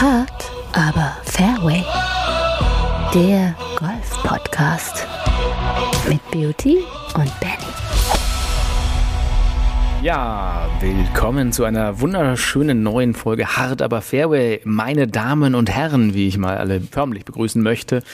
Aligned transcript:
Hart, 0.00 0.52
aber 0.74 1.16
Fairway. 1.24 1.82
Der 3.12 3.56
Golf-Podcast 3.80 5.08
mit 6.08 6.20
Beauty 6.30 6.76
und 7.16 7.40
Benny. 7.40 7.72
Ja, 10.00 10.68
willkommen 10.78 11.50
zu 11.50 11.64
einer 11.64 11.98
wunderschönen 11.98 12.84
neuen 12.84 13.12
Folge 13.12 13.56
Hart 13.56 13.82
aber 13.82 14.00
Fairway. 14.00 14.60
Meine 14.62 15.08
Damen 15.08 15.56
und 15.56 15.68
Herren, 15.68 16.14
wie 16.14 16.28
ich 16.28 16.38
mal 16.38 16.58
alle 16.58 16.80
förmlich 16.80 17.24
begrüßen 17.24 17.60
möchte. 17.60 18.04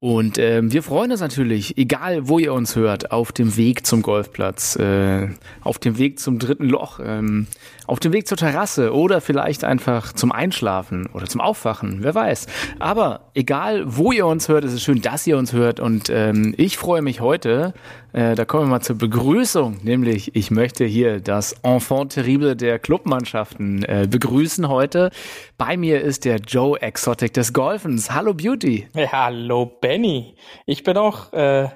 Und 0.00 0.38
ähm, 0.38 0.72
wir 0.72 0.82
freuen 0.82 1.10
uns 1.10 1.20
natürlich, 1.20 1.76
egal 1.76 2.28
wo 2.28 2.38
ihr 2.38 2.54
uns 2.54 2.74
hört, 2.74 3.10
auf 3.10 3.32
dem 3.32 3.56
Weg 3.58 3.84
zum 3.84 4.00
Golfplatz, 4.00 4.76
äh, 4.76 5.28
auf 5.60 5.78
dem 5.78 5.98
Weg 5.98 6.20
zum 6.20 6.38
dritten 6.38 6.68
Loch, 6.68 7.00
ähm, 7.04 7.48
auf 7.88 8.00
dem 8.00 8.12
Weg 8.12 8.28
zur 8.28 8.36
Terrasse 8.36 8.94
oder 8.94 9.20
vielleicht 9.20 9.64
einfach 9.64 10.12
zum 10.12 10.30
Einschlafen 10.30 11.08
oder 11.14 11.26
zum 11.26 11.40
Aufwachen, 11.40 11.98
wer 12.02 12.14
weiß. 12.14 12.46
Aber 12.78 13.30
egal 13.34 13.84
wo 13.86 14.12
ihr 14.12 14.26
uns 14.26 14.48
hört, 14.48 14.64
es 14.64 14.74
ist 14.74 14.82
schön, 14.82 15.00
dass 15.00 15.26
ihr 15.26 15.38
uns 15.38 15.54
hört. 15.54 15.80
Und 15.80 16.10
ähm, 16.10 16.54
ich 16.58 16.76
freue 16.76 17.00
mich 17.00 17.20
heute, 17.20 17.72
äh, 18.12 18.34
da 18.34 18.44
kommen 18.44 18.64
wir 18.64 18.70
mal 18.70 18.80
zur 18.82 18.98
Begrüßung, 18.98 19.78
nämlich 19.82 20.36
ich 20.36 20.50
möchte 20.50 20.84
hier 20.84 21.20
das 21.20 21.54
Enfant 21.62 22.12
terrible 22.12 22.56
der 22.56 22.78
Clubmannschaften 22.78 23.84
äh, 23.84 24.06
begrüßen 24.08 24.68
heute. 24.68 25.10
Bei 25.56 25.78
mir 25.78 26.02
ist 26.02 26.26
der 26.26 26.36
Joe 26.36 26.80
Exotic 26.80 27.32
des 27.32 27.54
Golfens. 27.54 28.10
Hallo 28.10 28.34
Beauty. 28.34 28.86
Ja, 28.94 29.10
hallo 29.12 29.64
Benny. 29.64 30.36
Ich 30.66 30.84
bin 30.84 30.98
auch 30.98 31.32
äh, 31.32 31.68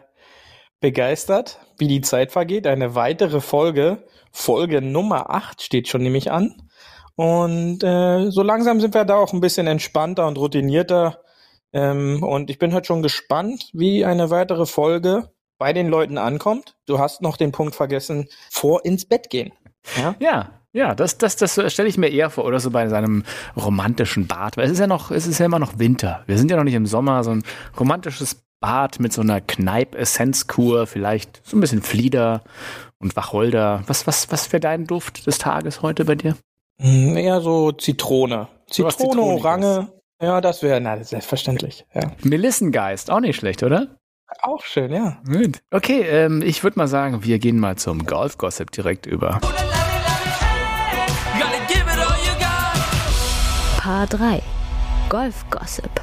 begeistert, 0.80 1.58
wie 1.78 1.88
die 1.88 2.02
Zeit 2.02 2.32
vergeht. 2.32 2.66
Eine 2.66 2.94
weitere 2.94 3.40
Folge, 3.40 4.04
Folge 4.32 4.82
Nummer 4.82 5.30
8 5.30 5.62
steht 5.62 5.88
schon 5.88 6.02
nämlich 6.02 6.32
an. 6.32 6.56
Und 7.14 7.84
äh, 7.84 8.30
so 8.30 8.42
langsam 8.42 8.80
sind 8.80 8.94
wir 8.94 9.04
da 9.04 9.16
auch 9.16 9.32
ein 9.32 9.40
bisschen 9.40 9.66
entspannter 9.66 10.26
und 10.26 10.38
routinierter. 10.38 11.18
Ähm, 11.72 12.22
und 12.22 12.50
ich 12.50 12.58
bin 12.58 12.72
heute 12.74 12.86
schon 12.86 13.02
gespannt, 13.02 13.70
wie 13.72 14.04
eine 14.04 14.30
weitere 14.30 14.66
Folge 14.66 15.30
bei 15.58 15.72
den 15.72 15.88
Leuten 15.88 16.18
ankommt. 16.18 16.76
Du 16.86 16.98
hast 16.98 17.22
noch 17.22 17.36
den 17.36 17.52
Punkt 17.52 17.74
vergessen, 17.74 18.28
vor 18.50 18.84
ins 18.84 19.06
Bett 19.06 19.30
gehen. 19.30 19.52
Ja, 19.96 20.14
ja, 20.18 20.50
ja 20.72 20.94
das, 20.94 21.18
das, 21.18 21.36
das 21.36 21.54
stelle 21.72 21.88
ich 21.88 21.98
mir 21.98 22.08
eher 22.08 22.30
vor, 22.30 22.44
oder 22.46 22.58
so 22.60 22.70
bei 22.70 22.88
seinem 22.88 23.24
romantischen 23.56 24.26
Bad. 24.26 24.56
Weil 24.56 24.66
es 24.66 24.72
ist 24.72 24.80
ja 24.80 24.86
noch, 24.86 25.10
es 25.10 25.26
ist 25.26 25.38
ja 25.38 25.46
immer 25.46 25.58
noch 25.58 25.78
Winter. 25.78 26.24
Wir 26.26 26.38
sind 26.38 26.50
ja 26.50 26.56
noch 26.56 26.64
nicht 26.64 26.74
im 26.74 26.86
Sommer, 26.86 27.22
so 27.22 27.30
ein 27.30 27.44
romantisches 27.78 28.42
Bad 28.62 29.00
mit 29.00 29.12
so 29.12 29.20
einer 29.20 29.40
Kneipp-Essenzkur, 29.40 30.86
vielleicht 30.86 31.42
so 31.44 31.56
ein 31.56 31.60
bisschen 31.60 31.82
Flieder 31.82 32.42
und 33.02 33.16
Wacholder. 33.16 33.82
Was, 33.86 34.06
was, 34.06 34.30
was 34.30 34.52
wäre 34.52 34.60
dein 34.60 34.86
Duft 34.86 35.26
des 35.26 35.38
Tages 35.38 35.82
heute 35.82 36.04
bei 36.04 36.14
dir? 36.14 36.36
Hm, 36.80 37.16
eher 37.16 37.40
so 37.40 37.72
Zitrone. 37.72 38.48
Zitrone, 38.70 39.20
Orange. 39.20 39.88
Ja, 40.22 40.40
das 40.40 40.62
wäre, 40.62 40.80
na, 40.80 41.02
selbstverständlich. 41.02 41.84
Ja. 41.94 42.12
Melissengeist, 42.22 43.10
auch 43.10 43.20
nicht 43.20 43.36
schlecht, 43.36 43.62
oder? 43.62 43.96
Auch 44.40 44.62
schön, 44.62 44.92
ja. 44.92 45.20
Gut. 45.26 45.58
Okay, 45.70 46.02
ähm, 46.02 46.42
ich 46.42 46.62
würde 46.62 46.78
mal 46.78 46.86
sagen, 46.86 47.24
wir 47.24 47.38
gehen 47.38 47.58
mal 47.58 47.76
zum 47.76 48.06
Golf-Gossip 48.06 48.70
direkt 48.70 49.06
über. 49.06 49.40
Paar 53.78 54.06
3 54.06 54.40
Golf-Gossip. 55.08 56.01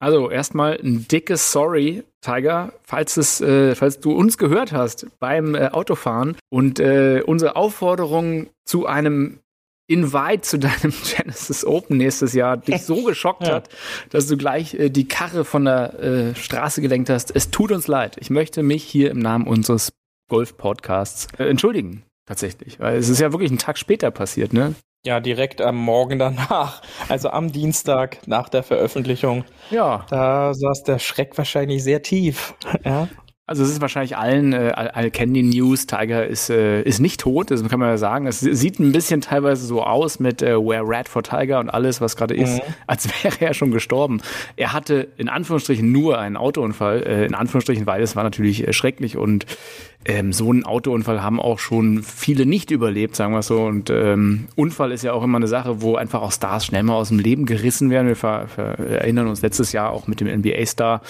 Also 0.00 0.30
erstmal 0.30 0.78
ein 0.82 1.06
dickes 1.08 1.50
Sorry, 1.50 2.04
Tiger, 2.20 2.72
falls, 2.82 3.16
es, 3.16 3.40
äh, 3.40 3.74
falls 3.74 4.00
du 4.00 4.12
uns 4.12 4.38
gehört 4.38 4.72
hast 4.72 5.06
beim 5.18 5.54
äh, 5.54 5.68
Autofahren 5.68 6.36
und 6.50 6.78
äh, 6.78 7.22
unsere 7.24 7.56
Aufforderung 7.56 8.48
zu 8.64 8.86
einem 8.86 9.40
Invite 9.88 10.42
zu 10.42 10.58
deinem 10.58 10.92
Genesis 11.04 11.64
Open 11.64 11.96
nächstes 11.96 12.32
Jahr 12.32 12.56
dich 12.56 12.82
so 12.82 13.02
geschockt 13.04 13.46
ja. 13.46 13.54
hat, 13.54 13.70
dass 14.10 14.26
du 14.26 14.36
gleich 14.36 14.74
äh, 14.74 14.90
die 14.90 15.08
Karre 15.08 15.44
von 15.44 15.64
der 15.64 15.98
äh, 15.98 16.34
Straße 16.34 16.80
gelenkt 16.80 17.10
hast. 17.10 17.34
Es 17.34 17.50
tut 17.50 17.72
uns 17.72 17.88
leid. 17.88 18.16
Ich 18.20 18.30
möchte 18.30 18.62
mich 18.62 18.84
hier 18.84 19.10
im 19.10 19.18
Namen 19.18 19.46
unseres 19.46 19.92
Golf-Podcasts 20.28 21.28
äh, 21.38 21.44
entschuldigen. 21.44 22.04
Tatsächlich. 22.26 22.78
Weil 22.78 22.98
es 22.98 23.08
ist 23.08 23.20
ja 23.20 23.32
wirklich 23.32 23.50
einen 23.50 23.58
Tag 23.58 23.78
später 23.78 24.10
passiert, 24.10 24.52
ne? 24.52 24.74
Ja, 25.08 25.20
direkt 25.20 25.62
am 25.62 25.76
Morgen 25.76 26.18
danach, 26.18 26.82
also 27.08 27.30
am 27.30 27.50
Dienstag 27.50 28.18
nach 28.26 28.50
der 28.50 28.62
Veröffentlichung. 28.62 29.46
Ja. 29.70 30.04
Da 30.10 30.52
saß 30.52 30.82
der 30.82 30.98
Schreck 30.98 31.38
wahrscheinlich 31.38 31.82
sehr 31.82 32.02
tief. 32.02 32.52
Ja. 32.84 33.08
Also 33.48 33.62
es 33.62 33.70
ist 33.70 33.80
wahrscheinlich 33.80 34.14
allen, 34.14 34.52
äh, 34.52 34.72
alle 34.76 35.10
kennen 35.10 35.32
die 35.32 35.42
News, 35.42 35.86
Tiger 35.86 36.26
ist, 36.26 36.50
äh, 36.50 36.82
ist 36.82 37.00
nicht 37.00 37.18
tot, 37.18 37.50
das 37.50 37.66
kann 37.66 37.80
man 37.80 37.88
ja 37.88 37.96
sagen. 37.96 38.26
Es 38.26 38.40
sieht 38.40 38.78
ein 38.78 38.92
bisschen 38.92 39.22
teilweise 39.22 39.64
so 39.64 39.82
aus 39.82 40.20
mit 40.20 40.42
äh, 40.42 40.54
Where 40.54 40.82
Rat 40.84 41.08
for 41.08 41.22
Tiger 41.22 41.58
und 41.58 41.70
alles, 41.70 42.02
was 42.02 42.14
gerade 42.14 42.34
ist, 42.34 42.58
mhm. 42.58 42.74
als 42.86 43.08
wäre 43.24 43.40
er 43.40 43.54
schon 43.54 43.70
gestorben. 43.70 44.20
Er 44.56 44.74
hatte 44.74 45.08
in 45.16 45.30
Anführungsstrichen 45.30 45.90
nur 45.90 46.18
einen 46.18 46.36
Autounfall, 46.36 47.02
äh, 47.04 47.24
in 47.24 47.34
Anführungsstrichen, 47.34 47.86
weil 47.86 48.02
es 48.02 48.16
war 48.16 48.22
natürlich 48.22 48.68
äh, 48.68 48.74
schrecklich 48.74 49.16
und 49.16 49.46
ähm, 50.04 50.34
so 50.34 50.50
einen 50.50 50.64
Autounfall 50.64 51.22
haben 51.22 51.40
auch 51.40 51.58
schon 51.58 52.02
viele 52.02 52.44
nicht 52.44 52.70
überlebt, 52.70 53.16
sagen 53.16 53.32
wir 53.32 53.42
so. 53.42 53.62
Und 53.62 53.88
ähm, 53.88 54.48
Unfall 54.56 54.92
ist 54.92 55.04
ja 55.04 55.14
auch 55.14 55.24
immer 55.24 55.38
eine 55.38 55.48
Sache, 55.48 55.80
wo 55.80 55.96
einfach 55.96 56.20
auch 56.20 56.32
Stars 56.32 56.66
schnell 56.66 56.82
mal 56.82 56.96
aus 56.96 57.08
dem 57.08 57.18
Leben 57.18 57.46
gerissen 57.46 57.88
werden. 57.88 58.08
Wir 58.08 58.16
ver, 58.16 58.46
ver 58.46 58.78
erinnern 58.78 59.26
uns 59.26 59.40
letztes 59.40 59.72
Jahr 59.72 59.90
auch 59.90 60.06
mit 60.06 60.20
dem 60.20 60.28
NBA-Star. 60.28 61.00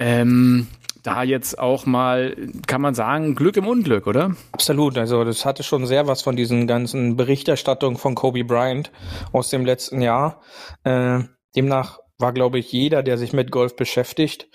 Ähm, 0.00 0.66
da 1.02 1.22
jetzt 1.22 1.58
auch 1.58 1.86
mal, 1.86 2.36
kann 2.66 2.80
man 2.80 2.94
sagen, 2.94 3.34
Glück 3.34 3.56
im 3.56 3.66
Unglück, 3.66 4.06
oder? 4.06 4.36
Absolut. 4.52 4.98
Also 4.98 5.24
das 5.24 5.44
hatte 5.44 5.62
schon 5.62 5.86
sehr 5.86 6.06
was 6.06 6.22
von 6.22 6.36
diesen 6.36 6.66
ganzen 6.66 7.16
Berichterstattungen 7.16 7.98
von 7.98 8.14
Kobe 8.14 8.44
Bryant 8.44 8.90
aus 9.32 9.50
dem 9.50 9.64
letzten 9.64 10.02
Jahr. 10.02 10.40
Äh, 10.84 11.20
demnach 11.56 12.00
war, 12.18 12.32
glaube 12.32 12.58
ich, 12.58 12.70
jeder, 12.72 13.02
der 13.02 13.18
sich 13.18 13.32
mit 13.32 13.50
Golf 13.50 13.76
beschäftigt, 13.76 14.48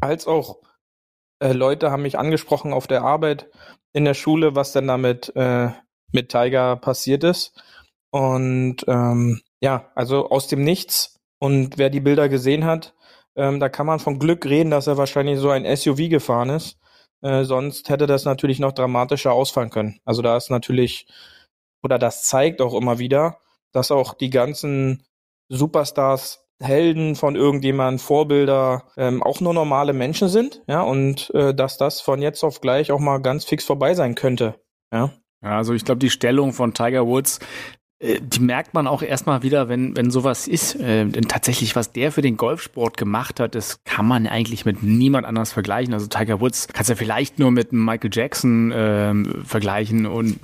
als 0.00 0.26
auch 0.26 0.58
äh, 1.38 1.52
Leute 1.52 1.90
haben 1.90 2.02
mich 2.02 2.18
angesprochen 2.18 2.72
auf 2.72 2.86
der 2.86 3.02
Arbeit 3.02 3.48
in 3.92 4.04
der 4.04 4.14
Schule, 4.14 4.54
was 4.54 4.72
denn 4.72 4.86
damit 4.86 5.34
äh, 5.36 5.68
mit 6.12 6.30
Tiger 6.30 6.76
passiert 6.76 7.24
ist. 7.24 7.60
Und 8.10 8.84
ähm, 8.88 9.40
ja, 9.60 9.90
also 9.94 10.28
aus 10.28 10.46
dem 10.46 10.64
Nichts. 10.64 11.20
Und 11.38 11.78
wer 11.78 11.90
die 11.90 12.00
Bilder 12.00 12.28
gesehen 12.28 12.64
hat, 12.64 12.94
ähm, 13.36 13.60
da 13.60 13.68
kann 13.68 13.86
man 13.86 13.98
von 13.98 14.18
Glück 14.18 14.46
reden, 14.46 14.70
dass 14.70 14.86
er 14.86 14.96
wahrscheinlich 14.96 15.38
so 15.38 15.50
ein 15.50 15.64
SUV 15.76 16.08
gefahren 16.08 16.50
ist. 16.50 16.78
Äh, 17.22 17.44
sonst 17.44 17.88
hätte 17.88 18.06
das 18.06 18.24
natürlich 18.24 18.58
noch 18.58 18.72
dramatischer 18.72 19.32
ausfallen 19.32 19.70
können. 19.70 20.00
Also 20.04 20.22
da 20.22 20.36
ist 20.36 20.50
natürlich, 20.50 21.06
oder 21.82 21.98
das 21.98 22.24
zeigt 22.24 22.60
auch 22.60 22.74
immer 22.74 22.98
wieder, 22.98 23.38
dass 23.72 23.90
auch 23.90 24.14
die 24.14 24.30
ganzen 24.30 25.04
Superstars, 25.48 26.40
Helden 26.60 27.16
von 27.16 27.34
irgendjemandem, 27.34 27.98
Vorbilder, 27.98 28.84
ähm, 28.96 29.20
auch 29.22 29.40
nur 29.40 29.52
normale 29.52 29.92
Menschen 29.92 30.28
sind, 30.28 30.62
ja, 30.68 30.82
und 30.82 31.30
äh, 31.34 31.52
dass 31.52 31.76
das 31.76 32.00
von 32.00 32.22
jetzt 32.22 32.44
auf 32.44 32.60
gleich 32.60 32.92
auch 32.92 33.00
mal 33.00 33.18
ganz 33.18 33.44
fix 33.44 33.64
vorbei 33.64 33.94
sein 33.94 34.14
könnte, 34.14 34.54
ja. 34.92 35.10
Also 35.40 35.74
ich 35.74 35.84
glaube, 35.84 35.98
die 35.98 36.10
Stellung 36.10 36.52
von 36.52 36.72
Tiger 36.72 37.06
Woods, 37.08 37.40
die 38.02 38.40
merkt 38.40 38.74
man 38.74 38.88
auch 38.88 39.02
erstmal 39.02 39.44
wieder, 39.44 39.68
wenn, 39.68 39.96
wenn 39.96 40.10
sowas 40.10 40.48
ist. 40.48 40.74
Äh, 40.74 41.06
denn 41.06 41.28
tatsächlich, 41.28 41.76
was 41.76 41.92
der 41.92 42.10
für 42.10 42.22
den 42.22 42.36
Golfsport 42.36 42.96
gemacht 42.96 43.38
hat, 43.38 43.54
das 43.54 43.84
kann 43.84 44.06
man 44.06 44.26
eigentlich 44.26 44.64
mit 44.64 44.82
niemand 44.82 45.24
anders 45.24 45.52
vergleichen. 45.52 45.94
Also 45.94 46.08
Tiger 46.08 46.40
Woods 46.40 46.66
kannst 46.72 46.90
du 46.90 46.94
ja 46.94 46.96
vielleicht 46.96 47.38
nur 47.38 47.52
mit 47.52 47.72
Michael 47.72 48.10
Jackson 48.12 48.72
ähm, 48.74 49.44
vergleichen. 49.46 50.06
Und 50.06 50.40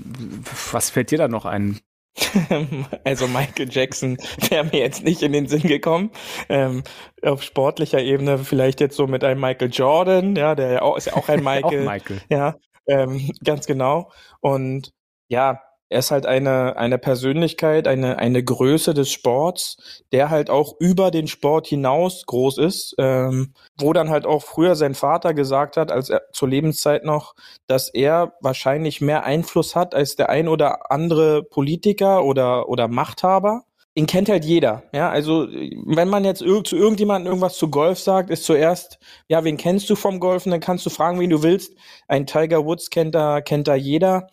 was 0.71 0.91
fällt 0.91 1.11
dir 1.11 1.19
da 1.19 1.29
noch 1.29 1.45
ein? 1.45 1.81
Also 3.05 3.29
Michael 3.29 3.69
Jackson 3.71 4.19
wäre 4.49 4.65
mir 4.65 4.79
jetzt 4.79 5.05
nicht 5.05 5.23
in 5.23 5.33
den 5.33 5.47
Sinn 5.47 5.63
gekommen. 5.63 6.11
Ähm, 6.49 6.83
auf 7.23 7.43
sportlicher 7.43 8.01
Ebene 8.01 8.39
vielleicht 8.39 8.81
jetzt 8.81 8.97
so 8.97 9.07
mit 9.07 9.25
einem 9.25 9.41
Michael 9.41 9.71
Jordan, 9.73 10.37
ja, 10.37 10.55
der 10.55 10.73
ja 10.73 10.83
auch, 10.83 10.97
ist 10.97 11.07
ja 11.07 11.15
auch 11.15 11.29
ein 11.29 11.45
Michael. 11.45 11.87
auch 11.87 11.93
Michael. 11.93 12.21
Ja, 12.29 12.57
ähm, 12.87 13.31
ganz 13.45 13.67
genau. 13.67 14.11
Und 14.41 14.93
ja, 15.29 15.61
er 15.91 16.01
ist 16.01 16.11
halt 16.11 16.27
eine, 16.27 16.77
eine 16.77 16.99
Persönlichkeit, 16.99 17.89
eine, 17.89 18.19
eine 18.19 18.45
Größe 18.45 18.93
des 18.93 19.11
Sports, 19.11 19.77
der 20.13 20.29
halt 20.29 20.51
auch 20.51 20.75
über 20.79 21.11
den 21.11 21.29
Sport 21.29 21.67
hinaus 21.67 22.27
groß 22.27 22.59
ist, 22.59 22.95
ähm, 22.99 23.55
wo 23.79 23.93
dann 23.93 24.11
halt 24.11 24.27
auch 24.27 24.43
früher 24.43 24.77
sein 24.77 24.95
Vater 24.95 25.33
gesagt 25.33 25.77
hat, 25.77 25.91
als 25.91 26.11
er 26.11 26.23
zur 26.33 26.49
Lebenszeit 26.49 27.05
noch, 27.05 27.35
dass 27.67 27.89
er 27.89 28.35
wahrscheinlich 28.41 29.01
mehr 29.01 29.25
Einfluss 29.25 29.75
hat 29.75 29.95
als 29.95 30.17
der 30.17 30.29
ein 30.29 30.49
oder 30.49 30.91
andere 30.91 31.43
Politiker 31.43 32.25
oder, 32.25 32.69
oder 32.69 32.89
Machthaber. 32.89 33.63
Ihn 33.95 34.07
kennt 34.07 34.29
halt 34.29 34.45
jeder, 34.45 34.85
ja, 34.93 35.11
also 35.11 35.49
wenn 35.49 36.09
man 36.09 36.25
jetzt 36.25 36.39
zu 36.39 36.77
irgendjemandem 36.77 37.27
irgendwas 37.33 37.57
zu 37.57 37.69
Golf 37.69 37.99
sagt, 37.99 38.31
ist 38.31 38.45
zuerst, 38.45 39.01
ja, 39.27 39.43
wen 39.43 39.57
kennst 39.57 39.91
du 39.91 39.97
vom 39.97 40.21
Golfen, 40.21 40.53
dann 40.53 40.61
kannst 40.61 40.87
du 40.87 40.91
fragen, 40.91 41.19
wen 41.19 41.31
du 41.31 41.43
willst. 41.43 41.75
Ein 42.07 42.25
Tiger 42.25 42.65
Woods 42.65 42.91
kennt 42.91 43.17
da, 43.17 43.41
kennt 43.41 43.67
da 43.67 43.75
jeder 43.75 44.29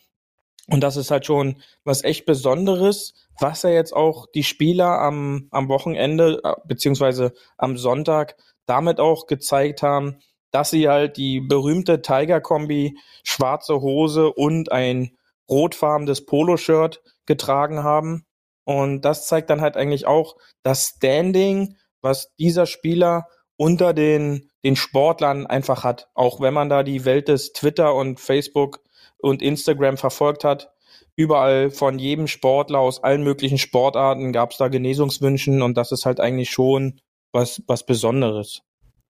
und 0.67 0.81
das 0.81 0.97
ist 0.97 1.11
halt 1.11 1.25
schon 1.25 1.61
was 1.83 2.03
echt 2.03 2.25
Besonderes, 2.25 3.13
was 3.39 3.63
er 3.63 3.73
jetzt 3.73 3.93
auch 3.93 4.25
die 4.33 4.43
Spieler 4.43 4.99
am, 4.99 5.47
am 5.51 5.69
Wochenende, 5.69 6.41
äh, 6.43 6.53
beziehungsweise 6.65 7.33
am 7.57 7.77
Sonntag 7.77 8.35
damit 8.65 8.99
auch 8.99 9.27
gezeigt 9.27 9.83
haben, 9.83 10.19
dass 10.51 10.71
sie 10.71 10.87
halt 10.87 11.17
die 11.17 11.41
berühmte 11.41 12.01
Tiger-Kombi, 12.01 12.97
schwarze 13.23 13.81
Hose 13.81 14.31
und 14.31 14.71
ein 14.71 15.17
rotfarbenes 15.49 16.25
Poloshirt 16.25 17.03
getragen 17.25 17.83
haben. 17.83 18.25
Und 18.63 19.01
das 19.01 19.27
zeigt 19.27 19.49
dann 19.49 19.61
halt 19.61 19.77
eigentlich 19.77 20.07
auch 20.07 20.37
das 20.63 20.93
Standing, 20.95 21.75
was 22.01 22.33
dieser 22.37 22.65
Spieler 22.65 23.27
unter 23.57 23.93
den, 23.93 24.49
den 24.63 24.75
Sportlern 24.75 25.45
einfach 25.45 25.83
hat. 25.83 26.09
Auch 26.15 26.39
wenn 26.39 26.53
man 26.53 26.69
da 26.69 26.81
die 26.81 27.05
Welt 27.05 27.27
des 27.27 27.53
Twitter 27.53 27.93
und 27.93 28.19
Facebook 28.19 28.79
und 29.19 29.41
Instagram 29.41 29.97
verfolgt 29.97 30.43
hat, 30.43 30.71
überall 31.15 31.71
von 31.71 31.99
jedem 31.99 32.27
Sportler 32.27 32.79
aus 32.79 33.03
allen 33.03 33.23
möglichen 33.23 33.57
Sportarten 33.57 34.33
gab 34.33 34.51
es 34.51 34.57
da 34.57 34.67
Genesungswünschen 34.67 35.61
und 35.61 35.75
das 35.77 35.91
ist 35.91 36.05
halt 36.05 36.19
eigentlich 36.19 36.49
schon 36.49 36.99
was, 37.31 37.61
was 37.67 37.85
Besonderes. 37.85 38.61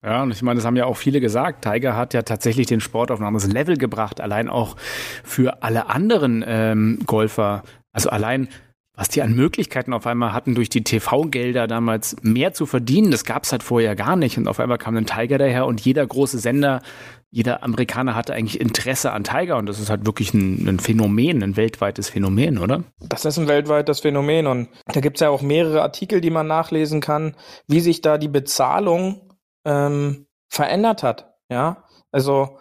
Ja, 0.04 0.22
und 0.22 0.30
ich 0.30 0.42
meine, 0.42 0.58
das 0.58 0.64
haben 0.64 0.76
ja 0.76 0.84
auch 0.84 0.96
viele 0.96 1.20
gesagt. 1.20 1.64
Tiger 1.64 1.96
hat 1.96 2.14
ja 2.14 2.22
tatsächlich 2.22 2.66
den 2.66 2.80
Sport 2.80 3.10
auf 3.10 3.20
ein 3.20 3.26
anderes 3.26 3.50
Level 3.50 3.76
gebracht, 3.76 4.20
allein 4.20 4.48
auch 4.48 4.76
für 5.24 5.62
alle 5.62 5.88
anderen 5.88 6.44
ähm, 6.46 7.00
Golfer. 7.06 7.62
Also 7.92 8.10
allein, 8.10 8.48
was 8.94 9.08
die 9.08 9.22
an 9.22 9.34
Möglichkeiten 9.34 9.92
auf 9.92 10.06
einmal 10.06 10.32
hatten, 10.32 10.54
durch 10.54 10.68
die 10.68 10.84
TV-Gelder 10.84 11.66
damals 11.66 12.16
mehr 12.22 12.52
zu 12.52 12.66
verdienen, 12.66 13.10
das 13.10 13.24
gab 13.24 13.44
es 13.44 13.52
halt 13.52 13.62
vorher 13.62 13.96
gar 13.96 14.16
nicht. 14.16 14.38
Und 14.38 14.48
auf 14.48 14.60
einmal 14.60 14.78
kam 14.78 14.96
ein 14.96 15.06
Tiger 15.06 15.38
daher 15.38 15.66
und 15.66 15.80
jeder 15.80 16.06
große 16.06 16.38
Sender, 16.38 16.82
jeder 17.30 17.62
Amerikaner 17.62 18.14
hatte 18.14 18.34
eigentlich 18.34 18.60
Interesse 18.60 19.12
an 19.12 19.24
Tiger 19.24 19.56
und 19.56 19.66
das 19.66 19.78
ist 19.78 19.90
halt 19.90 20.06
wirklich 20.06 20.32
ein, 20.32 20.68
ein 20.68 20.78
Phänomen, 20.78 21.42
ein 21.42 21.56
weltweites 21.56 22.08
Phänomen, 22.08 22.58
oder? 22.58 22.84
Das 23.00 23.24
ist 23.24 23.38
ein 23.38 23.48
weltweites 23.48 24.00
Phänomen 24.00 24.46
und 24.46 24.68
da 24.86 25.00
gibt 25.00 25.16
es 25.16 25.20
ja 25.20 25.30
auch 25.30 25.42
mehrere 25.42 25.82
Artikel, 25.82 26.20
die 26.20 26.30
man 26.30 26.46
nachlesen 26.46 27.00
kann, 27.00 27.36
wie 27.66 27.80
sich 27.80 28.00
da 28.00 28.18
die 28.18 28.28
Bezahlung 28.28 29.34
ähm, 29.64 30.26
verändert 30.48 31.02
hat. 31.02 31.34
Ja, 31.50 31.84
also 32.12 32.58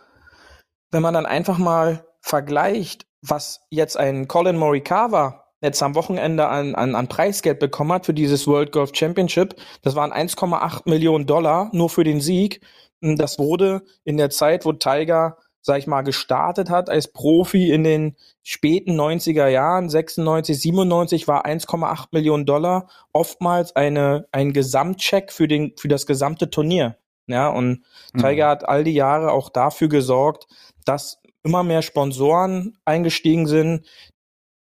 wenn 0.92 1.02
man 1.02 1.14
dann 1.14 1.26
einfach 1.26 1.58
mal 1.58 2.06
vergleicht, 2.22 3.06
was 3.22 3.62
jetzt 3.70 3.98
ein 3.98 4.28
Colin 4.28 4.58
Morikawa 4.58 5.46
jetzt 5.62 5.82
am 5.82 5.96
Wochenende 5.96 6.48
an, 6.48 6.76
an, 6.76 6.96
an 6.96 7.08
Preisgeld 7.08 7.60
bekommen 7.60 7.92
hat 7.94 8.06
für 8.06 8.14
dieses 8.14 8.48
World 8.48 8.72
Golf 8.72 8.92
Championship, 8.94 9.56
das 9.82 9.96
waren 9.96 10.12
1,8 10.12 10.90
Millionen 10.90 11.26
Dollar 11.26 11.70
nur 11.74 11.90
für 11.90 12.04
den 12.04 12.22
Sieg. 12.22 12.62
Das 13.14 13.38
wurde 13.38 13.84
in 14.04 14.18
der 14.18 14.32
Zeit, 14.32 14.66
wo 14.66 14.74
Tiger, 14.74 15.38
sag 15.62 15.78
ich 15.78 15.88
mal, 15.88 16.02
gestartet 16.02 16.70
hat 16.70 16.90
als 16.90 17.12
Profi 17.12 17.72
in 17.72 17.84
den 17.84 18.16
späten 18.42 19.00
90er 19.00 19.48
Jahren, 19.48 19.90
96, 19.90 20.60
97, 20.60 21.28
war 21.28 21.46
1,8 21.46 22.08
Millionen 22.12 22.46
Dollar 22.46 22.88
oftmals 23.14 23.76
eine, 23.76 24.28
ein 24.32 24.54
Gesamtcheck 24.54 25.32
für 25.32 25.48
den, 25.48 25.74
für 25.78 25.88
das 25.88 26.08
gesamte 26.08 26.50
Turnier. 26.50 26.98
Ja, 27.28 27.50
und 27.50 27.84
mhm. 28.14 28.20
Tiger 28.20 28.50
hat 28.50 28.68
all 28.68 28.84
die 28.84 28.94
Jahre 28.94 29.32
auch 29.32 29.50
dafür 29.50 29.90
gesorgt, 29.90 30.48
dass 30.86 31.22
immer 31.44 31.64
mehr 31.64 31.82
Sponsoren 31.82 32.78
eingestiegen 32.86 33.48
sind, 33.48 33.86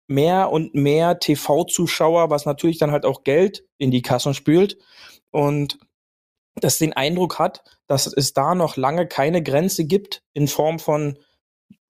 mehr 0.07 0.51
und 0.51 0.75
mehr 0.75 1.19
TV-Zuschauer, 1.19 2.29
was 2.29 2.45
natürlich 2.45 2.77
dann 2.77 2.91
halt 2.91 3.05
auch 3.05 3.23
Geld 3.23 3.65
in 3.77 3.91
die 3.91 4.01
Kassen 4.01 4.33
spült 4.33 4.77
und 5.31 5.79
das 6.55 6.77
den 6.77 6.93
Eindruck 6.93 7.39
hat, 7.39 7.63
dass 7.87 8.07
es 8.07 8.33
da 8.33 8.55
noch 8.55 8.77
lange 8.77 9.07
keine 9.07 9.41
Grenze 9.41 9.85
gibt 9.85 10.23
in 10.33 10.47
Form 10.47 10.79
von 10.79 11.17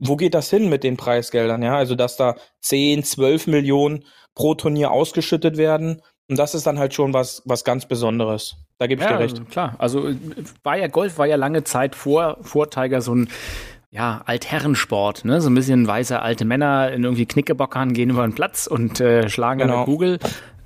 wo 0.00 0.16
geht 0.16 0.34
das 0.34 0.50
hin 0.50 0.68
mit 0.68 0.82
den 0.82 0.96
Preisgeldern, 0.96 1.62
ja? 1.62 1.76
Also, 1.76 1.94
dass 1.94 2.16
da 2.16 2.36
10, 2.62 3.04
12 3.04 3.46
Millionen 3.46 4.04
pro 4.34 4.54
Turnier 4.54 4.90
ausgeschüttet 4.90 5.58
werden. 5.58 6.00
Und 6.28 6.38
das 6.38 6.54
ist 6.54 6.66
dann 6.66 6.78
halt 6.78 6.94
schon 6.94 7.12
was, 7.12 7.42
was 7.44 7.64
ganz 7.64 7.86
Besonderes. 7.86 8.56
Da 8.78 8.86
gebe 8.86 9.02
ich 9.02 9.08
ja, 9.08 9.16
dir 9.16 9.22
recht. 9.22 9.50
Klar, 9.50 9.74
also 9.78 10.08
war 10.62 10.78
ja 10.78 10.86
Golf 10.86 11.18
war 11.18 11.26
ja 11.26 11.36
lange 11.36 11.64
Zeit 11.64 11.94
vor, 11.94 12.38
vor 12.40 12.70
Tiger 12.70 13.02
so 13.02 13.14
ein 13.14 13.28
ja, 13.90 14.22
Altherrensport, 14.24 15.24
ne? 15.24 15.40
So 15.40 15.50
ein 15.50 15.54
bisschen 15.54 15.86
weiße 15.86 16.22
alte 16.22 16.44
Männer 16.44 16.92
in 16.92 17.02
irgendwie 17.02 17.26
Knickebockern 17.26 17.92
gehen 17.92 18.10
über 18.10 18.22
den 18.22 18.34
Platz 18.34 18.68
und 18.68 19.00
äh, 19.00 19.28
schlagen 19.28 19.58
genau. 19.58 19.72
an 19.72 19.78
der 19.80 19.84
Kugel. 19.84 20.18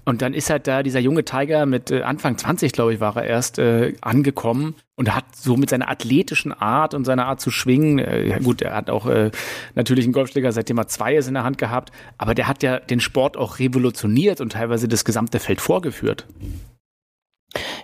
Und 0.04 0.20
dann 0.22 0.34
ist 0.34 0.50
halt 0.50 0.66
da 0.66 0.82
dieser 0.82 1.00
junge 1.00 1.24
Tiger 1.24 1.66
mit 1.66 1.90
äh, 1.90 2.02
Anfang 2.02 2.36
20, 2.36 2.72
glaube 2.72 2.94
ich, 2.94 3.00
war 3.00 3.16
er 3.16 3.24
erst 3.24 3.58
äh, 3.58 3.94
angekommen 4.02 4.74
und 4.96 5.14
hat 5.14 5.24
so 5.34 5.56
mit 5.56 5.70
seiner 5.70 5.90
athletischen 5.90 6.52
Art 6.52 6.94
und 6.94 7.04
seiner 7.04 7.26
Art 7.26 7.40
zu 7.40 7.50
schwingen, 7.50 7.98
äh, 7.98 8.28
ja 8.28 8.38
gut, 8.38 8.60
er 8.62 8.74
hat 8.74 8.90
auch 8.90 9.06
äh, 9.06 9.30
natürlich 9.74 10.04
einen 10.04 10.12
Golfschläger, 10.12 10.52
seitdem 10.52 10.78
er 10.78 10.88
zwei 10.88 11.14
ist 11.16 11.28
in 11.28 11.34
der 11.34 11.44
Hand 11.44 11.58
gehabt, 11.58 11.90
aber 12.18 12.34
der 12.34 12.48
hat 12.48 12.62
ja 12.62 12.78
den 12.78 13.00
Sport 13.00 13.36
auch 13.36 13.58
revolutioniert 13.58 14.40
und 14.40 14.52
teilweise 14.52 14.88
das 14.88 15.04
gesamte 15.04 15.40
Feld 15.40 15.60
vorgeführt. 15.60 16.26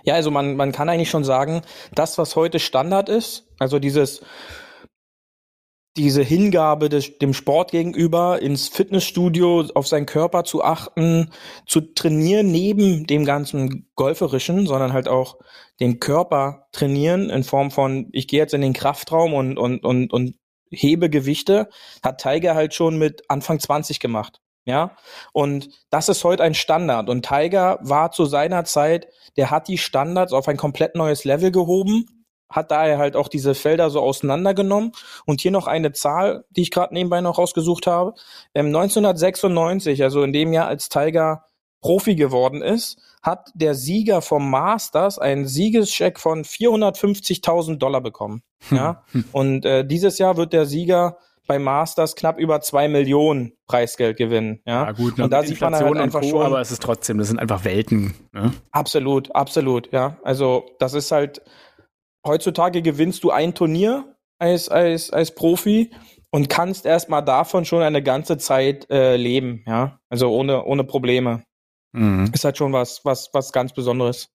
Ja, 0.03 0.15
also 0.15 0.31
man, 0.31 0.55
man 0.55 0.71
kann 0.71 0.89
eigentlich 0.89 1.09
schon 1.09 1.23
sagen, 1.23 1.61
das, 1.93 2.17
was 2.17 2.35
heute 2.35 2.59
Standard 2.59 3.09
ist, 3.09 3.47
also 3.59 3.79
dieses 3.79 4.21
diese 5.97 6.23
Hingabe 6.23 6.87
des, 6.87 7.17
dem 7.17 7.33
Sport 7.33 7.71
gegenüber, 7.71 8.41
ins 8.41 8.69
Fitnessstudio, 8.69 9.65
auf 9.75 9.87
seinen 9.87 10.05
Körper 10.05 10.43
zu 10.43 10.63
achten, 10.63 11.31
zu 11.65 11.81
trainieren 11.81 12.49
neben 12.51 13.05
dem 13.05 13.25
ganzen 13.25 13.89
Golferischen, 13.95 14.67
sondern 14.67 14.93
halt 14.93 15.09
auch 15.09 15.37
den 15.79 15.99
Körper 15.99 16.67
trainieren 16.71 17.29
in 17.29 17.43
Form 17.43 17.71
von, 17.71 18.07
ich 18.13 18.27
gehe 18.27 18.39
jetzt 18.39 18.53
in 18.53 18.61
den 18.61 18.73
Kraftraum 18.73 19.33
und, 19.33 19.57
und, 19.57 19.83
und, 19.83 20.13
und 20.13 20.35
hebe 20.69 21.09
Gewichte, 21.09 21.69
hat 22.01 22.21
Tiger 22.21 22.55
halt 22.55 22.73
schon 22.73 22.97
mit 22.97 23.23
Anfang 23.27 23.59
20 23.59 23.99
gemacht. 23.99 24.39
Ja, 24.63 24.95
und 25.33 25.69
das 25.89 26.07
ist 26.07 26.23
heute 26.23 26.43
ein 26.43 26.53
Standard. 26.53 27.09
Und 27.09 27.25
Tiger 27.25 27.79
war 27.81 28.11
zu 28.11 28.25
seiner 28.25 28.63
Zeit, 28.63 29.07
der 29.35 29.49
hat 29.49 29.67
die 29.67 29.79
Standards 29.79 30.33
auf 30.33 30.47
ein 30.47 30.57
komplett 30.57 30.95
neues 30.95 31.25
Level 31.25 31.51
gehoben 31.51 32.20
hat 32.51 32.71
daher 32.71 32.97
halt 32.97 33.15
auch 33.15 33.27
diese 33.27 33.55
Felder 33.55 33.89
so 33.89 34.01
auseinandergenommen. 34.01 34.91
Und 35.25 35.41
hier 35.41 35.51
noch 35.51 35.67
eine 35.67 35.93
Zahl, 35.93 36.45
die 36.51 36.61
ich 36.61 36.71
gerade 36.71 36.93
nebenbei 36.93 37.21
noch 37.21 37.37
rausgesucht 37.37 37.87
habe. 37.87 38.13
Ähm, 38.53 38.67
1996, 38.67 40.03
also 40.03 40.21
in 40.23 40.33
dem 40.33 40.53
Jahr, 40.53 40.67
als 40.67 40.89
Tiger 40.89 41.45
Profi 41.81 42.15
geworden 42.15 42.61
ist, 42.61 42.97
hat 43.23 43.49
der 43.53 43.75
Sieger 43.75 44.21
vom 44.21 44.49
Masters 44.49 45.19
einen 45.19 45.47
Siegescheck 45.47 46.19
von 46.19 46.43
450.000 46.43 47.77
Dollar 47.77 48.01
bekommen. 48.01 48.43
Hm. 48.69 48.77
Ja, 48.77 49.03
und 49.31 49.65
äh, 49.65 49.85
dieses 49.85 50.17
Jahr 50.17 50.37
wird 50.37 50.53
der 50.53 50.65
Sieger 50.65 51.17
bei 51.47 51.59
Masters 51.59 52.15
knapp 52.15 52.39
über 52.39 52.61
zwei 52.61 52.87
Millionen 52.87 53.53
Preisgeld 53.67 54.17
gewinnen. 54.17 54.61
Ja, 54.65 54.85
ja 54.85 54.91
gut, 54.91 55.19
und 55.19 55.31
da 55.33 55.43
sieht 55.43 55.59
man 55.59 55.75
halt 55.75 55.97
einfach 55.97 56.21
Co, 56.21 56.29
schon. 56.29 56.41
Aber 56.43 56.61
es 56.61 56.71
ist 56.71 56.81
trotzdem, 56.81 57.17
das 57.17 57.27
sind 57.27 57.39
einfach 57.39 57.65
Welten. 57.65 58.13
Ne? 58.31 58.53
Absolut, 58.71 59.35
absolut. 59.35 59.91
Ja, 59.91 60.17
also 60.23 60.65
das 60.79 60.93
ist 60.93 61.11
halt 61.11 61.41
heutzutage 62.25 62.81
gewinnst 62.81 63.23
du 63.23 63.31
ein 63.31 63.53
Turnier 63.53 64.15
als, 64.39 64.69
als, 64.69 65.11
als 65.11 65.35
Profi 65.35 65.91
und 66.31 66.49
kannst 66.49 66.85
erstmal 66.85 67.23
davon 67.23 67.65
schon 67.65 67.81
eine 67.81 68.01
ganze 68.01 68.37
Zeit 68.37 68.89
äh, 68.89 69.17
leben, 69.17 69.63
ja. 69.67 69.99
Also 70.09 70.29
ohne, 70.29 70.63
ohne 70.63 70.83
Probleme. 70.83 71.43
Mhm. 71.91 72.31
Ist 72.33 72.45
halt 72.45 72.57
schon 72.57 72.73
was, 72.73 73.03
was, 73.03 73.29
was 73.33 73.51
ganz 73.51 73.73
Besonderes. 73.73 74.29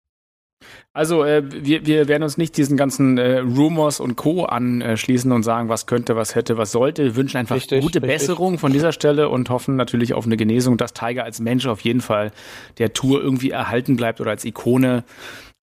Also 0.93 1.25
äh, 1.25 1.43
wir, 1.47 1.85
wir 1.85 2.09
werden 2.09 2.23
uns 2.23 2.39
nicht 2.39 2.57
diesen 2.57 2.77
ganzen 2.79 3.19
äh, 3.19 3.39
Rumors 3.39 4.01
und 4.01 4.17
Co. 4.17 4.45
anschließen 4.45 5.31
und 5.31 5.43
sagen, 5.43 5.69
was 5.69 5.87
könnte, 5.87 6.17
was 6.17 6.35
hätte, 6.35 6.57
was 6.57 6.73
sollte. 6.73 7.05
Wir 7.05 7.17
wünschen 7.17 7.37
einfach 7.37 7.57
richtig, 7.57 7.83
gute 7.83 8.03
richtig. 8.03 8.19
Besserung 8.19 8.59
von 8.59 8.73
dieser 8.73 8.93
Stelle 8.93 9.29
und 9.29 9.51
hoffen 9.51 9.77
natürlich 9.77 10.15
auf 10.15 10.25
eine 10.25 10.39
Genesung, 10.39 10.79
dass 10.79 10.95
Tiger 10.95 11.25
als 11.25 11.41
Mensch 11.41 11.67
auf 11.67 11.81
jeden 11.81 12.01
Fall 12.01 12.31
der 12.79 12.95
Tour 12.95 13.21
irgendwie 13.21 13.51
erhalten 13.51 13.97
bleibt 13.97 14.21
oder 14.21 14.31
als 14.31 14.45
Ikone 14.47 15.05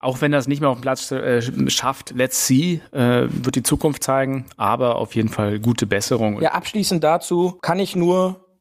auch 0.04 0.20
wenn 0.20 0.32
das 0.32 0.46
nicht 0.46 0.60
mehr 0.60 0.68
auf 0.68 0.78
dem 0.78 0.82
Platz 0.82 1.10
äh, 1.10 1.40
schafft, 1.70 2.10
let's 2.10 2.46
see, 2.46 2.80
äh, 2.92 3.26
wird 3.28 3.56
die 3.56 3.62
Zukunft 3.62 4.04
zeigen, 4.04 4.44
aber 4.56 4.96
auf 4.96 5.14
jeden 5.14 5.30
Fall 5.30 5.58
gute 5.58 5.86
Besserung. 5.86 6.40
Ja, 6.42 6.52
abschließend 6.52 7.02
dazu 7.02 7.58
kann 7.62 7.78
ich 7.78 7.96
nur 7.96 8.58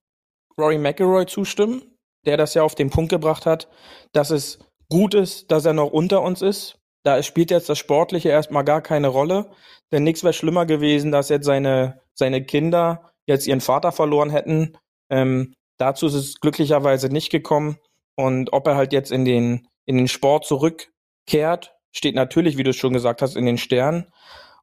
Rory 0.57 0.77
McIlroy 0.77 1.25
zustimmen, 1.25 1.81
der 2.25 2.37
das 2.37 2.53
ja 2.53 2.63
auf 2.63 2.75
den 2.75 2.89
Punkt 2.89 3.09
gebracht 3.09 3.45
hat, 3.45 3.67
dass 4.13 4.29
es 4.29 4.59
gut 4.89 5.13
ist, 5.13 5.51
dass 5.51 5.65
er 5.65 5.73
noch 5.73 5.91
unter 5.91 6.21
uns 6.21 6.41
ist. 6.41 6.79
Da 7.03 7.21
spielt 7.21 7.51
jetzt 7.51 7.67
das 7.67 7.77
Sportliche 7.77 8.29
erstmal 8.29 8.63
gar 8.63 8.81
keine 8.81 9.09
Rolle, 9.09 9.51
denn 9.91 10.03
nichts 10.03 10.23
wäre 10.23 10.33
schlimmer 10.33 10.65
gewesen, 10.65 11.11
dass 11.11 11.27
jetzt 11.27 11.45
seine, 11.45 11.99
seine 12.13 12.45
Kinder 12.45 13.11
jetzt 13.25 13.47
ihren 13.47 13.61
Vater 13.61 13.91
verloren 13.91 14.29
hätten. 14.29 14.77
Ähm, 15.09 15.53
dazu 15.77 16.07
ist 16.07 16.13
es 16.13 16.39
glücklicherweise 16.39 17.09
nicht 17.09 17.29
gekommen. 17.29 17.77
Und 18.15 18.53
ob 18.53 18.67
er 18.67 18.75
halt 18.75 18.93
jetzt 18.93 19.11
in 19.11 19.25
den, 19.25 19.67
in 19.85 19.97
den 19.97 20.07
Sport 20.07 20.45
zurück 20.45 20.92
kehrt, 21.27 21.75
steht 21.91 22.15
natürlich, 22.15 22.57
wie 22.57 22.63
du 22.63 22.71
es 22.71 22.75
schon 22.75 22.93
gesagt 22.93 23.21
hast, 23.21 23.35
in 23.35 23.45
den 23.45 23.57
Sternen. 23.57 24.11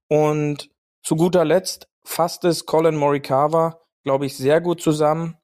Und 0.09 0.71
zu 1.03 1.17
guter 1.17 1.45
Letzt 1.45 1.89
fasst 2.05 2.45
es 2.45 2.67
Colin 2.67 2.97
Morikawa, 2.97 3.81
glaube 4.05 4.27
ich, 4.27 4.37
sehr 4.37 4.61
gut 4.61 4.81
zusammen, 4.83 5.37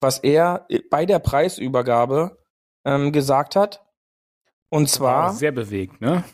was 0.00 0.18
er 0.18 0.66
bei 0.90 1.06
der 1.06 1.18
Preisübergabe 1.18 2.38
ähm, 2.84 3.12
gesagt 3.12 3.56
hat. 3.56 3.84
Und 4.70 4.88
zwar. 4.88 5.32
Sehr 5.32 5.52
bewegt, 5.52 6.00
ne? 6.00 6.24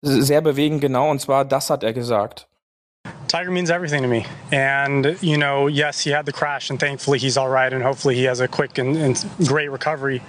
Sehr 0.00 0.40
bewegend, 0.40 0.80
genau. 0.80 1.10
Und 1.10 1.20
zwar, 1.20 1.44
das 1.44 1.70
hat 1.70 1.82
er 1.84 1.92
gesagt. 1.92 2.48
Tiger 3.28 3.50
means 3.50 3.70
everything 3.70 4.02
to 4.02 4.08
me. 4.08 4.26
And, 4.50 5.16
you 5.20 5.38
know, 5.38 5.66
yes, 5.66 6.00
he 6.00 6.10
had 6.10 6.26
the 6.26 6.32
crash, 6.32 6.70
and 6.70 6.78
thankfully 6.78 7.18
he's 7.18 7.36
all 7.36 7.48
right, 7.48 7.72
and 7.72 7.82
hopefully 7.82 8.14
he 8.14 8.24
has 8.24 8.40
a 8.40 8.48
quick 8.48 8.78
and, 8.78 8.96
and 8.96 9.24
great 9.46 9.70
recovery. 9.70 10.22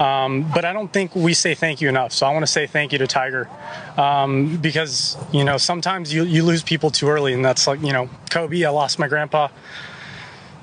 Um, 0.00 0.50
but 0.54 0.64
I 0.64 0.72
don't 0.72 0.92
think 0.92 1.14
we 1.14 1.34
say 1.34 1.54
thank 1.54 1.80
you 1.80 1.88
enough. 1.88 2.12
So 2.12 2.26
I 2.26 2.32
want 2.32 2.44
to 2.44 2.52
say 2.52 2.66
thank 2.66 2.92
you 2.92 2.98
to 2.98 3.06
Tiger 3.06 3.48
um, 3.96 4.56
because, 4.58 5.16
you 5.32 5.44
know, 5.44 5.56
sometimes 5.56 6.12
you, 6.12 6.24
you 6.24 6.44
lose 6.44 6.62
people 6.62 6.90
too 6.90 7.08
early. 7.08 7.32
And 7.32 7.44
that's 7.44 7.66
like, 7.66 7.80
you 7.82 7.92
know, 7.92 8.08
Kobe, 8.30 8.64
I 8.64 8.70
lost 8.70 8.98
my 8.98 9.08
grandpa 9.08 9.48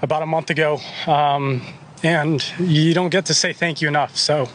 about 0.01 0.23
a 0.23 0.25
month 0.25 0.49
ago. 0.49 0.79
Um, 1.07 1.61
And 2.03 2.43
you 2.59 2.93
don't 2.93 3.09
get 3.09 3.25
to 3.25 3.33
say 3.33 3.51
thank 3.51 3.81
you 3.81 3.87
enough. 3.87 4.15
So 4.15 4.47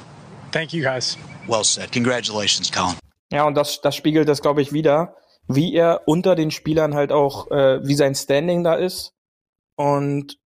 thank 0.53 0.73
you 0.73 0.83
guys. 0.83 1.17
Well 1.49 1.65
said. 1.65 1.91
Congratulations, 1.91 2.71
Colin. 2.71 2.97
Ja, 3.33 3.45
und 3.45 3.57
das, 3.57 3.81
das 3.81 3.97
spiegelt 3.97 4.29
das, 4.29 4.41
glaube 4.41 4.63
ich, 4.63 4.73
wieder, 4.73 5.15
wie 5.55 5.75
er 5.75 6.03
unter 6.07 6.35
den 6.35 6.51
Spielern 6.51 6.95
halt 6.95 7.13
auch, 7.13 7.51
äh, 7.51 7.87
wie 7.87 7.95
sein 7.95 8.15
Standing 8.15 8.65
da 8.65 8.75
ist. 8.75 9.15
Und 9.77 10.39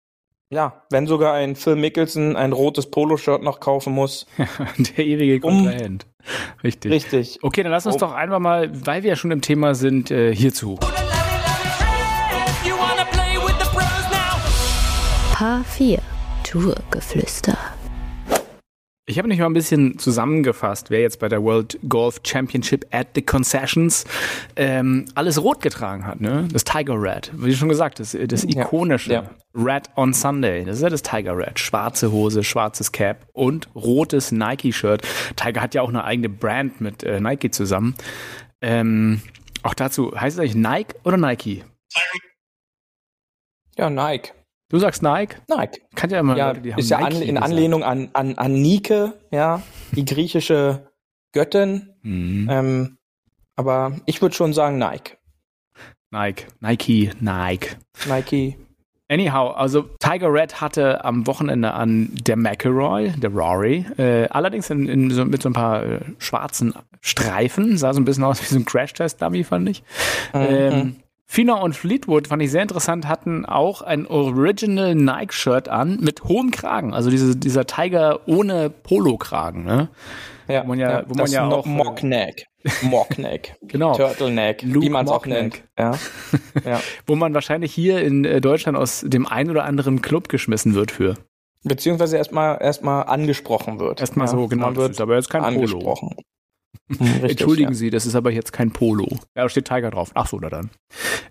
ja, 0.49 0.83
wenn 0.91 1.07
sogar 1.07 1.33
ein 1.33 1.55
Phil 1.55 1.75
Mickelson 1.75 2.35
ein 2.35 2.53
rotes 2.53 2.89
Poloshirt 2.89 3.41
noch 3.41 3.59
kaufen 3.59 3.93
muss. 3.93 4.27
Der 4.97 5.05
ewige 5.05 5.39
Kontrahent. 5.39 6.05
Um, 6.05 6.59
richtig. 6.63 6.91
Richtig. 6.91 7.39
Okay, 7.41 7.63
dann 7.63 7.71
lass 7.71 7.85
uns 7.85 7.95
oh. 7.95 7.99
doch 7.99 8.13
einfach 8.13 8.39
mal, 8.39 8.69
weil 8.85 9.03
wir 9.03 9.09
ja 9.09 9.15
schon 9.15 9.31
im 9.31 9.41
Thema 9.41 9.73
sind, 9.73 10.11
äh, 10.11 10.33
hierzu. 10.33 10.77
Paar 15.33 15.63
4 15.63 15.99
Tourgeflüster. 16.43 17.57
Ich 19.05 19.17
habe 19.17 19.27
nicht 19.27 19.39
mal 19.39 19.47
ein 19.47 19.53
bisschen 19.53 19.99
zusammengefasst, 19.99 20.89
wer 20.89 21.01
jetzt 21.01 21.19
bei 21.19 21.27
der 21.27 21.43
World 21.43 21.77
Golf 21.89 22.21
Championship 22.25 22.85
at 22.91 23.07
the 23.15 23.21
Concessions 23.21 24.05
ähm, 24.55 25.05
alles 25.13 25.43
rot 25.43 25.61
getragen 25.61 26.07
hat. 26.07 26.21
Ne? 26.21 26.47
Das 26.53 26.63
Tiger 26.63 26.93
Red, 27.01 27.29
wie 27.35 27.53
schon 27.53 27.67
gesagt, 27.67 27.99
das, 27.99 28.17
das 28.27 28.45
ikonische 28.45 29.11
ja, 29.11 29.23
ja. 29.23 29.29
Red 29.61 29.89
on 29.97 30.13
Sunday. 30.13 30.63
Das 30.63 30.77
ist 30.77 30.83
ja 30.83 30.89
das 30.89 31.01
Tiger 31.01 31.37
Red. 31.37 31.59
Schwarze 31.59 32.13
Hose, 32.13 32.45
schwarzes 32.45 32.93
Cap 32.93 33.27
und 33.33 33.67
rotes 33.75 34.31
Nike-Shirt. 34.31 35.05
Tiger 35.35 35.59
hat 35.59 35.73
ja 35.73 35.81
auch 35.81 35.89
eine 35.89 36.05
eigene 36.05 36.29
Brand 36.29 36.79
mit 36.79 37.03
äh, 37.03 37.19
Nike 37.19 37.51
zusammen. 37.51 37.95
Ähm, 38.61 39.21
auch 39.63 39.73
dazu, 39.73 40.13
heißt 40.17 40.37
es 40.37 40.39
eigentlich 40.39 40.55
Nike 40.55 40.95
oder 41.03 41.17
Nike? 41.17 41.65
Ja, 43.75 43.89
Nike. 43.89 44.31
Du 44.73 44.79
sagst 44.79 45.03
Nike? 45.03 45.35
Nike. 45.49 45.81
Kann 45.93 46.09
ja 46.09 46.19
immer 46.19 46.35
ja, 46.35 46.47
Leute, 46.47 46.73
ist 46.77 46.89
ja 46.89 46.97
Nike 46.97 47.17
an, 47.17 47.21
in 47.21 47.37
Anlehnung 47.37 47.83
an, 47.83 48.09
an, 48.13 48.39
an 48.39 48.59
Nike, 48.59 49.11
ja, 49.29 49.61
die 49.91 50.03
griechische 50.03 50.87
Göttin. 51.31 51.93
Mhm. 52.01 52.47
Ähm, 52.49 52.97
aber 53.55 53.97
ich 54.07 54.19
würde 54.23 54.33
schon 54.33 54.51
sagen 54.51 54.79
Nike. 54.79 55.17
Nike, 56.09 56.47
Nike, 56.59 57.11
Nike. 57.19 57.75
Nike. 58.07 58.57
Anyhow, 59.09 59.51
also 59.51 59.83
Tiger 59.99 60.33
Red 60.33 60.59
hatte 60.59 61.05
am 61.05 61.27
Wochenende 61.27 61.71
an 61.73 62.09
der 62.25 62.35
McElroy, 62.35 63.11
der 63.11 63.29
Rory, 63.29 63.85
äh, 63.99 64.27
allerdings 64.29 64.71
in, 64.71 64.89
in 64.89 65.11
so, 65.11 65.23
mit 65.23 65.43
so 65.43 65.49
ein 65.49 65.53
paar 65.53 65.83
äh, 65.83 65.99
schwarzen 66.17 66.73
Streifen, 66.99 67.77
sah 67.77 67.93
so 67.93 68.01
ein 68.01 68.05
bisschen 68.05 68.23
aus 68.23 68.41
wie 68.41 68.47
so 68.47 68.55
ein 68.57 68.65
Crash-Test-Dummy, 68.65 69.43
fand 69.43 69.69
ich. 69.69 69.83
Mhm. 70.33 70.41
Ähm, 70.41 70.95
Fina 71.25 71.55
und 71.55 71.75
Fleetwood, 71.75 72.27
fand 72.27 72.43
ich 72.43 72.51
sehr 72.51 72.61
interessant, 72.61 73.07
hatten 73.07 73.45
auch 73.45 73.81
ein 73.81 74.05
Original 74.05 74.93
Nike-Shirt 74.93 75.67
an 75.69 75.97
mit 75.99 76.25
hohem 76.25 76.51
Kragen. 76.51 76.93
Also 76.93 77.09
diese, 77.09 77.35
dieser 77.35 77.65
Tiger 77.65 78.27
ohne 78.27 78.69
Polo-Kragen, 78.69 79.63
ne? 79.63 79.89
Ja, 80.47 80.63
wo 80.63 80.67
man 80.67 80.79
ja, 80.79 80.91
ja 80.91 81.03
wo 81.07 81.15
man 81.15 81.31
ja 81.31 81.47
auch. 81.47 81.65
Mockneck. 81.65 82.45
Mockneck. 82.81 83.55
genau. 83.61 83.95
Turtleneck, 83.95 84.61
Luke 84.61 84.85
wie 84.85 84.89
man 84.89 85.05
es 85.05 85.11
auch 85.11 85.25
nennt. 85.25 85.63
Ja. 85.77 85.97
ja. 86.65 86.81
wo 87.07 87.15
man 87.15 87.33
wahrscheinlich 87.33 87.73
hier 87.73 88.01
in 88.01 88.25
äh, 88.25 88.41
Deutschland 88.41 88.77
aus 88.77 89.03
dem 89.05 89.25
einen 89.25 89.49
oder 89.49 89.63
anderen 89.63 90.01
Club 90.01 90.29
geschmissen 90.29 90.75
wird 90.75 90.91
für. 90.91 91.15
Beziehungsweise 91.63 92.17
erstmal 92.17 92.61
erstmal 92.61 93.05
angesprochen 93.05 93.79
wird. 93.79 94.01
Erstmal 94.01 94.27
ja. 94.27 94.31
so, 94.31 94.47
genau. 94.47 94.65
Man 94.67 94.75
wird 94.75 94.99
aber 94.99 95.15
jetzt 95.15 95.29
kein 95.29 95.43
angesprochen. 95.43 96.09
Polo. 96.09 96.23
Richtig, 96.89 97.31
Entschuldigen 97.31 97.71
ja. 97.71 97.75
Sie, 97.75 97.89
das 97.89 98.05
ist 98.05 98.15
aber 98.15 98.31
jetzt 98.31 98.51
kein 98.53 98.71
Polo. 98.71 99.07
Ja, 99.35 99.43
da 99.43 99.49
steht 99.49 99.65
Tiger 99.65 99.91
drauf. 99.91 100.11
Ach 100.13 100.27
so, 100.27 100.39
na 100.39 100.49
dann. 100.49 100.69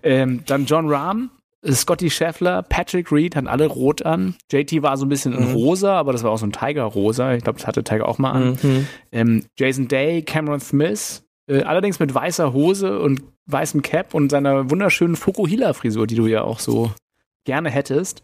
Ähm, 0.01 0.43
dann 0.45 0.65
John 0.65 0.89
Rahm, 0.89 1.29
Scotty 1.65 2.09
Scheffler, 2.09 2.63
Patrick 2.63 3.11
Reed 3.11 3.35
hatten 3.35 3.47
alle 3.47 3.67
rot 3.67 4.05
an. 4.05 4.35
JT 4.51 4.81
war 4.81 4.97
so 4.97 5.05
ein 5.05 5.09
bisschen 5.09 5.33
in 5.33 5.49
mhm. 5.49 5.53
rosa, 5.53 5.97
aber 5.97 6.11
das 6.11 6.23
war 6.23 6.31
auch 6.31 6.37
so 6.37 6.45
ein 6.45 6.51
Tiger-rosa. 6.51 7.33
Ich 7.35 7.43
glaube, 7.43 7.59
das 7.59 7.67
hatte 7.67 7.83
Tiger 7.83 8.07
auch 8.07 8.17
mal 8.17 8.31
an. 8.31 8.57
Mhm. 8.61 8.87
Ähm, 9.11 9.45
Jason 9.57 9.87
Day, 9.87 10.21
Cameron 10.23 10.59
Smith, 10.59 11.23
äh, 11.47 11.61
allerdings 11.61 11.99
mit 11.99 12.13
weißer 12.13 12.53
Hose 12.53 12.99
und 12.99 13.21
weißem 13.45 13.81
Cap 13.81 14.13
und 14.13 14.29
seiner 14.29 14.69
wunderschönen 14.69 15.15
Fukuhila-Frisur, 15.15 16.07
die 16.07 16.15
du 16.15 16.27
ja 16.27 16.43
auch 16.43 16.59
so 16.59 16.91
gerne 17.45 17.69
hättest. 17.69 18.23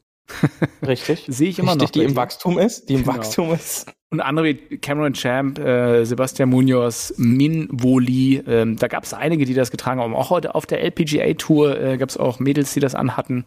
Richtig. 0.85 1.25
Sehe 1.27 1.49
ich 1.49 1.59
immer 1.59 1.73
Richtig, 1.73 1.87
noch. 1.87 1.91
Die 1.91 2.03
im 2.03 2.15
Wachstum 2.15 2.57
ist. 2.57 2.89
Die 2.89 2.95
im 2.95 3.03
genau. 3.03 3.15
Wachstum 3.15 3.53
ist. 3.53 3.91
Und 4.11 4.21
andere 4.21 4.45
wie 4.47 4.77
Cameron 4.77 5.13
Champ, 5.13 5.59
äh, 5.59 6.03
Sebastian 6.03 6.49
Munoz, 6.49 7.13
Min 7.17 7.67
Woli, 7.71 8.41
ähm, 8.47 8.75
da 8.77 8.87
gab 8.87 9.03
es 9.03 9.13
einige, 9.13 9.45
die 9.45 9.53
das 9.53 9.69
getragen 9.69 10.01
haben. 10.01 10.15
Auch 10.15 10.31
heute 10.31 10.55
auf 10.55 10.65
der 10.65 10.81
LPGA-Tour 10.83 11.79
äh, 11.79 11.97
gab 11.97 12.09
es 12.09 12.17
auch 12.17 12.39
Mädels, 12.39 12.73
die 12.73 12.79
das 12.79 12.95
anhatten. 12.95 13.45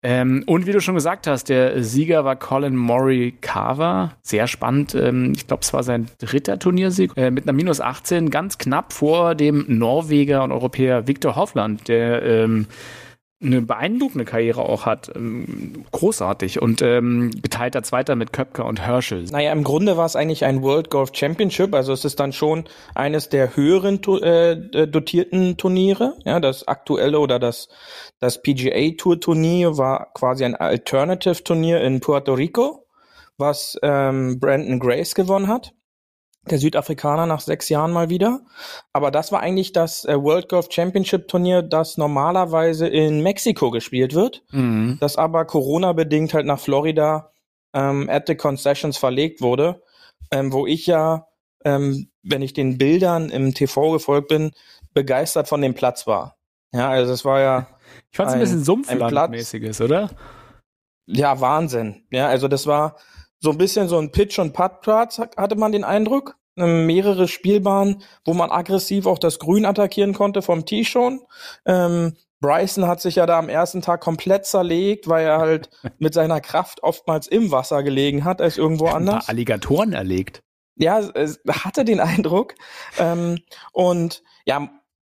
Ähm, 0.00 0.44
und 0.46 0.66
wie 0.66 0.72
du 0.72 0.80
schon 0.80 0.94
gesagt 0.94 1.26
hast, 1.26 1.48
der 1.48 1.82
Sieger 1.82 2.24
war 2.24 2.36
Colin 2.36 2.76
Morikawa. 2.76 4.12
Sehr 4.22 4.46
spannend. 4.46 4.94
Ähm, 4.94 5.32
ich 5.34 5.46
glaube, 5.46 5.62
es 5.62 5.72
war 5.72 5.82
sein 5.82 6.06
dritter 6.18 6.58
Turniersieg 6.58 7.12
äh, 7.16 7.30
mit 7.30 7.44
einer 7.44 7.52
Minus 7.52 7.80
18, 7.80 8.30
ganz 8.30 8.58
knapp 8.58 8.92
vor 8.92 9.34
dem 9.34 9.64
Norweger 9.66 10.44
und 10.44 10.52
Europäer 10.52 11.08
Viktor 11.08 11.34
Hoffland, 11.34 11.88
der 11.88 12.22
ähm, 12.22 12.66
eine 13.40 13.62
beeindruckende 13.62 14.24
Karriere 14.24 14.62
auch 14.62 14.84
hat. 14.84 15.12
Ähm, 15.14 15.84
großartig. 15.92 16.60
Und 16.60 16.82
ähm, 16.82 17.30
geteilter 17.42 17.82
Zweiter 17.82 18.16
mit 18.16 18.32
Köpker 18.32 18.64
und 18.64 18.80
Herschel. 18.80 19.24
Naja, 19.24 19.52
im 19.52 19.62
Grunde 19.62 19.96
war 19.96 20.06
es 20.06 20.16
eigentlich 20.16 20.44
ein 20.44 20.62
World 20.62 20.90
Golf 20.90 21.10
Championship. 21.12 21.74
Also 21.74 21.92
es 21.92 22.04
ist 22.04 22.18
dann 22.18 22.32
schon 22.32 22.64
eines 22.94 23.28
der 23.28 23.54
höheren 23.54 24.02
äh, 24.22 24.88
dotierten 24.88 25.56
Turniere. 25.56 26.16
Ja, 26.24 26.40
das 26.40 26.66
aktuelle 26.66 27.20
oder 27.20 27.38
das, 27.38 27.68
das 28.18 28.42
PGA 28.42 28.96
Tour 28.96 29.20
Turnier 29.20 29.78
war 29.78 30.12
quasi 30.14 30.44
ein 30.44 30.56
Alternative 30.56 31.42
Turnier 31.44 31.80
in 31.82 32.00
Puerto 32.00 32.34
Rico, 32.34 32.86
was 33.36 33.78
ähm, 33.82 34.40
Brandon 34.40 34.80
Grace 34.80 35.14
gewonnen 35.14 35.46
hat 35.46 35.74
der 36.50 36.58
Südafrikaner 36.58 37.26
nach 37.26 37.40
sechs 37.40 37.68
Jahren 37.68 37.92
mal 37.92 38.08
wieder. 38.08 38.40
Aber 38.92 39.10
das 39.10 39.32
war 39.32 39.40
eigentlich 39.40 39.72
das 39.72 40.04
äh, 40.04 40.20
World 40.20 40.48
Golf 40.48 40.68
Championship 40.70 41.28
Turnier, 41.28 41.62
das 41.62 41.96
normalerweise 41.96 42.86
in 42.86 43.22
Mexiko 43.22 43.70
gespielt 43.70 44.14
wird, 44.14 44.42
mhm. 44.50 44.98
das 45.00 45.16
aber 45.16 45.44
Corona-bedingt 45.44 46.34
halt 46.34 46.46
nach 46.46 46.60
Florida 46.60 47.32
ähm, 47.74 48.08
at 48.10 48.26
the 48.26 48.34
Concessions 48.34 48.96
verlegt 48.96 49.40
wurde, 49.40 49.82
ähm, 50.30 50.52
wo 50.52 50.66
ich 50.66 50.86
ja, 50.86 51.26
ähm, 51.64 52.10
wenn 52.22 52.42
ich 52.42 52.52
den 52.52 52.78
Bildern 52.78 53.30
im 53.30 53.54
TV 53.54 53.92
gefolgt 53.92 54.28
bin, 54.28 54.52
begeistert 54.94 55.48
von 55.48 55.60
dem 55.60 55.74
Platz 55.74 56.06
war. 56.06 56.36
Ja, 56.72 56.90
also 56.90 57.12
es 57.12 57.24
war 57.24 57.40
ja. 57.40 57.66
Ich 58.10 58.16
fand 58.16 58.28
es 58.28 58.34
ein, 58.34 58.40
ein 58.40 58.44
bisschen 58.44 58.64
sumpflandmäßiges, 58.64 59.80
oder? 59.80 60.10
Ja, 61.06 61.40
Wahnsinn. 61.40 62.04
Ja, 62.10 62.28
also 62.28 62.48
das 62.48 62.66
war 62.66 62.96
so 63.40 63.50
ein 63.50 63.58
bisschen 63.58 63.88
so 63.88 63.98
ein 63.98 64.10
Pitch- 64.12 64.38
und 64.38 64.52
Putt-Platz, 64.52 65.18
hatte 65.18 65.56
man 65.56 65.72
den 65.72 65.84
Eindruck. 65.84 66.36
Ähm, 66.56 66.86
mehrere 66.86 67.28
Spielbahnen, 67.28 68.02
wo 68.24 68.34
man 68.34 68.50
aggressiv 68.50 69.06
auch 69.06 69.20
das 69.20 69.38
Grün 69.38 69.64
attackieren 69.64 70.12
konnte 70.12 70.42
vom 70.42 70.66
Tee 70.66 70.84
schon. 70.84 71.20
Ähm, 71.64 72.16
Bryson 72.40 72.86
hat 72.86 73.00
sich 73.00 73.16
ja 73.16 73.26
da 73.26 73.38
am 73.38 73.48
ersten 73.48 73.80
Tag 73.80 74.00
komplett 74.00 74.44
zerlegt, 74.44 75.08
weil 75.08 75.24
er 75.24 75.38
halt 75.38 75.70
mit 75.98 76.14
seiner 76.14 76.40
Kraft 76.40 76.82
oftmals 76.82 77.28
im 77.28 77.52
Wasser 77.52 77.82
gelegen 77.82 78.24
hat 78.24 78.40
als 78.40 78.58
irgendwo 78.58 78.86
anders. 78.86 79.28
Alligatoren 79.28 79.92
erlegt. 79.92 80.42
Ja, 80.76 80.98
es 81.00 81.40
hatte 81.48 81.84
den 81.84 82.00
Eindruck. 82.00 82.54
Ähm, 82.98 83.38
und 83.72 84.22
ja, 84.44 84.68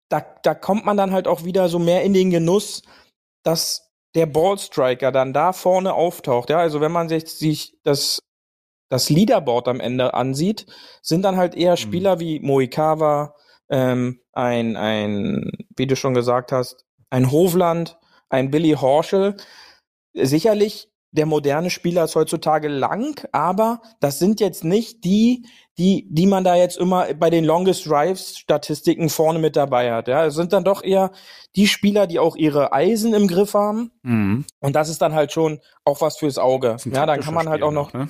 da, 0.09 0.25
da 0.43 0.53
kommt 0.53 0.85
man 0.85 0.95
dann 0.95 1.11
halt 1.11 1.27
auch 1.27 1.43
wieder 1.43 1.67
so 1.69 1.79
mehr 1.79 2.03
in 2.03 2.13
den 2.13 2.29
Genuss, 2.29 2.83
dass 3.43 3.91
der 4.15 4.25
Ballstriker 4.25 5.11
dann 5.11 5.33
da 5.33 5.53
vorne 5.53 5.93
auftaucht. 5.93 6.49
Ja, 6.49 6.59
also 6.59 6.81
wenn 6.81 6.91
man 6.91 7.09
sich, 7.09 7.27
sich 7.27 7.77
das 7.83 8.19
das 8.93 9.09
Leaderboard 9.09 9.69
am 9.69 9.79
Ende 9.79 10.13
ansieht, 10.13 10.67
sind 11.01 11.23
dann 11.23 11.35
halt 11.35 11.55
eher 11.55 11.71
mhm. 11.71 11.77
Spieler 11.77 12.15
mhm. 12.17 12.19
wie 12.19 12.39
Moikawa, 12.41 13.35
ähm, 13.69 14.19
ein, 14.33 14.77
ein, 14.77 15.49
wie 15.75 15.87
du 15.87 15.95
schon 15.95 16.13
gesagt 16.13 16.51
hast, 16.51 16.85
ein 17.09 17.31
Hovland, 17.31 17.97
ein 18.29 18.51
Billy 18.51 18.73
Horschel. 18.79 19.35
Sicherlich 20.13 20.91
der 21.09 21.25
moderne 21.25 21.71
Spieler 21.71 22.03
ist 22.03 22.15
heutzutage 22.15 22.67
lang, 22.67 23.27
aber 23.31 23.81
das 23.99 24.19
sind 24.19 24.39
jetzt 24.39 24.63
nicht 24.63 25.03
die, 25.03 25.47
die, 25.77 26.07
die 26.09 26.27
man 26.27 26.43
da 26.43 26.55
jetzt 26.55 26.77
immer 26.77 27.13
bei 27.15 27.29
den 27.29 27.45
Longest 27.45 27.87
Drives 27.87 28.37
Statistiken 28.37 29.09
vorne 29.09 29.39
mit 29.39 29.55
dabei 29.55 29.91
hat. 29.91 30.07
Ja, 30.07 30.25
es 30.25 30.35
sind 30.35 30.53
dann 30.53 30.63
doch 30.63 30.83
eher 30.83 31.11
die 31.55 31.67
Spieler, 31.67 32.05
die 32.05 32.19
auch 32.19 32.35
ihre 32.35 32.73
Eisen 32.73 33.13
im 33.13 33.27
Griff 33.27 33.53
haben. 33.53 33.91
Mhm. 34.03 34.45
Und 34.59 34.75
das 34.75 34.89
ist 34.89 35.01
dann 35.01 35.13
halt 35.13 35.31
schon 35.31 35.59
auch 35.83 36.01
was 36.01 36.17
fürs 36.17 36.37
Auge. 36.37 36.77
Ja, 36.85 37.05
dann 37.05 37.21
kann 37.21 37.33
man 37.33 37.49
halt 37.49 37.63
auch 37.63 37.71
noch, 37.71 37.93
ne? 37.93 38.09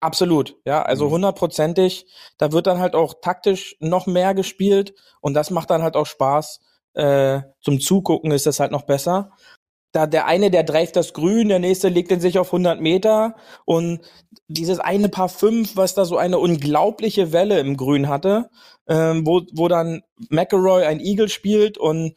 Absolut, 0.00 0.56
ja, 0.64 0.82
also 0.82 1.06
mhm. 1.06 1.12
hundertprozentig. 1.12 2.06
Da 2.36 2.50
wird 2.50 2.66
dann 2.66 2.80
halt 2.80 2.96
auch 2.96 3.14
taktisch 3.20 3.76
noch 3.78 4.06
mehr 4.06 4.34
gespielt 4.34 4.94
und 5.20 5.34
das 5.34 5.50
macht 5.50 5.70
dann 5.70 5.82
halt 5.82 5.94
auch 5.94 6.06
Spaß. 6.06 6.60
Äh, 6.94 7.42
zum 7.60 7.80
Zugucken 7.80 8.32
ist 8.32 8.46
das 8.46 8.58
halt 8.58 8.72
noch 8.72 8.82
besser. 8.82 9.30
Da 9.92 10.06
der 10.06 10.26
eine, 10.26 10.50
der 10.50 10.62
dreift 10.64 10.96
das 10.96 11.12
Grün, 11.12 11.48
der 11.48 11.58
nächste 11.58 11.88
legt 11.88 12.10
den 12.10 12.20
sich 12.20 12.38
auf 12.38 12.48
100 12.48 12.80
Meter 12.80 13.36
und 13.64 14.00
dieses 14.48 14.78
eine 14.78 15.08
Paar 15.08 15.28
fünf, 15.28 15.76
was 15.76 15.94
da 15.94 16.04
so 16.04 16.16
eine 16.16 16.38
unglaubliche 16.38 17.32
Welle 17.32 17.60
im 17.60 17.76
Grün 17.76 18.08
hatte, 18.08 18.50
ähm, 18.88 19.26
wo, 19.26 19.42
wo 19.52 19.68
dann 19.68 20.02
McElroy 20.30 20.84
ein 20.84 21.00
Eagle 21.00 21.28
spielt 21.28 21.76
und 21.78 22.14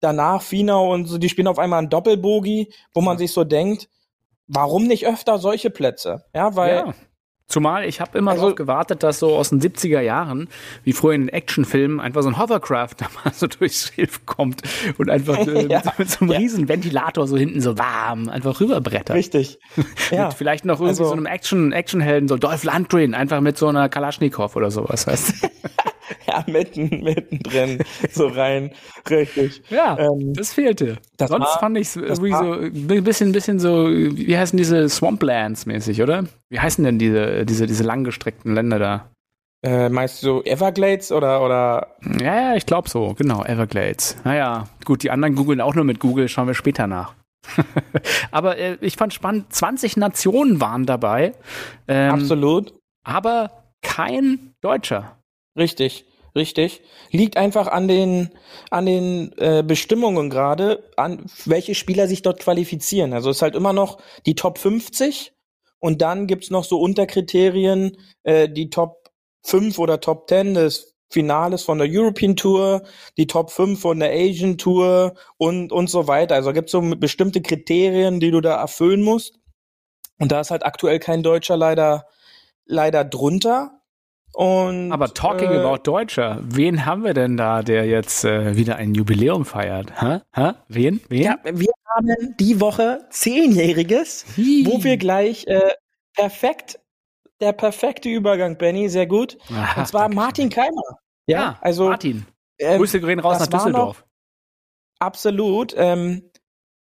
danach 0.00 0.42
Finau 0.42 0.92
und 0.92 1.06
so, 1.06 1.18
die 1.18 1.28
spielen 1.28 1.48
auf 1.48 1.58
einmal 1.58 1.82
ein 1.82 1.90
Doppelbogie, 1.90 2.72
wo 2.94 3.00
man 3.00 3.18
sich 3.18 3.32
so 3.32 3.44
denkt, 3.44 3.88
warum 4.46 4.86
nicht 4.86 5.06
öfter 5.06 5.38
solche 5.38 5.70
Plätze? 5.70 6.24
Ja, 6.34 6.56
weil 6.56 6.74
ja. 6.74 6.94
Zumal 7.50 7.84
ich 7.84 8.00
habe 8.00 8.16
immer 8.16 8.30
also, 8.30 8.42
darauf 8.44 8.56
gewartet, 8.56 9.02
dass 9.02 9.18
so 9.18 9.34
aus 9.34 9.50
den 9.50 9.60
70er 9.60 10.00
Jahren, 10.00 10.48
wie 10.84 10.92
früher 10.92 11.14
in 11.14 11.22
den 11.22 11.28
Actionfilmen, 11.30 11.98
einfach 11.98 12.22
so 12.22 12.28
ein 12.28 12.38
Hovercraft 12.38 12.94
da 12.98 13.06
mal 13.24 13.34
so 13.34 13.46
durchs 13.58 13.92
Schiff 13.92 14.24
kommt 14.24 14.62
und 14.98 15.10
einfach 15.10 15.36
äh, 15.46 15.66
ja, 15.66 15.82
mit, 15.98 16.08
so 16.08 16.20
einem 16.20 16.30
ja. 16.30 16.38
riesen 16.38 16.68
Ventilator 16.68 17.26
so 17.26 17.36
hinten 17.36 17.60
so 17.60 17.76
warm 17.76 18.28
einfach 18.28 18.60
rüberbrettert. 18.60 19.16
Richtig. 19.16 19.58
Ja. 20.10 20.30
vielleicht 20.30 20.64
noch 20.64 20.80
irgendwie 20.80 21.02
also, 21.02 21.04
so 21.06 21.12
einem 21.12 21.26
Action, 21.26 21.72
Actionhelden, 21.72 22.28
so 22.28 22.36
Dolph 22.36 22.64
Lundgren, 22.64 23.14
einfach 23.14 23.40
mit 23.40 23.58
so 23.58 23.68
einer 23.68 23.88
Kalaschnikow 23.88 24.54
oder 24.56 24.70
sowas, 24.70 25.06
weißt 25.06 25.42
du? 25.42 25.48
ja, 26.26 26.44
mitten, 26.46 27.02
mittendrin 27.02 27.82
so 28.10 28.26
rein. 28.28 28.70
Richtig. 29.08 29.62
Ja, 29.70 29.98
ähm, 29.98 30.32
das 30.34 30.52
fehlte. 30.52 30.98
Das 31.16 31.30
Sonst 31.30 31.46
war, 31.46 31.60
fand 31.60 31.78
ich 31.78 31.88
es 31.88 31.96
irgendwie 31.96 32.32
so 32.32 32.52
ein 32.52 33.04
bisschen, 33.04 33.32
bisschen 33.32 33.58
so, 33.58 33.88
wie 33.88 34.36
heißen 34.36 34.56
diese 34.56 34.88
Swamplands 34.88 35.66
mäßig, 35.66 36.02
oder? 36.02 36.24
Wie 36.48 36.60
heißen 36.60 36.84
denn 36.84 36.98
diese, 36.98 37.44
diese, 37.44 37.66
diese 37.66 37.84
langgestreckten 37.84 38.54
Länder 38.54 38.78
da? 38.78 39.10
Äh, 39.62 39.90
meinst 39.90 40.22
du 40.22 40.40
Everglades 40.42 41.12
oder, 41.12 41.42
oder? 41.42 41.88
Ja, 42.18 42.50
ja, 42.50 42.54
ich 42.54 42.64
glaube 42.64 42.88
so, 42.88 43.14
genau, 43.14 43.44
Everglades. 43.44 44.16
Naja, 44.24 44.68
gut, 44.86 45.02
die 45.02 45.10
anderen 45.10 45.34
googeln 45.34 45.60
auch 45.60 45.74
nur 45.74 45.84
mit 45.84 46.00
Google, 46.00 46.28
schauen 46.28 46.46
wir 46.46 46.54
später 46.54 46.86
nach. 46.86 47.14
aber 48.30 48.56
äh, 48.56 48.78
ich 48.80 48.96
fand 48.96 49.12
spannend, 49.12 49.52
20 49.52 49.96
Nationen 49.98 50.60
waren 50.60 50.86
dabei. 50.86 51.34
Ähm, 51.88 52.12
Absolut. 52.12 52.74
Aber 53.04 53.50
kein 53.82 54.54
Deutscher. 54.60 55.16
Richtig, 55.56 56.04
richtig. 56.34 56.82
Liegt 57.10 57.36
einfach 57.36 57.66
an 57.66 57.88
den, 57.88 58.30
an 58.70 58.86
den 58.86 59.32
äh, 59.38 59.62
Bestimmungen 59.66 60.30
gerade, 60.30 60.90
an 60.96 61.26
welche 61.44 61.74
Spieler 61.74 62.06
sich 62.08 62.22
dort 62.22 62.40
qualifizieren. 62.40 63.12
Also 63.12 63.30
es 63.30 63.36
ist 63.38 63.42
halt 63.42 63.54
immer 63.54 63.72
noch 63.72 64.00
die 64.26 64.34
Top 64.34 64.58
50 64.58 65.32
und 65.80 66.02
dann 66.02 66.26
gibt's 66.26 66.50
noch 66.50 66.64
so 66.64 66.80
Unterkriterien, 66.80 67.96
äh, 68.22 68.48
die 68.48 68.70
Top 68.70 69.10
5 69.44 69.78
oder 69.78 70.00
Top 70.00 70.28
10 70.28 70.54
des 70.54 70.96
Finales 71.12 71.64
von 71.64 71.78
der 71.78 71.88
European 71.90 72.36
Tour, 72.36 72.82
die 73.16 73.26
Top 73.26 73.50
5 73.50 73.80
von 73.80 73.98
der 73.98 74.12
Asian 74.12 74.58
Tour 74.58 75.14
und, 75.38 75.72
und 75.72 75.90
so 75.90 76.06
weiter. 76.06 76.36
Also 76.36 76.52
gibt's 76.52 76.72
so 76.72 76.80
bestimmte 76.80 77.42
Kriterien, 77.42 78.20
die 78.20 78.30
du 78.30 78.40
da 78.40 78.54
erfüllen 78.60 79.02
musst. 79.02 79.40
Und 80.18 80.30
da 80.30 80.40
ist 80.40 80.50
halt 80.52 80.64
aktuell 80.64 81.00
kein 81.00 81.22
Deutscher 81.22 81.56
leider, 81.56 82.06
leider 82.66 83.04
drunter. 83.04 83.79
Und, 84.32 84.92
Aber 84.92 85.12
talking 85.12 85.50
äh, 85.50 85.58
about 85.58 85.82
Deutscher, 85.82 86.38
wen 86.42 86.86
haben 86.86 87.04
wir 87.04 87.14
denn 87.14 87.36
da, 87.36 87.62
der 87.62 87.86
jetzt 87.86 88.24
äh, 88.24 88.56
wieder 88.56 88.76
ein 88.76 88.94
Jubiläum 88.94 89.44
feiert? 89.44 90.00
Hä? 90.00 90.20
Hä? 90.32 90.52
Wen? 90.68 91.00
Wen? 91.08 91.22
Ja, 91.22 91.38
wir 91.42 91.72
haben 91.96 92.36
die 92.38 92.60
Woche 92.60 93.06
zehnjähriges, 93.10 94.24
Hi. 94.36 94.64
wo 94.66 94.84
wir 94.84 94.96
gleich 94.96 95.46
äh, 95.46 95.72
perfekt, 96.14 96.78
der 97.40 97.52
perfekte 97.52 98.08
Übergang, 98.08 98.56
Benny, 98.56 98.88
sehr 98.88 99.06
gut. 99.06 99.36
Aha, 99.50 99.80
Und 99.80 99.88
zwar 99.88 100.08
Martin 100.08 100.48
Keimer. 100.48 100.98
Ja, 101.26 101.38
ja 101.38 101.58
also 101.60 101.88
Martin. 101.88 102.26
Ähm, 102.58 102.78
Grüße 102.78 103.00
gehen 103.00 103.18
raus 103.18 103.40
nach 103.40 103.46
Düsseldorf. 103.46 104.00
Noch, 104.00 104.06
absolut. 105.00 105.74
Ähm, 105.76 106.30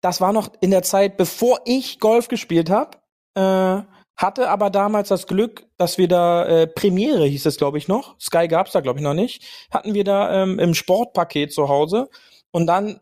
das 0.01 0.19
war 0.19 0.33
noch 0.33 0.51
in 0.61 0.71
der 0.71 0.83
Zeit, 0.83 1.17
bevor 1.17 1.61
ich 1.65 1.99
Golf 1.99 2.27
gespielt 2.27 2.69
habe. 2.69 2.97
Äh, 3.35 3.83
hatte 4.21 4.49
aber 4.49 4.69
damals 4.69 5.09
das 5.09 5.27
Glück, 5.27 5.65
dass 5.77 5.97
wir 5.97 6.07
da 6.07 6.45
äh, 6.45 6.67
Premiere 6.67 7.25
hieß 7.25 7.45
es, 7.45 7.57
glaube 7.57 7.77
ich, 7.77 7.87
noch. 7.87 8.19
Sky 8.19 8.47
gab's 8.47 8.71
da, 8.71 8.81
glaube 8.81 8.99
ich, 8.99 9.03
noch 9.03 9.13
nicht. 9.13 9.43
Hatten 9.71 9.93
wir 9.93 10.03
da 10.03 10.43
ähm, 10.43 10.59
im 10.59 10.73
Sportpaket 10.73 11.51
zu 11.53 11.69
Hause. 11.69 12.09
Und 12.51 12.67
dann 12.67 12.99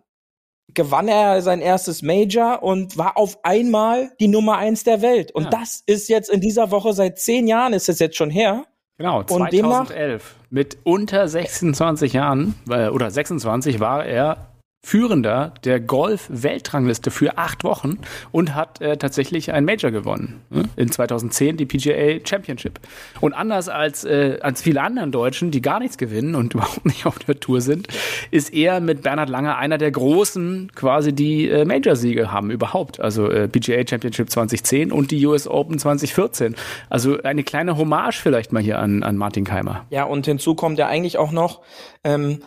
gewann 0.73 1.07
er 1.07 1.41
sein 1.41 1.61
erstes 1.61 2.01
Major 2.01 2.61
und 2.63 2.97
war 2.97 3.17
auf 3.17 3.43
einmal 3.43 4.11
die 4.19 4.27
Nummer 4.27 4.57
eins 4.57 4.83
der 4.83 5.01
Welt. 5.01 5.31
Und 5.31 5.45
ja. 5.45 5.49
das 5.49 5.83
ist 5.85 6.09
jetzt 6.09 6.29
in 6.29 6.41
dieser 6.41 6.71
Woche 6.71 6.93
seit 6.93 7.19
zehn 7.19 7.47
Jahren 7.47 7.73
ist 7.73 7.89
es 7.89 7.99
jetzt 7.99 8.17
schon 8.17 8.29
her. 8.29 8.65
Genau, 8.97 9.23
2011. 9.23 10.35
mit 10.49 10.77
unter 10.83 11.27
26 11.27 12.13
Jahren 12.13 12.55
äh, 12.69 12.89
oder 12.89 13.09
26 13.09 13.79
war 13.79 14.05
er 14.05 14.49
Führender 14.81 15.53
der 15.65 15.81
Golf-Weltrangliste 15.81 17.11
für 17.11 17.37
acht 17.37 17.65
Wochen 17.65 17.99
und 18.31 18.55
hat 18.55 18.81
äh, 18.81 18.95
tatsächlich 18.97 19.51
ein 19.51 19.65
Major 19.65 19.91
gewonnen. 19.91 20.41
Ne? 20.49 20.63
In 20.77 20.89
2010 20.89 21.57
die 21.57 21.65
PGA 21.65 22.25
Championship. 22.25 22.79
Und 23.19 23.33
anders 23.33 23.67
als, 23.67 24.05
äh, 24.05 24.39
als 24.41 24.61
viele 24.61 24.81
anderen 24.81 25.11
Deutschen, 25.11 25.51
die 25.51 25.61
gar 25.61 25.79
nichts 25.79 25.97
gewinnen 25.97 26.33
und 26.33 26.53
überhaupt 26.55 26.85
nicht 26.85 27.05
auf 27.05 27.19
der 27.19 27.39
Tour 27.39 27.59
sind, 27.59 27.89
ist 28.31 28.53
er 28.53 28.79
mit 28.79 29.03
Bernhard 29.03 29.29
Langer 29.29 29.57
einer 29.57 29.77
der 29.77 29.91
Großen, 29.91 30.71
quasi 30.73 31.13
die 31.13 31.49
äh, 31.49 31.65
Major-Siege 31.65 32.31
haben 32.31 32.49
überhaupt. 32.49 33.01
Also 33.01 33.29
äh, 33.29 33.49
PGA 33.49 33.85
Championship 33.87 34.29
2010 34.29 34.93
und 34.93 35.11
die 35.11 35.25
US 35.25 35.45
Open 35.45 35.77
2014. 35.77 36.55
Also 36.89 37.21
eine 37.23 37.43
kleine 37.43 37.77
Hommage 37.77 38.21
vielleicht 38.21 38.53
mal 38.53 38.63
hier 38.63 38.79
an, 38.79 39.03
an 39.03 39.17
Martin 39.17 39.43
Keimer. 39.43 39.85
Ja, 39.89 40.05
und 40.05 40.25
hinzu 40.25 40.55
kommt 40.55 40.79
ja 40.79 40.87
eigentlich 40.87 41.17
auch 41.17 41.31
noch, 41.31 41.61
ähm, 42.05 42.39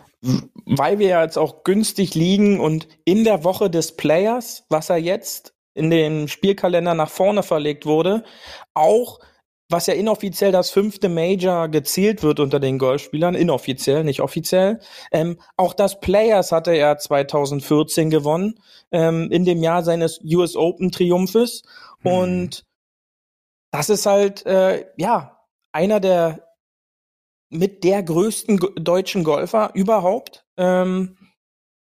weil 0.65 0.99
wir 0.99 1.21
jetzt 1.21 1.37
auch 1.37 1.63
günstig 1.63 2.15
liegen 2.15 2.59
und 2.59 2.87
in 3.05 3.23
der 3.23 3.43
Woche 3.43 3.69
des 3.69 3.95
Players, 3.95 4.65
was 4.69 4.89
er 4.89 4.97
jetzt 4.97 5.53
in 5.73 5.89
den 5.89 6.27
Spielkalender 6.27 6.93
nach 6.93 7.09
vorne 7.09 7.43
verlegt 7.43 7.85
wurde, 7.85 8.23
auch 8.73 9.19
was 9.69 9.87
ja 9.87 9.93
inoffiziell 9.93 10.51
das 10.51 10.69
fünfte 10.69 11.09
Major 11.09 11.67
gezielt 11.67 12.21
wird 12.21 12.39
unter 12.39 12.59
den 12.59 12.77
Golfspielern, 12.77 13.33
inoffiziell, 13.33 14.03
nicht 14.03 14.21
offiziell. 14.21 14.79
Ähm, 15.11 15.39
auch 15.57 15.73
das 15.73 15.99
Players 15.99 16.51
hatte 16.51 16.71
er 16.71 16.97
2014 16.97 18.09
gewonnen, 18.09 18.59
ähm, 18.91 19.29
in 19.31 19.45
dem 19.45 19.63
Jahr 19.63 19.83
seines 19.83 20.21
US 20.23 20.55
Open 20.55 20.91
Triumphes. 20.91 21.63
Hm. 22.01 22.11
Und 22.11 22.65
das 23.71 23.89
ist 23.89 24.05
halt, 24.05 24.45
äh, 24.45 24.85
ja, 24.97 25.39
einer 25.71 25.99
der 25.99 26.52
mit 27.53 27.83
der 27.83 28.03
größten 28.03 28.59
deutschen 28.75 29.23
Golfer 29.23 29.71
überhaupt. 29.73 30.45
Ähm, 30.57 31.17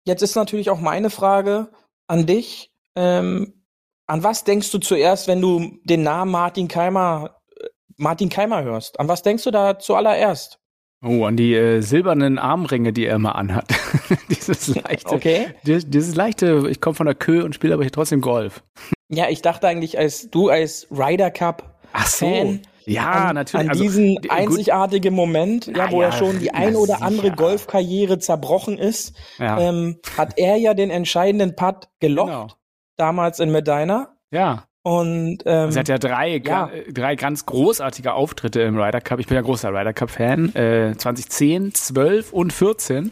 jetzt 0.04 0.22
ist 0.22 0.34
natürlich 0.34 0.70
auch 0.70 0.80
meine 0.80 1.10
Frage 1.10 1.70
an 2.06 2.26
dich. 2.26 2.72
Ähm, 2.96 3.64
an 4.06 4.22
was 4.22 4.44
denkst 4.44 4.70
du 4.70 4.78
zuerst, 4.78 5.28
wenn 5.28 5.40
du 5.40 5.78
den 5.84 6.02
Namen 6.02 6.30
Martin 6.30 6.68
Keimer, 6.68 7.40
äh, 7.58 7.66
Martin 7.96 8.28
Keimer 8.28 8.62
hörst? 8.62 9.00
An 9.00 9.08
was 9.08 9.22
denkst 9.22 9.44
du 9.44 9.50
da 9.50 9.78
zuallererst? 9.78 10.58
Oh, 11.02 11.24
an 11.24 11.36
die 11.36 11.54
äh, 11.54 11.80
silbernen 11.80 12.38
Armringe, 12.38 12.92
die 12.92 13.06
er 13.06 13.16
immer 13.16 13.34
anhat. 13.36 13.66
dieses 14.30 14.74
leichte, 14.74 15.14
okay. 15.14 15.46
dieses, 15.64 15.88
dieses 15.88 16.14
leichte, 16.14 16.66
ich 16.70 16.80
komme 16.80 16.94
von 16.94 17.06
der 17.06 17.14
Kö 17.14 17.42
und 17.44 17.54
spiele 17.54 17.74
aber 17.74 17.82
hier 17.82 17.92
trotzdem 17.92 18.20
Golf. 18.20 18.62
Ja, 19.10 19.28
ich 19.28 19.42
dachte 19.42 19.68
eigentlich, 19.68 19.98
als 19.98 20.30
du 20.30 20.48
als 20.48 20.86
Ryder 20.90 21.30
Cup 21.30 21.74
Ach 21.92 22.06
so. 22.06 22.58
Ja, 22.87 23.11
an, 23.11 23.35
natürlich. 23.35 23.64
An 23.64 23.70
also, 23.70 23.83
diesen 23.83 24.18
also, 24.29 24.31
einzigartigen 24.31 25.14
Moment, 25.14 25.66
ja, 25.66 25.90
wo 25.90 26.03
ja, 26.03 26.09
er 26.09 26.12
schon 26.12 26.38
die 26.38 26.53
ein 26.53 26.77
oder 26.77 26.94
sicher. 26.94 27.07
andere 27.07 27.31
Golfkarriere 27.33 28.18
zerbrochen 28.18 28.79
ist, 28.79 29.16
ja. 29.38 29.59
ähm, 29.59 29.99
hat 30.16 30.35
er 30.37 30.57
ja 30.57 30.75
den 30.75 30.90
entscheidenden 30.90 31.57
Putt 31.57 31.88
gelocht, 32.01 32.29
genau. 32.29 32.49
damals 32.97 33.40
in 33.40 33.51
Medina. 33.51 34.16
Ja. 34.31 34.64
Und 34.87 35.38
ähm, 35.47 35.66
also 35.66 35.79
er 35.79 35.81
hat 35.81 35.88
ja 35.88 35.99
drei, 35.99 36.42
ja. 36.44 36.70
drei 36.92 37.16
ganz 37.16 37.47
großartige 37.47 38.12
Auftritte 38.12 38.61
im 38.61 38.79
Ryder 38.79 39.01
Cup. 39.01 39.18
Ich 39.18 39.27
bin 39.27 39.37
ja 39.37 39.40
großer 39.40 39.70
Ryder 39.70 39.94
Cup 39.94 40.11
Fan. 40.11 40.55
Äh, 40.55 40.94
2010, 40.94 41.73
12 41.73 42.35
und 42.35 42.53
14 42.53 43.11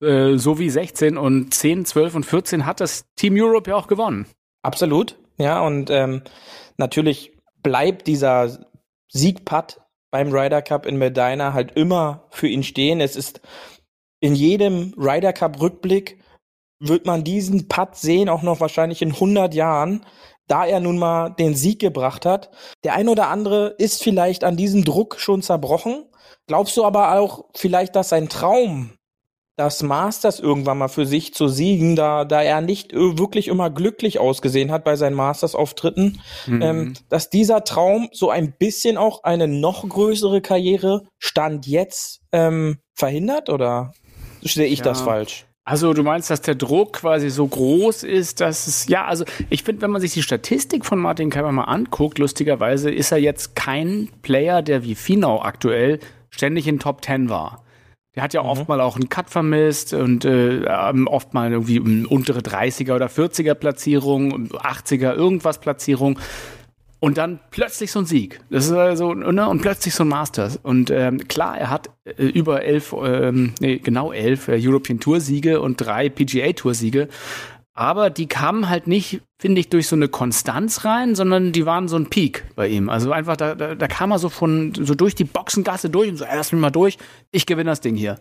äh, 0.00 0.38
sowie 0.38 0.70
16 0.70 1.18
und 1.18 1.52
10, 1.52 1.84
12 1.84 2.14
und 2.14 2.24
14 2.24 2.64
hat 2.64 2.80
das 2.80 3.04
Team 3.16 3.34
Europe 3.36 3.68
ja 3.68 3.76
auch 3.76 3.88
gewonnen. 3.88 4.24
Absolut, 4.62 5.18
ja 5.36 5.60
und 5.60 5.90
ähm, 5.90 6.22
natürlich 6.78 7.32
bleibt 7.62 8.06
dieser 8.06 8.58
Siegputt 9.12 9.80
beim 10.10 10.32
Ryder 10.32 10.62
Cup 10.62 10.86
in 10.86 10.96
Medina 10.96 11.52
halt 11.52 11.72
immer 11.72 12.26
für 12.30 12.48
ihn 12.48 12.62
stehen. 12.62 13.00
Es 13.00 13.16
ist 13.16 13.40
in 14.20 14.34
jedem 14.34 14.94
Ryder 14.96 15.32
Cup 15.32 15.60
Rückblick 15.60 16.18
wird 16.78 17.06
man 17.06 17.24
diesen 17.24 17.68
Putt 17.68 17.96
sehen, 17.96 18.28
auch 18.28 18.42
noch 18.42 18.60
wahrscheinlich 18.60 19.02
in 19.02 19.12
100 19.12 19.54
Jahren, 19.54 20.04
da 20.48 20.66
er 20.66 20.80
nun 20.80 20.98
mal 20.98 21.30
den 21.30 21.54
Sieg 21.54 21.78
gebracht 21.78 22.26
hat. 22.26 22.50
Der 22.84 22.94
ein 22.94 23.08
oder 23.08 23.28
andere 23.28 23.68
ist 23.78 24.02
vielleicht 24.02 24.44
an 24.44 24.56
diesem 24.56 24.84
Druck 24.84 25.18
schon 25.18 25.42
zerbrochen. 25.42 26.04
Glaubst 26.48 26.76
du 26.76 26.84
aber 26.84 27.18
auch 27.18 27.44
vielleicht, 27.54 27.94
dass 27.94 28.08
sein 28.08 28.28
Traum 28.28 28.92
das 29.56 29.82
Masters 29.82 30.40
irgendwann 30.40 30.78
mal 30.78 30.88
für 30.88 31.04
sich 31.04 31.34
zu 31.34 31.46
siegen, 31.48 31.94
da, 31.94 32.24
da 32.24 32.42
er 32.42 32.60
nicht 32.60 32.92
wirklich 32.94 33.48
immer 33.48 33.70
glücklich 33.70 34.18
ausgesehen 34.18 34.72
hat 34.72 34.84
bei 34.84 34.96
seinen 34.96 35.14
Masters-Auftritten, 35.14 36.20
mhm. 36.46 36.62
ähm, 36.62 36.94
dass 37.08 37.28
dieser 37.28 37.64
Traum 37.64 38.08
so 38.12 38.30
ein 38.30 38.52
bisschen 38.58 38.96
auch 38.96 39.24
eine 39.24 39.48
noch 39.48 39.86
größere 39.88 40.40
Karriere 40.40 41.02
Stand 41.18 41.66
jetzt 41.66 42.20
ähm, 42.32 42.78
verhindert 42.94 43.50
oder 43.50 43.92
sehe 44.40 44.66
ich 44.66 44.78
ja. 44.78 44.84
das 44.84 45.02
falsch? 45.02 45.46
Also 45.64 45.94
du 45.94 46.02
meinst, 46.02 46.28
dass 46.28 46.40
der 46.40 46.56
Druck 46.56 46.94
quasi 46.94 47.30
so 47.30 47.46
groß 47.46 48.02
ist, 48.02 48.40
dass 48.40 48.66
es, 48.66 48.88
ja, 48.88 49.04
also 49.04 49.24
ich 49.48 49.62
finde, 49.62 49.82
wenn 49.82 49.92
man 49.92 50.00
sich 50.00 50.12
die 50.12 50.22
Statistik 50.22 50.84
von 50.84 50.98
Martin 50.98 51.30
Keimer 51.30 51.52
mal 51.52 51.64
anguckt, 51.64 52.18
lustigerweise 52.18 52.90
ist 52.90 53.12
er 53.12 53.18
jetzt 53.18 53.54
kein 53.54 54.08
Player, 54.22 54.62
der 54.62 54.82
wie 54.82 54.96
Finau 54.96 55.40
aktuell 55.40 56.00
ständig 56.30 56.66
in 56.66 56.80
Top 56.80 57.00
Ten 57.00 57.28
war. 57.28 57.62
Der 58.14 58.22
hat 58.22 58.34
ja 58.34 58.42
mhm. 58.42 58.48
oft 58.48 58.68
mal 58.68 58.80
auch 58.80 58.96
einen 58.96 59.08
Cut 59.08 59.30
vermisst 59.30 59.94
und 59.94 60.24
äh, 60.24 60.64
ähm, 60.64 61.06
oft 61.06 61.32
mal 61.32 61.50
irgendwie 61.50 61.80
untere 61.80 62.40
30er 62.40 62.94
oder 62.94 63.06
40er 63.06 63.54
Platzierung, 63.54 64.48
80er 64.50 65.14
irgendwas 65.14 65.58
Platzierung. 65.58 66.18
Und 67.00 67.18
dann 67.18 67.40
plötzlich 67.50 67.90
so 67.90 67.98
ein 67.98 68.06
Sieg. 68.06 68.40
Das 68.48 68.66
ist 68.66 68.72
also, 68.72 69.12
ne? 69.12 69.48
Und 69.48 69.60
plötzlich 69.60 69.92
so 69.92 70.04
ein 70.04 70.08
Masters. 70.08 70.60
Und 70.62 70.88
ähm, 70.92 71.26
klar, 71.26 71.58
er 71.58 71.68
hat 71.68 71.90
äh, 72.04 72.26
über 72.26 72.62
elf, 72.62 72.94
ähm, 72.96 73.54
nee, 73.58 73.78
genau 73.78 74.12
elf 74.12 74.46
äh, 74.46 74.56
European 74.56 75.00
Tour 75.00 75.18
Siege 75.18 75.60
und 75.60 75.78
drei 75.78 76.08
PGA 76.08 76.52
Tour 76.52 76.74
Siege. 76.74 77.08
Aber 77.74 78.10
die 78.10 78.26
kamen 78.26 78.68
halt 78.68 78.86
nicht, 78.86 79.22
finde 79.38 79.60
ich, 79.60 79.70
durch 79.70 79.88
so 79.88 79.96
eine 79.96 80.08
Konstanz 80.08 80.84
rein, 80.84 81.14
sondern 81.14 81.52
die 81.52 81.64
waren 81.64 81.88
so 81.88 81.96
ein 81.96 82.10
Peak 82.10 82.44
bei 82.54 82.68
ihm. 82.68 82.90
Also 82.90 83.12
einfach, 83.12 83.36
da, 83.36 83.54
da, 83.54 83.74
da 83.74 83.88
kam 83.88 84.10
er 84.10 84.18
so 84.18 84.28
von, 84.28 84.74
so 84.74 84.94
durch 84.94 85.14
die 85.14 85.24
Boxengasse 85.24 85.88
durch 85.88 86.10
und 86.10 86.16
so, 86.16 86.24
lass 86.24 86.52
mich 86.52 86.60
mal 86.60 86.70
durch, 86.70 86.98
ich 87.30 87.46
gewinne 87.46 87.70
das 87.70 87.80
Ding 87.80 87.96
hier. 87.96 88.20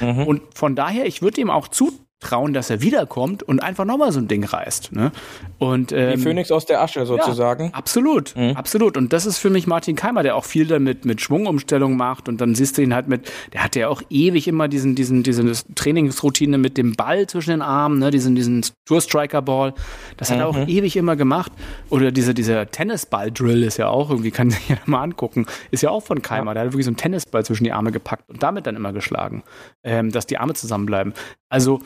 Mhm. 0.00 0.26
Und 0.26 0.42
von 0.54 0.74
daher, 0.74 1.04
ich 1.04 1.20
würde 1.20 1.40
ihm 1.40 1.50
auch 1.50 1.68
zu, 1.68 1.92
trauen, 2.22 2.52
dass 2.52 2.70
er 2.70 2.80
wiederkommt 2.80 3.42
und 3.42 3.62
einfach 3.62 3.84
nochmal 3.84 4.12
so 4.12 4.20
ein 4.20 4.28
Ding 4.28 4.44
reißt. 4.44 4.92
Ne? 4.92 5.12
Und, 5.58 5.92
ähm, 5.92 6.16
Die 6.16 6.22
Phönix 6.22 6.50
aus 6.50 6.64
der 6.64 6.80
Asche 6.80 7.04
sozusagen. 7.04 7.66
Ja, 7.66 7.74
absolut, 7.74 8.34
mhm. 8.36 8.56
absolut. 8.56 8.96
Und 8.96 9.12
das 9.12 9.26
ist 9.26 9.38
für 9.38 9.50
mich 9.50 9.66
Martin 9.66 9.96
Keimer, 9.96 10.22
der 10.22 10.36
auch 10.36 10.44
viel 10.44 10.66
damit 10.66 11.04
mit 11.04 11.20
Schwungumstellung 11.20 11.96
macht 11.96 12.28
und 12.28 12.40
dann 12.40 12.54
siehst 12.54 12.78
du 12.78 12.82
ihn 12.82 12.94
halt 12.94 13.08
mit, 13.08 13.30
der 13.52 13.64
hat 13.64 13.76
ja 13.76 13.88
auch 13.88 14.02
ewig 14.08 14.48
immer 14.48 14.68
diesen, 14.68 14.94
diesen, 14.94 15.22
diese 15.22 15.52
Trainingsroutine 15.74 16.58
mit 16.58 16.78
dem 16.78 16.94
Ball 16.94 17.26
zwischen 17.26 17.50
den 17.50 17.62
Armen, 17.62 17.98
ne? 17.98 18.10
diesen, 18.10 18.34
diesen 18.34 18.64
Tour-Striker-Ball. 18.86 19.74
Das 20.16 20.30
hat 20.30 20.38
mhm. 20.38 20.42
er 20.42 20.48
auch 20.48 20.56
mhm. 20.56 20.68
ewig 20.68 20.96
immer 20.96 21.16
gemacht. 21.16 21.52
Oder 21.90 22.12
diese, 22.12 22.34
dieser 22.34 22.70
Tennisball-Drill 22.70 23.62
ist 23.64 23.76
ja 23.76 23.88
auch, 23.88 24.10
irgendwie 24.10 24.30
kann 24.32 24.50
sich 24.50 24.68
ja 24.68 24.76
mal 24.86 25.02
angucken, 25.02 25.46
ist 25.70 25.82
ja 25.82 25.90
auch 25.90 26.02
von 26.02 26.22
Keimer. 26.22 26.50
Ja. 26.50 26.54
Der 26.54 26.62
hat 26.64 26.72
wirklich 26.72 26.86
so 26.86 26.90
einen 26.90 26.96
Tennisball 26.96 27.44
zwischen 27.44 27.64
die 27.64 27.72
Arme 27.72 27.92
gepackt 27.92 28.28
und 28.28 28.42
damit 28.42 28.66
dann 28.66 28.76
immer 28.76 28.92
geschlagen, 28.92 29.42
ähm, 29.84 30.10
dass 30.10 30.26
die 30.26 30.38
Arme 30.38 30.54
zusammenbleiben. 30.54 31.12
Also 31.48 31.80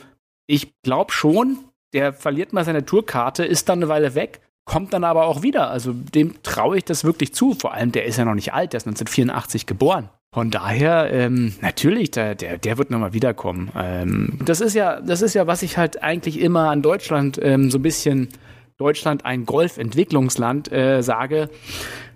ich 0.47 0.73
glaube 0.81 1.11
schon, 1.11 1.59
der 1.93 2.13
verliert 2.13 2.53
mal 2.53 2.65
seine 2.65 2.85
Tourkarte, 2.85 3.45
ist 3.45 3.69
dann 3.69 3.79
eine 3.79 3.89
Weile 3.89 4.15
weg, 4.15 4.41
kommt 4.65 4.93
dann 4.93 5.03
aber 5.03 5.25
auch 5.25 5.43
wieder. 5.43 5.69
Also 5.69 5.93
dem 5.93 6.41
traue 6.43 6.77
ich 6.77 6.85
das 6.85 7.03
wirklich 7.03 7.33
zu. 7.33 7.53
Vor 7.53 7.73
allem, 7.73 7.91
der 7.91 8.05
ist 8.05 8.17
ja 8.17 8.25
noch 8.25 8.35
nicht 8.35 8.53
alt, 8.53 8.73
der 8.73 8.79
ist 8.79 8.87
1984 8.87 9.65
geboren. 9.65 10.09
Von 10.33 10.51
daher, 10.51 11.11
ähm, 11.11 11.55
natürlich, 11.61 12.11
der, 12.11 12.35
der, 12.35 12.57
der 12.57 12.77
wird 12.77 12.91
nochmal 12.91 13.13
wiederkommen. 13.13 13.71
Ähm, 13.75 14.39
das 14.43 14.61
ist 14.61 14.73
ja, 14.73 14.99
das 14.99 15.21
ist 15.21 15.33
ja, 15.33 15.47
was 15.47 15.63
ich 15.63 15.77
halt 15.77 16.03
eigentlich 16.03 16.39
immer 16.39 16.69
an 16.69 16.81
Deutschland 16.81 17.39
ähm, 17.41 17.71
so 17.71 17.79
ein 17.79 17.81
bisschen 17.81 18.29
Deutschland 18.77 19.25
ein 19.25 19.45
Golfentwicklungsland 19.45 20.71
äh, 20.71 21.01
sage. 21.01 21.49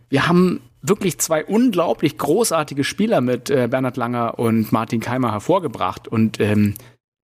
Wir 0.10 0.28
haben 0.28 0.60
wirklich 0.82 1.20
zwei 1.20 1.46
unglaublich 1.46 2.18
großartige 2.18 2.84
Spieler 2.84 3.22
mit 3.22 3.50
äh, 3.50 3.68
Bernhard 3.70 3.98
Langer 3.98 4.38
und 4.40 4.72
Martin 4.72 5.00
Keimer 5.00 5.32
hervorgebracht 5.32 6.08
und 6.08 6.40
ähm, 6.40 6.76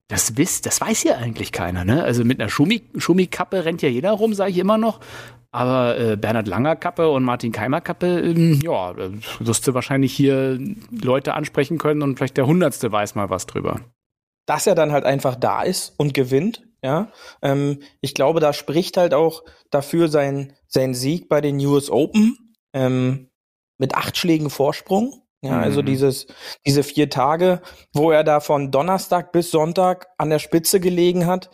das 0.07 0.37
wisst, 0.37 0.65
das 0.65 0.79
weiß 0.79 1.03
ja 1.03 1.17
eigentlich 1.17 1.51
keiner, 1.51 1.83
ne? 1.83 2.03
Also 2.03 2.23
mit 2.23 2.39
einer 2.39 2.49
Schumi, 2.49 2.83
Schumi-Kappe 2.95 3.65
rennt 3.65 3.81
ja 3.81 3.89
jeder 3.89 4.11
rum, 4.11 4.33
sage 4.33 4.51
ich 4.51 4.57
immer 4.57 4.77
noch. 4.77 4.99
Aber 5.51 5.97
äh, 5.97 6.15
Bernhard 6.17 6.47
Langer 6.47 6.75
Kappe 6.75 7.09
und 7.09 7.23
Martin 7.23 7.51
Keimer 7.51 7.81
Kappe, 7.81 8.19
ähm, 8.19 8.59
ja, 8.61 8.95
wirst 9.39 9.67
du 9.67 9.73
wahrscheinlich 9.73 10.13
hier 10.13 10.59
Leute 10.91 11.33
ansprechen 11.33 11.77
können 11.77 12.01
und 12.01 12.17
vielleicht 12.17 12.37
der 12.37 12.47
Hundertste 12.47 12.91
weiß 12.91 13.15
mal 13.15 13.29
was 13.29 13.45
drüber. 13.45 13.81
Dass 14.45 14.67
er 14.67 14.75
dann 14.75 14.91
halt 14.91 15.03
einfach 15.03 15.35
da 15.35 15.63
ist 15.63 15.93
und 15.97 16.13
gewinnt, 16.13 16.63
ja. 16.81 17.11
Ähm, 17.41 17.79
ich 18.01 18.13
glaube, 18.13 18.39
da 18.39 18.53
spricht 18.53 18.97
halt 18.97 19.13
auch 19.13 19.43
dafür 19.71 20.07
sein, 20.07 20.53
sein 20.67 20.93
Sieg 20.93 21.27
bei 21.27 21.41
den 21.41 21.57
US 21.65 21.89
Open 21.89 22.37
ähm, 22.73 23.29
mit 23.77 23.95
acht 23.95 24.17
Schlägen 24.17 24.49
Vorsprung. 24.49 25.23
Ja, 25.47 25.59
also 25.59 25.81
mhm. 25.81 25.85
dieses, 25.87 26.27
diese 26.65 26.83
vier 26.83 27.09
Tage, 27.09 27.61
wo 27.93 28.11
er 28.11 28.23
da 28.23 28.39
von 28.39 28.71
Donnerstag 28.71 29.31
bis 29.31 29.51
Sonntag 29.51 30.07
an 30.17 30.29
der 30.29 30.39
Spitze 30.39 30.79
gelegen 30.79 31.25
hat, 31.25 31.49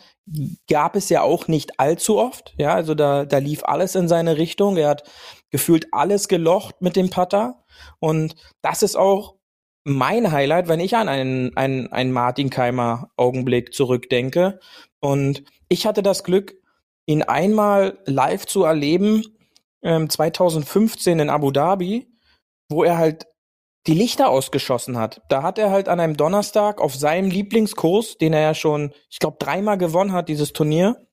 gab 0.68 0.96
es 0.96 1.08
ja 1.08 1.22
auch 1.22 1.48
nicht 1.48 1.78
allzu 1.80 2.18
oft. 2.18 2.54
Ja, 2.56 2.74
also 2.74 2.94
da, 2.94 3.24
da 3.24 3.38
lief 3.38 3.62
alles 3.64 3.94
in 3.94 4.08
seine 4.08 4.38
Richtung. 4.38 4.76
Er 4.76 4.88
hat 4.88 5.04
gefühlt 5.50 5.88
alles 5.92 6.28
gelocht 6.28 6.80
mit 6.80 6.96
dem 6.96 7.10
Putter. 7.10 7.64
Und 8.00 8.34
das 8.62 8.82
ist 8.82 8.96
auch 8.96 9.36
mein 9.84 10.32
Highlight, 10.32 10.68
wenn 10.68 10.80
ich 10.80 10.96
an 10.96 11.08
einen, 11.08 11.56
einen, 11.56 11.92
einen 11.92 12.12
Martin 12.12 12.50
Keimer 12.50 13.10
Augenblick 13.16 13.74
zurückdenke. 13.74 14.58
Und 15.00 15.44
ich 15.68 15.86
hatte 15.86 16.02
das 16.02 16.24
Glück, 16.24 16.54
ihn 17.06 17.22
einmal 17.22 17.98
live 18.06 18.46
zu 18.46 18.64
erleben, 18.64 19.24
ähm, 19.82 20.08
2015 20.08 21.20
in 21.20 21.28
Abu 21.30 21.50
Dhabi, 21.50 22.08
wo 22.70 22.82
er 22.82 22.96
halt 22.96 23.26
die 23.86 23.94
Lichter 23.94 24.30
ausgeschossen 24.30 24.98
hat. 24.98 25.22
Da 25.28 25.42
hat 25.42 25.58
er 25.58 25.70
halt 25.70 25.88
an 25.88 26.00
einem 26.00 26.16
Donnerstag 26.16 26.80
auf 26.80 26.94
seinem 26.94 27.30
Lieblingskurs, 27.30 28.16
den 28.18 28.32
er 28.32 28.40
ja 28.40 28.54
schon, 28.54 28.92
ich 29.10 29.18
glaube, 29.18 29.36
dreimal 29.38 29.78
gewonnen 29.78 30.12
hat, 30.12 30.28
dieses 30.28 30.52
Turnier, 30.52 31.06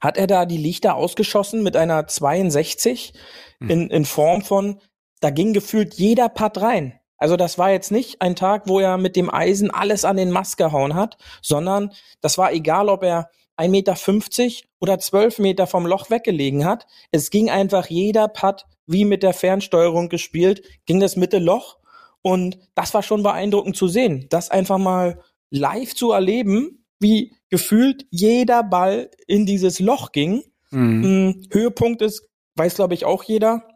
hat 0.00 0.16
er 0.16 0.26
da 0.26 0.44
die 0.44 0.56
Lichter 0.56 0.96
ausgeschossen 0.96 1.62
mit 1.62 1.76
einer 1.76 2.06
62 2.06 3.12
hm. 3.60 3.70
in, 3.70 3.90
in 3.90 4.04
Form 4.04 4.42
von, 4.42 4.80
da 5.20 5.30
ging 5.30 5.52
gefühlt 5.52 5.94
jeder 5.94 6.28
Putt 6.28 6.60
rein. 6.60 6.98
Also 7.16 7.36
das 7.36 7.58
war 7.58 7.70
jetzt 7.70 7.90
nicht 7.90 8.22
ein 8.22 8.36
Tag, 8.36 8.62
wo 8.66 8.78
er 8.78 8.96
mit 8.96 9.16
dem 9.16 9.32
Eisen 9.32 9.70
alles 9.70 10.04
an 10.04 10.16
den 10.16 10.30
Mast 10.30 10.56
gehauen 10.56 10.94
hat, 10.94 11.16
sondern 11.42 11.92
das 12.20 12.38
war 12.38 12.52
egal, 12.52 12.88
ob 12.88 13.02
er 13.02 13.30
1,50 13.58 13.68
Meter 13.68 14.68
oder 14.80 14.98
12 14.98 15.38
Meter 15.40 15.66
vom 15.66 15.86
Loch 15.86 16.10
weggelegen 16.10 16.64
hat. 16.64 16.86
Es 17.10 17.30
ging 17.30 17.50
einfach 17.50 17.86
jeder 17.86 18.28
Putt 18.28 18.64
wie 18.86 19.04
mit 19.04 19.22
der 19.22 19.34
Fernsteuerung 19.34 20.08
gespielt, 20.08 20.62
ging 20.86 21.00
das 21.00 21.16
Mitte-Loch. 21.16 21.78
Und 22.22 22.58
das 22.74 22.94
war 22.94 23.02
schon 23.02 23.22
beeindruckend 23.22 23.76
zu 23.76 23.88
sehen, 23.88 24.26
das 24.30 24.50
einfach 24.50 24.78
mal 24.78 25.22
live 25.50 25.94
zu 25.94 26.12
erleben, 26.12 26.84
wie 27.00 27.34
gefühlt 27.48 28.06
jeder 28.10 28.62
Ball 28.62 29.10
in 29.26 29.46
dieses 29.46 29.78
Loch 29.78 30.12
ging. 30.12 30.42
Mhm. 30.70 31.02
Hm, 31.02 31.42
Höhepunkt 31.50 32.02
ist, 32.02 32.28
weiß 32.56 32.74
glaube 32.74 32.94
ich 32.94 33.04
auch 33.04 33.22
jeder, 33.24 33.68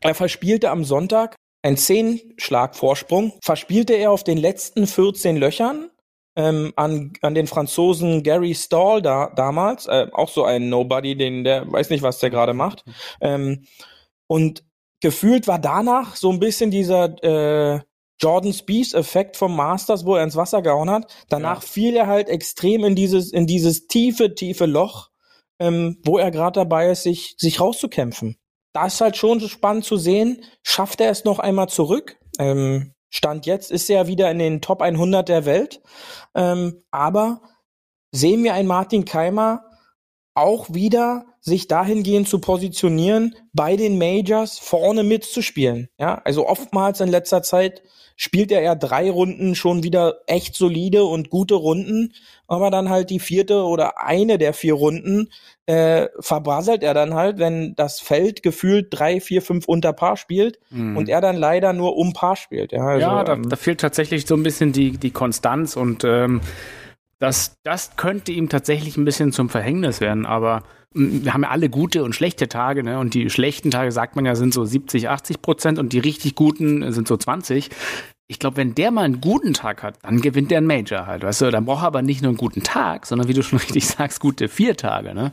er 0.00 0.14
verspielte 0.14 0.70
am 0.70 0.84
Sonntag 0.84 1.36
ein 1.62 1.76
Zehn-Schlag-Vorsprung, 1.76 3.34
verspielte 3.42 3.94
er 3.94 4.10
auf 4.10 4.24
den 4.24 4.38
letzten 4.38 4.86
14 4.86 5.36
Löchern 5.36 5.89
ähm, 6.36 6.72
an, 6.76 7.12
an 7.22 7.34
den 7.34 7.46
Franzosen 7.46 8.22
Gary 8.22 8.54
Stall 8.54 9.02
da, 9.02 9.30
damals, 9.34 9.86
äh, 9.86 10.06
auch 10.12 10.28
so 10.28 10.44
ein 10.44 10.68
Nobody, 10.68 11.16
den 11.16 11.44
der 11.44 11.70
weiß 11.70 11.90
nicht, 11.90 12.02
was 12.02 12.18
der 12.18 12.30
gerade 12.30 12.54
macht. 12.54 12.84
Ähm, 13.20 13.64
und 14.26 14.64
gefühlt 15.00 15.48
war 15.48 15.58
danach 15.58 16.16
so 16.16 16.30
ein 16.30 16.40
bisschen 16.40 16.70
dieser 16.70 17.22
äh, 17.24 17.80
Jordan 18.20 18.52
Spieth 18.52 18.94
Effekt 18.94 19.36
vom 19.36 19.56
Masters, 19.56 20.04
wo 20.04 20.14
er 20.14 20.24
ins 20.24 20.36
Wasser 20.36 20.62
gehauen 20.62 20.90
hat. 20.90 21.12
Danach 21.28 21.62
ja. 21.62 21.68
fiel 21.68 21.96
er 21.96 22.06
halt 22.06 22.28
extrem 22.28 22.84
in 22.84 22.94
dieses 22.94 23.32
in 23.32 23.46
dieses 23.46 23.86
tiefe 23.86 24.34
tiefe 24.34 24.66
Loch, 24.66 25.08
ähm, 25.58 25.98
wo 26.04 26.18
er 26.18 26.30
gerade 26.30 26.60
dabei 26.60 26.90
ist, 26.90 27.02
sich 27.02 27.34
sich 27.38 27.60
rauszukämpfen. 27.60 28.36
Da 28.72 28.86
ist 28.86 29.00
halt 29.00 29.16
schon 29.16 29.40
so 29.40 29.48
spannend 29.48 29.84
zu 29.84 29.96
sehen, 29.96 30.44
schafft 30.62 31.00
er 31.00 31.10
es 31.10 31.24
noch 31.24 31.38
einmal 31.40 31.68
zurück? 31.68 32.18
Ähm, 32.38 32.94
Stand 33.10 33.44
jetzt 33.44 33.70
ist 33.70 33.90
er 33.90 34.06
wieder 34.06 34.30
in 34.30 34.38
den 34.38 34.60
Top 34.60 34.80
100 34.80 35.28
der 35.28 35.44
Welt, 35.44 35.82
ähm, 36.34 36.82
aber 36.90 37.42
sehen 38.12 38.42
wir 38.44 38.54
einen 38.54 38.68
Martin 38.68 39.04
Keimer 39.04 39.69
auch 40.34 40.72
wieder 40.72 41.26
sich 41.40 41.68
dahingehend 41.68 42.28
zu 42.28 42.38
positionieren, 42.38 43.34
bei 43.52 43.76
den 43.76 43.98
Majors 43.98 44.58
vorne 44.58 45.02
mitzuspielen. 45.02 45.88
Ja, 45.98 46.20
also 46.24 46.46
oftmals 46.46 47.00
in 47.00 47.08
letzter 47.08 47.42
Zeit 47.42 47.82
spielt 48.16 48.52
er 48.52 48.60
ja 48.60 48.74
drei 48.74 49.10
Runden 49.10 49.54
schon 49.54 49.82
wieder 49.82 50.16
echt 50.26 50.54
solide 50.54 51.04
und 51.04 51.30
gute 51.30 51.54
Runden, 51.54 52.12
aber 52.46 52.70
dann 52.70 52.90
halt 52.90 53.08
die 53.08 53.18
vierte 53.18 53.64
oder 53.64 53.98
eine 53.98 54.36
der 54.36 54.52
vier 54.52 54.74
Runden 54.74 55.30
äh, 55.64 56.08
verbrasselt 56.18 56.82
er 56.82 56.92
dann 56.92 57.14
halt, 57.14 57.38
wenn 57.38 57.74
das 57.76 57.98
Feld 57.98 58.42
gefühlt 58.42 58.88
drei, 58.90 59.22
vier, 59.22 59.40
fünf 59.40 59.66
unter 59.66 59.94
Paar 59.94 60.18
spielt 60.18 60.58
mhm. 60.68 60.98
und 60.98 61.08
er 61.08 61.22
dann 61.22 61.36
leider 61.36 61.72
nur 61.72 61.96
um 61.96 62.12
Paar 62.12 62.36
spielt. 62.36 62.72
Ja, 62.72 62.88
also, 62.88 63.00
ja 63.00 63.24
da, 63.24 63.32
ähm, 63.32 63.48
da 63.48 63.56
fehlt 63.56 63.80
tatsächlich 63.80 64.26
so 64.26 64.34
ein 64.34 64.42
bisschen 64.42 64.72
die, 64.72 64.98
die 64.98 65.12
Konstanz 65.12 65.74
und 65.76 66.04
ähm, 66.04 66.42
das, 67.20 67.58
das 67.62 67.96
könnte 67.96 68.32
ihm 68.32 68.48
tatsächlich 68.48 68.96
ein 68.96 69.04
bisschen 69.04 69.30
zum 69.30 69.48
Verhängnis 69.48 70.00
werden, 70.00 70.26
aber 70.26 70.62
wir 70.92 71.32
haben 71.32 71.44
ja 71.44 71.50
alle 71.50 71.68
gute 71.68 72.02
und 72.02 72.14
schlechte 72.14 72.48
Tage, 72.48 72.82
ne? 72.82 72.98
Und 72.98 73.14
die 73.14 73.30
schlechten 73.30 73.70
Tage, 73.70 73.92
sagt 73.92 74.16
man 74.16 74.24
ja, 74.26 74.34
sind 74.34 74.52
so 74.52 74.64
70, 74.64 75.08
80 75.08 75.40
Prozent 75.40 75.78
und 75.78 75.92
die 75.92 76.00
richtig 76.00 76.34
guten 76.34 76.90
sind 76.92 77.06
so 77.06 77.16
20. 77.16 77.70
Ich 78.26 78.38
glaube, 78.38 78.56
wenn 78.56 78.74
der 78.74 78.90
mal 78.90 79.04
einen 79.04 79.20
guten 79.20 79.54
Tag 79.54 79.82
hat, 79.82 79.98
dann 80.02 80.20
gewinnt 80.20 80.50
der 80.50 80.58
einen 80.58 80.66
Major 80.66 81.06
halt, 81.06 81.22
weißt 81.22 81.42
du? 81.42 81.50
Dann 81.50 81.64
braucht 81.64 81.84
er 81.84 81.88
aber 81.88 82.02
nicht 82.02 82.22
nur 82.22 82.30
einen 82.30 82.38
guten 82.38 82.62
Tag, 82.62 83.06
sondern 83.06 83.28
wie 83.28 83.34
du 83.34 83.42
schon 83.42 83.58
richtig 83.60 83.86
sagst, 83.86 84.18
gute 84.18 84.48
vier 84.48 84.76
Tage, 84.76 85.14
ne? 85.14 85.30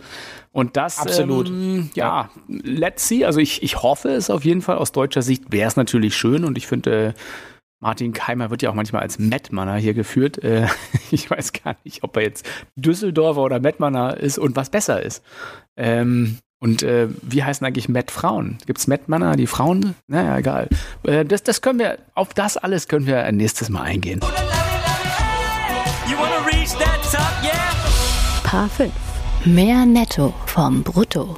Und 0.52 0.78
das, 0.78 1.00
absolut, 1.00 1.50
ähm, 1.50 1.90
ja, 1.96 2.30
let's 2.48 3.08
see. 3.08 3.26
Also 3.26 3.40
ich, 3.40 3.64
ich 3.64 3.82
hoffe 3.82 4.10
es 4.10 4.30
auf 4.30 4.46
jeden 4.46 4.62
Fall. 4.62 4.78
Aus 4.78 4.92
deutscher 4.92 5.22
Sicht 5.22 5.52
wäre 5.52 5.68
es 5.68 5.76
natürlich 5.76 6.16
schön 6.16 6.44
und 6.44 6.58
ich 6.58 6.68
finde, 6.68 7.16
Martin 7.80 8.12
Keimer 8.12 8.50
wird 8.50 8.64
ja 8.64 8.72
auch 8.72 8.76
manchmal 8.76 9.04
als 9.04 9.20
Mettmanner 9.20 9.76
hier 9.76 9.94
geführt. 9.94 10.44
Äh, 10.44 10.68
ich 11.12 11.30
weiß 11.30 11.54
gar 11.54 11.76
nicht, 11.84 12.04
ob 12.04 12.16
er 12.18 12.24
jetzt 12.24 12.48
Düsseldorfer 12.76 13.42
oder 13.42 13.60
Mettmanner 13.60 14.18
ist 14.18 14.40
und 14.40 14.56
was 14.56 14.70
besser 14.70 15.02
ist. 15.02 15.24
Ähm, 15.76 16.40
und 16.60 16.82
äh, 16.82 17.08
wie 17.22 17.44
heißen 17.44 17.66
eigentlich 17.68 17.88
Met-Frauen? 17.88 18.58
Gibt 18.66 18.80
es 18.80 18.88
Mettmanner, 18.88 19.36
die 19.36 19.46
Frauen? 19.46 19.94
Naja, 20.08 20.40
egal. 20.40 20.70
Äh, 21.04 21.24
das, 21.24 21.44
das 21.44 21.62
können 21.62 21.78
wir, 21.78 22.00
auf 22.16 22.34
das 22.34 22.58
alles 22.58 22.88
können 22.88 23.06
wir 23.06 23.32
nächstes 23.32 23.70
Mal 23.70 23.84
eingehen. 23.84 24.22
Paar 28.44 28.70
5. 28.70 28.92
Mehr 29.46 29.86
Netto 29.86 30.34
vom 30.48 30.82
Brutto. 30.82 31.38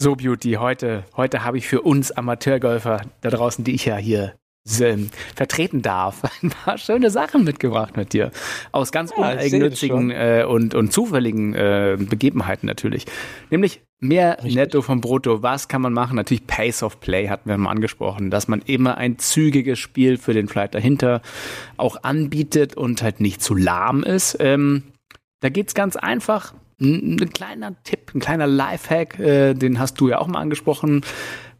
So, 0.00 0.16
Beauty, 0.16 0.52
heute, 0.54 1.04
heute 1.16 1.44
habe 1.44 1.58
ich 1.58 1.68
für 1.68 1.82
uns 1.82 2.12
Amateurgolfer 2.12 3.02
da 3.20 3.30
draußen, 3.30 3.62
die 3.62 3.74
ich 3.74 3.84
ja 3.84 3.96
hier 3.96 4.34
vertreten 4.66 5.82
darf, 5.82 6.22
ein 6.42 6.50
paar 6.50 6.78
schöne 6.78 7.10
Sachen 7.10 7.44
mitgebracht 7.44 7.96
mit 7.96 8.12
dir. 8.12 8.30
Aus 8.72 8.92
ganz 8.92 9.10
ja, 9.10 9.16
uneigennützigen 9.16 10.10
äh, 10.10 10.44
und, 10.48 10.74
und 10.74 10.92
zufälligen 10.92 11.54
äh, 11.54 11.96
Begebenheiten 11.98 12.66
natürlich. 12.66 13.04
Nämlich 13.50 13.82
mehr 14.00 14.38
Richtig. 14.38 14.54
Netto 14.54 14.82
vom 14.82 15.00
Brutto. 15.00 15.42
Was 15.42 15.68
kann 15.68 15.82
man 15.82 15.92
machen? 15.92 16.16
Natürlich 16.16 16.46
Pace 16.46 16.82
of 16.82 17.00
Play 17.00 17.28
hatten 17.28 17.48
wir 17.48 17.58
mal 17.58 17.70
angesprochen, 17.70 18.30
dass 18.30 18.48
man 18.48 18.62
immer 18.62 18.96
ein 18.96 19.18
zügiges 19.18 19.78
Spiel 19.78 20.16
für 20.16 20.32
den 20.32 20.48
Flight 20.48 20.74
dahinter 20.74 21.20
auch 21.76 22.02
anbietet 22.02 22.76
und 22.76 23.02
halt 23.02 23.20
nicht 23.20 23.42
zu 23.42 23.54
lahm 23.54 24.02
ist. 24.02 24.36
Ähm, 24.40 24.84
da 25.40 25.50
geht's 25.50 25.74
ganz 25.74 25.96
einfach. 25.96 26.54
Ein, 26.80 27.18
ein, 27.20 27.30
kleiner 27.30 27.74
Tipp, 27.84 28.12
ein 28.14 28.20
kleiner 28.20 28.48
Lifehack, 28.48 29.18
äh, 29.20 29.54
den 29.54 29.78
hast 29.78 30.00
du 30.00 30.08
ja 30.08 30.18
auch 30.18 30.26
mal 30.26 30.40
angesprochen. 30.40 31.02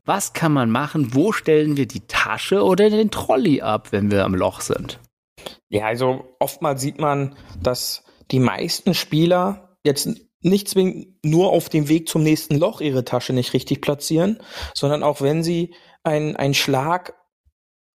Was 0.04 0.34
kann 0.34 0.52
man 0.52 0.70
machen? 0.70 1.14
Wo 1.14 1.32
stellen 1.32 1.76
wir 1.76 1.86
die 1.86 2.06
Tasche 2.06 2.62
oder 2.62 2.90
den 2.90 3.10
Trolley 3.10 3.62
ab, 3.62 3.88
wenn 3.90 4.10
wir 4.10 4.24
am 4.24 4.34
Loch 4.34 4.60
sind? 4.60 5.00
Ja, 5.68 5.86
also 5.86 6.36
oftmals 6.40 6.82
sieht 6.82 7.00
man, 7.00 7.36
dass 7.62 8.04
die 8.30 8.38
meisten 8.38 8.94
Spieler 8.94 9.76
jetzt 9.82 10.08
nicht 10.40 10.68
zwingend 10.68 11.08
nur 11.24 11.50
auf 11.50 11.70
dem 11.70 11.88
Weg 11.88 12.08
zum 12.08 12.22
nächsten 12.22 12.56
Loch 12.56 12.82
ihre 12.82 13.04
Tasche 13.04 13.32
nicht 13.32 13.54
richtig 13.54 13.80
platzieren, 13.80 14.40
sondern 14.74 15.02
auch 15.02 15.22
wenn 15.22 15.42
sie 15.42 15.74
einen 16.02 16.52
Schlag 16.52 17.14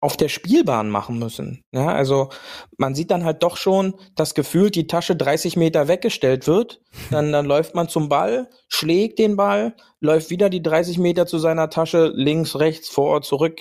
auf 0.01 0.17
der 0.17 0.29
Spielbahn 0.29 0.91
machen 0.91 1.19
müssen. 1.19 1.65
Ja, 1.73 1.89
also 1.89 2.29
man 2.77 2.95
sieht 2.95 3.11
dann 3.11 3.25
halt 3.25 3.43
doch 3.43 3.57
schon, 3.57 3.95
dass 4.15 4.35
gefühlt 4.35 4.77
die 4.77 4.87
Tasche 4.87 5.17
30 5.17 5.57
Meter 5.57 5.89
weggestellt 5.89 6.47
wird. 6.47 6.81
Dann, 7.11 7.33
dann 7.33 7.47
läuft 7.47 7.75
man 7.75 7.89
zum 7.89 8.09
Ball, 8.09 8.49
schlägt 8.69 9.19
den 9.19 9.37
Ball, 9.37 9.75
läuft 10.01 10.31
wieder 10.31 10.51
die 10.51 10.63
30 10.63 10.99
Meter 10.99 11.27
zu 11.27 11.39
seiner 11.39 11.69
Tasche, 11.69 12.13
links, 12.15 12.57
rechts, 12.57 12.89
vor, 12.89 13.23
zurück. 13.23 13.61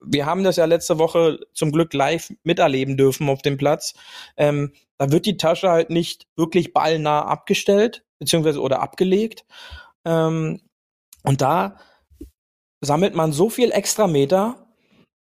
Wir 0.00 0.24
haben 0.24 0.44
das 0.44 0.56
ja 0.56 0.66
letzte 0.66 0.98
Woche 0.98 1.40
zum 1.52 1.72
Glück 1.72 1.92
live 1.94 2.32
miterleben 2.44 2.96
dürfen 2.96 3.28
auf 3.28 3.42
dem 3.42 3.56
Platz. 3.56 3.94
Ähm, 4.36 4.72
da 4.98 5.10
wird 5.10 5.26
die 5.26 5.36
Tasche 5.36 5.70
halt 5.70 5.90
nicht 5.90 6.26
wirklich 6.36 6.72
ballnah 6.72 7.22
abgestellt, 7.22 8.04
beziehungsweise 8.18 8.60
oder 8.60 8.80
abgelegt. 8.82 9.44
Ähm, 10.04 10.60
und 11.24 11.40
da 11.40 11.76
sammelt 12.80 13.14
man 13.14 13.32
so 13.32 13.50
viel 13.50 13.72
extra 13.72 14.06
Meter, 14.06 14.59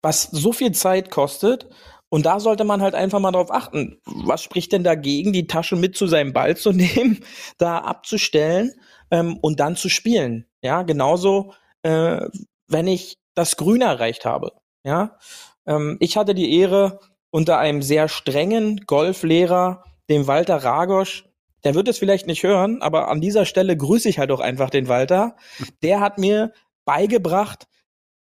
was 0.01 0.23
so 0.23 0.51
viel 0.51 0.71
Zeit 0.71 1.11
kostet. 1.11 1.67
Und 2.09 2.25
da 2.25 2.39
sollte 2.39 2.63
man 2.63 2.81
halt 2.81 2.95
einfach 2.95 3.19
mal 3.19 3.31
drauf 3.31 3.51
achten. 3.51 3.99
Was 4.05 4.41
spricht 4.41 4.71
denn 4.71 4.83
dagegen, 4.83 5.31
die 5.31 5.45
Tasche 5.45 5.75
mit 5.75 5.95
zu 5.95 6.07
seinem 6.07 6.33
Ball 6.33 6.57
zu 6.57 6.71
nehmen, 6.73 7.23
da 7.57 7.79
abzustellen 7.79 8.73
ähm, 9.11 9.37
und 9.41 9.59
dann 9.59 9.75
zu 9.75 9.89
spielen? 9.89 10.45
Ja, 10.61 10.81
genauso, 10.81 11.53
äh, 11.83 12.21
wenn 12.67 12.87
ich 12.87 13.17
das 13.35 13.57
Grün 13.57 13.81
erreicht 13.81 14.25
habe. 14.25 14.53
Ja, 14.83 15.17
ähm, 15.67 15.97
ich 15.99 16.17
hatte 16.17 16.33
die 16.33 16.57
Ehre, 16.59 16.99
unter 17.31 17.59
einem 17.59 17.81
sehr 17.81 18.07
strengen 18.07 18.81
Golflehrer, 18.87 19.83
dem 20.09 20.25
Walter 20.25 20.57
Ragosch, 20.57 21.25
der 21.63 21.75
wird 21.75 21.87
es 21.87 21.99
vielleicht 21.99 22.27
nicht 22.27 22.43
hören, 22.43 22.81
aber 22.81 23.09
an 23.09 23.21
dieser 23.21 23.45
Stelle 23.45 23.75
grüße 23.75 24.09
ich 24.09 24.17
halt 24.17 24.31
auch 24.31 24.39
einfach 24.39 24.69
den 24.69 24.87
Walter. 24.87 25.35
Der 25.83 25.99
hat 25.99 26.17
mir 26.17 26.53
beigebracht, 26.85 27.67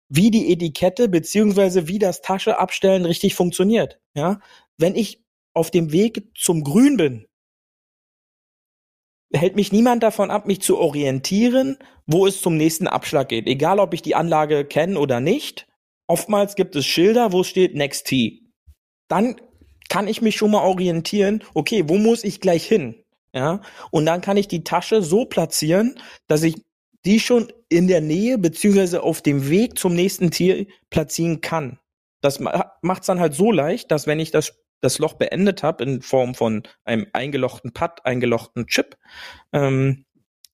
wie 0.09 0.31
die 0.31 0.51
Etikette 0.51 1.09
beziehungsweise 1.09 1.87
wie 1.87 1.99
das 1.99 2.21
Tasche 2.21 2.59
abstellen 2.59 3.05
richtig 3.05 3.35
funktioniert. 3.35 3.99
Ja, 4.15 4.39
wenn 4.77 4.95
ich 4.95 5.23
auf 5.53 5.71
dem 5.71 5.91
Weg 5.91 6.31
zum 6.35 6.63
Grün 6.63 6.97
bin, 6.97 7.25
hält 9.33 9.55
mich 9.55 9.71
niemand 9.71 10.03
davon 10.03 10.31
ab, 10.31 10.45
mich 10.45 10.61
zu 10.61 10.77
orientieren, 10.77 11.77
wo 12.05 12.27
es 12.27 12.41
zum 12.41 12.57
nächsten 12.57 12.87
Abschlag 12.87 13.29
geht. 13.29 13.47
Egal, 13.47 13.79
ob 13.79 13.93
ich 13.93 14.01
die 14.01 14.15
Anlage 14.15 14.65
kenne 14.65 14.99
oder 14.99 15.19
nicht. 15.19 15.67
Oftmals 16.07 16.55
gibt 16.55 16.75
es 16.75 16.85
Schilder, 16.85 17.31
wo 17.31 17.43
steht 17.43 17.75
Next 17.75 18.07
Tee. 18.07 18.51
Dann 19.07 19.35
kann 19.89 20.07
ich 20.07 20.21
mich 20.21 20.35
schon 20.35 20.51
mal 20.51 20.63
orientieren, 20.63 21.43
okay, 21.53 21.87
wo 21.87 21.97
muss 21.97 22.23
ich 22.23 22.41
gleich 22.41 22.65
hin? 22.65 23.03
Ja, 23.35 23.61
und 23.89 24.05
dann 24.05 24.21
kann 24.21 24.37
ich 24.37 24.47
die 24.47 24.63
Tasche 24.63 25.01
so 25.01 25.25
platzieren, 25.25 25.99
dass 26.27 26.43
ich 26.43 26.61
die 27.05 27.19
schon 27.19 27.51
in 27.69 27.87
der 27.87 28.01
Nähe 28.01 28.37
beziehungsweise 28.37 29.03
auf 29.03 29.21
dem 29.21 29.49
Weg 29.49 29.77
zum 29.77 29.93
nächsten 29.93 30.31
Tier 30.31 30.65
platzieren 30.89 31.41
kann. 31.41 31.79
Das 32.21 32.39
macht 32.39 33.01
es 33.01 33.07
dann 33.07 33.19
halt 33.19 33.33
so 33.33 33.51
leicht, 33.51 33.91
dass 33.91 34.07
wenn 34.07 34.19
ich 34.19 34.31
das, 34.31 34.53
das 34.79 34.99
Loch 34.99 35.15
beendet 35.15 35.63
habe 35.63 35.83
in 35.83 36.01
Form 36.01 36.35
von 36.35 36.63
einem 36.85 37.07
eingelochten 37.11 37.73
Putt, 37.73 38.05
eingelochten 38.05 38.67
Chip, 38.67 38.97
ähm, 39.51 40.05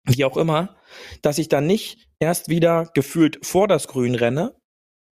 wie 0.05 0.25
auch 0.25 0.37
immer, 0.37 0.75
dass 1.21 1.37
ich 1.37 1.49
dann 1.49 1.67
nicht 1.67 2.07
erst 2.19 2.49
wieder 2.49 2.89
gefühlt 2.95 3.45
vor 3.45 3.67
das 3.67 3.87
Grün 3.87 4.15
renne 4.15 4.55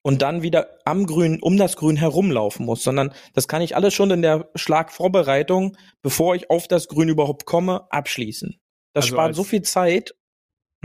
und 0.03 0.22
dann 0.22 0.42
wieder 0.42 0.79
am 0.85 1.05
Grün 1.05 1.42
um 1.42 1.59
das 1.59 1.77
Grün 1.77 1.96
herumlaufen 1.96 2.64
muss, 2.64 2.83
sondern 2.83 3.12
das 3.35 3.49
kann 3.49 3.61
ich 3.61 3.77
alles 3.77 3.92
schon 3.92 4.11
in 4.11 4.22
der 4.22 4.49
Schlagvorbereitung, 4.55 5.77
bevor 6.01 6.35
ich 6.35 6.49
auf 6.49 6.68
das 6.68 6.88
Grün 6.88 7.09
überhaupt 7.09 7.44
komme, 7.44 7.90
abschließen. 7.90 8.59
Das 8.94 9.05
also 9.05 9.14
spart 9.14 9.35
so 9.35 9.44
viel 9.44 9.62
Zeit 9.62 10.14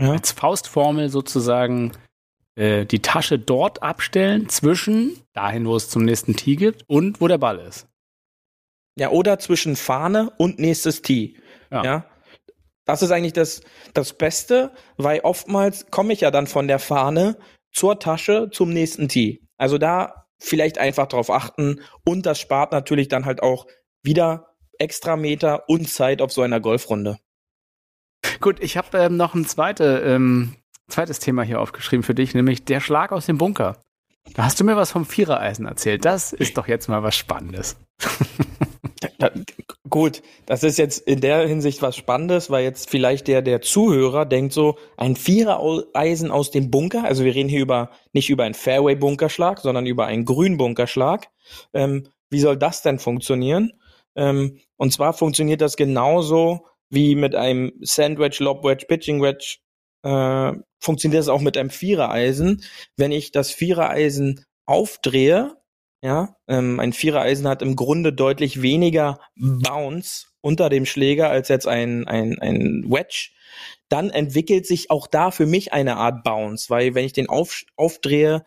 ja. 0.02 0.12
als 0.12 0.32
Faustformel 0.32 1.08
sozusagen 1.08 1.92
äh, 2.54 2.84
die 2.84 3.00
Tasche 3.00 3.38
dort 3.38 3.82
abstellen, 3.82 4.48
zwischen 4.48 5.16
dahin, 5.32 5.66
wo 5.66 5.76
es 5.76 5.88
zum 5.88 6.04
nächsten 6.04 6.36
Tee 6.36 6.56
gibt 6.56 6.84
und 6.88 7.20
wo 7.20 7.28
der 7.28 7.38
Ball 7.38 7.58
ist. 7.58 7.86
Ja, 8.98 9.10
oder 9.10 9.38
zwischen 9.38 9.76
Fahne 9.76 10.32
und 10.36 10.58
nächstes 10.58 11.02
Tee. 11.02 11.38
Ja. 11.70 11.84
ja. 11.84 12.04
Das 12.84 13.02
ist 13.02 13.10
eigentlich 13.10 13.32
das, 13.32 13.62
das 13.94 14.12
Beste, 14.12 14.72
weil 14.96 15.20
oftmals 15.20 15.86
komme 15.90 16.12
ich 16.12 16.20
ja 16.20 16.30
dann 16.30 16.46
von 16.46 16.68
der 16.68 16.78
Fahne 16.78 17.38
zur 17.70 17.98
Tasche 17.98 18.50
zum 18.52 18.70
nächsten 18.70 19.08
Tee. 19.08 19.40
Also 19.56 19.78
da 19.78 20.26
vielleicht 20.38 20.78
einfach 20.78 21.06
drauf 21.06 21.30
achten 21.30 21.80
und 22.04 22.26
das 22.26 22.40
spart 22.40 22.72
natürlich 22.72 23.08
dann 23.08 23.24
halt 23.24 23.42
auch 23.42 23.66
wieder 24.02 24.56
extra 24.78 25.16
Meter 25.16 25.68
und 25.68 25.88
Zeit 25.88 26.20
auf 26.20 26.32
so 26.32 26.42
einer 26.42 26.60
Golfrunde. 26.60 27.18
Gut, 28.42 28.56
ich 28.60 28.76
habe 28.76 28.98
ähm, 28.98 29.16
noch 29.16 29.34
ein 29.34 29.44
zweite, 29.46 30.02
ähm, 30.04 30.56
zweites 30.88 31.20
Thema 31.20 31.44
hier 31.44 31.60
aufgeschrieben 31.60 32.02
für 32.02 32.14
dich, 32.14 32.34
nämlich 32.34 32.64
der 32.64 32.80
Schlag 32.80 33.12
aus 33.12 33.26
dem 33.26 33.38
Bunker. 33.38 33.80
Da 34.34 34.44
hast 34.44 34.58
du 34.58 34.64
mir 34.64 34.76
was 34.76 34.90
vom 34.90 35.06
Vierereisen 35.06 35.64
erzählt. 35.64 36.04
Das 36.04 36.32
ist 36.32 36.58
doch 36.58 36.66
jetzt 36.66 36.88
mal 36.88 37.04
was 37.04 37.14
Spannendes. 37.14 37.76
gut, 39.88 40.22
das 40.44 40.64
ist 40.64 40.76
jetzt 40.76 41.06
in 41.06 41.20
der 41.20 41.46
Hinsicht 41.46 41.82
was 41.82 41.96
Spannendes, 41.96 42.50
weil 42.50 42.64
jetzt 42.64 42.90
vielleicht 42.90 43.28
der, 43.28 43.42
der 43.42 43.60
Zuhörer 43.60 44.26
denkt 44.26 44.52
so, 44.52 44.76
ein 44.96 45.14
Vierereisen 45.14 46.32
aus 46.32 46.50
dem 46.50 46.68
Bunker, 46.68 47.04
also 47.04 47.22
wir 47.22 47.36
reden 47.36 47.48
hier 47.48 47.62
über, 47.62 47.90
nicht 48.12 48.28
über 48.28 48.42
einen 48.42 48.54
Fairway-Bunkerschlag, 48.54 49.60
sondern 49.60 49.86
über 49.86 50.06
einen 50.06 50.24
Grün-Bunkerschlag. 50.24 51.28
Ähm, 51.74 52.08
wie 52.28 52.40
soll 52.40 52.56
das 52.56 52.82
denn 52.82 52.98
funktionieren? 52.98 53.72
Ähm, 54.16 54.58
und 54.76 54.92
zwar 54.92 55.12
funktioniert 55.12 55.60
das 55.60 55.76
genauso, 55.76 56.66
wie 56.92 57.14
mit 57.14 57.34
einem 57.34 57.72
Sandwich, 57.80 58.38
Lob 58.38 58.64
Wedge, 58.64 58.84
Pitching 58.86 59.22
Wedge 59.22 59.56
äh, 60.02 60.52
funktioniert 60.78 61.20
das 61.20 61.28
auch 61.28 61.40
mit 61.40 61.56
einem 61.56 61.70
Vierereisen. 61.70 62.62
Wenn 62.96 63.12
ich 63.12 63.32
das 63.32 63.50
Vierereisen 63.50 64.44
aufdrehe, 64.66 65.56
ja, 66.02 66.36
ähm, 66.48 66.80
ein 66.80 66.92
Vierereisen 66.92 67.48
hat 67.48 67.62
im 67.62 67.76
Grunde 67.76 68.12
deutlich 68.12 68.60
weniger 68.60 69.20
Bounce 69.36 70.26
unter 70.40 70.68
dem 70.68 70.84
Schläger 70.84 71.30
als 71.30 71.48
jetzt 71.48 71.66
ein, 71.66 72.06
ein, 72.06 72.38
ein 72.40 72.84
Wedge. 72.88 73.30
Dann 73.88 74.10
entwickelt 74.10 74.66
sich 74.66 74.90
auch 74.90 75.06
da 75.06 75.30
für 75.30 75.46
mich 75.46 75.72
eine 75.72 75.96
Art 75.96 76.24
Bounce, 76.24 76.68
weil 76.68 76.94
wenn 76.94 77.04
ich 77.04 77.12
den 77.12 77.28
auf, 77.28 77.62
aufdrehe, 77.76 78.44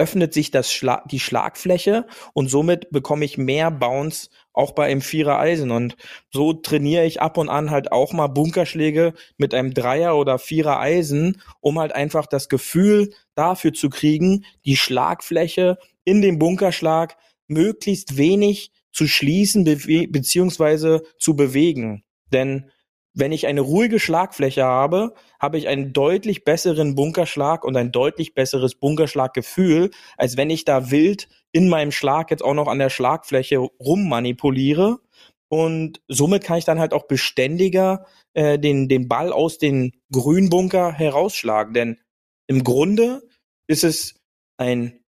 öffnet 0.00 0.32
sich 0.32 0.50
das 0.50 0.72
Schla 0.72 1.04
die 1.10 1.20
Schlagfläche 1.20 2.06
und 2.32 2.48
somit 2.48 2.90
bekomme 2.90 3.26
ich 3.26 3.36
mehr 3.36 3.70
Bounce 3.70 4.30
auch 4.54 4.72
bei 4.72 4.86
einem 4.86 5.02
Vierer 5.02 5.38
Eisen. 5.38 5.70
Und 5.70 5.96
so 6.30 6.54
trainiere 6.54 7.04
ich 7.04 7.20
ab 7.20 7.36
und 7.36 7.50
an 7.50 7.70
halt 7.70 7.92
auch 7.92 8.14
mal 8.14 8.28
Bunkerschläge 8.28 9.12
mit 9.36 9.52
einem 9.52 9.74
Dreier 9.74 10.16
oder 10.16 10.38
Vierer 10.38 10.80
Eisen, 10.80 11.42
um 11.60 11.78
halt 11.78 11.94
einfach 11.94 12.26
das 12.26 12.48
Gefühl 12.48 13.12
dafür 13.34 13.74
zu 13.74 13.90
kriegen, 13.90 14.46
die 14.64 14.76
Schlagfläche 14.76 15.78
in 16.04 16.22
dem 16.22 16.38
Bunkerschlag 16.38 17.18
möglichst 17.46 18.16
wenig 18.16 18.72
zu 18.92 19.06
schließen 19.06 19.64
be 19.64 20.08
beziehungsweise 20.08 21.02
zu 21.18 21.36
bewegen. 21.36 22.04
Denn 22.32 22.70
wenn 23.12 23.32
ich 23.32 23.46
eine 23.46 23.60
ruhige 23.60 23.98
Schlagfläche 23.98 24.64
habe, 24.64 25.14
habe 25.40 25.58
ich 25.58 25.68
einen 25.68 25.92
deutlich 25.92 26.44
besseren 26.44 26.94
Bunkerschlag 26.94 27.64
und 27.64 27.76
ein 27.76 27.92
deutlich 27.92 28.34
besseres 28.34 28.74
Bunkerschlaggefühl, 28.74 29.90
als 30.16 30.36
wenn 30.36 30.50
ich 30.50 30.64
da 30.64 30.90
wild 30.90 31.28
in 31.52 31.68
meinem 31.68 31.90
Schlag 31.92 32.30
jetzt 32.30 32.44
auch 32.44 32.54
noch 32.54 32.68
an 32.68 32.78
der 32.78 32.90
Schlagfläche 32.90 33.58
rummanipuliere. 33.58 35.00
Und 35.48 36.00
somit 36.06 36.44
kann 36.44 36.58
ich 36.58 36.64
dann 36.64 36.78
halt 36.78 36.92
auch 36.92 37.08
beständiger 37.08 38.06
äh, 38.34 38.58
den, 38.58 38.88
den 38.88 39.08
Ball 39.08 39.32
aus 39.32 39.58
den 39.58 39.92
Grünbunker 40.12 40.92
herausschlagen. 40.92 41.74
Denn 41.74 42.00
im 42.46 42.62
Grunde 42.62 43.22
ist 43.66 43.82
es 43.82 44.14
ein 44.56 45.00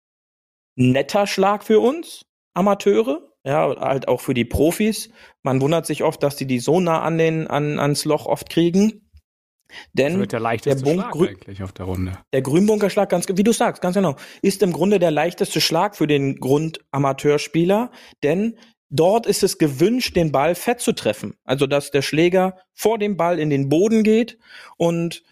netter 0.76 1.26
Schlag 1.26 1.64
für 1.64 1.80
uns, 1.80 2.24
Amateure, 2.54 3.29
ja, 3.44 3.74
halt 3.80 4.08
auch 4.08 4.20
für 4.20 4.34
die 4.34 4.44
Profis. 4.44 5.10
Man 5.42 5.60
wundert 5.60 5.86
sich 5.86 6.02
oft, 6.02 6.22
dass 6.22 6.36
die 6.36 6.46
die 6.46 6.58
so 6.58 6.80
nah 6.80 7.02
an 7.02 7.18
den, 7.18 7.46
an, 7.46 7.78
ans 7.78 8.04
Loch 8.04 8.26
oft 8.26 8.50
kriegen. 8.50 9.10
Denn 9.92 10.12
das 10.12 10.20
wird 10.20 10.32
der 10.32 10.40
leichteste 10.40 10.84
der 10.84 10.92
Schlag 10.94 11.14
eigentlich 11.14 11.62
auf 11.62 11.72
der 11.72 11.86
Runde. 11.86 12.18
Der 12.32 12.42
Grünbunkerschlag, 12.42 13.08
ganz, 13.08 13.26
wie 13.28 13.44
du 13.44 13.52
sagst, 13.52 13.80
ganz 13.80 13.94
genau, 13.94 14.16
ist 14.42 14.62
im 14.62 14.72
Grunde 14.72 14.98
der 14.98 15.12
leichteste 15.12 15.60
Schlag 15.60 15.96
für 15.96 16.08
den 16.08 16.40
Grundamateurspieler, 16.40 17.92
denn 18.22 18.58
dort 18.88 19.26
ist 19.26 19.44
es 19.44 19.58
gewünscht, 19.58 20.16
den 20.16 20.32
Ball 20.32 20.56
fett 20.56 20.80
zu 20.80 20.92
treffen. 20.92 21.36
Also, 21.44 21.66
dass 21.66 21.92
der 21.92 22.02
Schläger 22.02 22.56
vor 22.74 22.98
dem 22.98 23.16
Ball 23.16 23.38
in 23.38 23.48
den 23.48 23.68
Boden 23.68 24.02
geht 24.02 24.38
und 24.76 25.22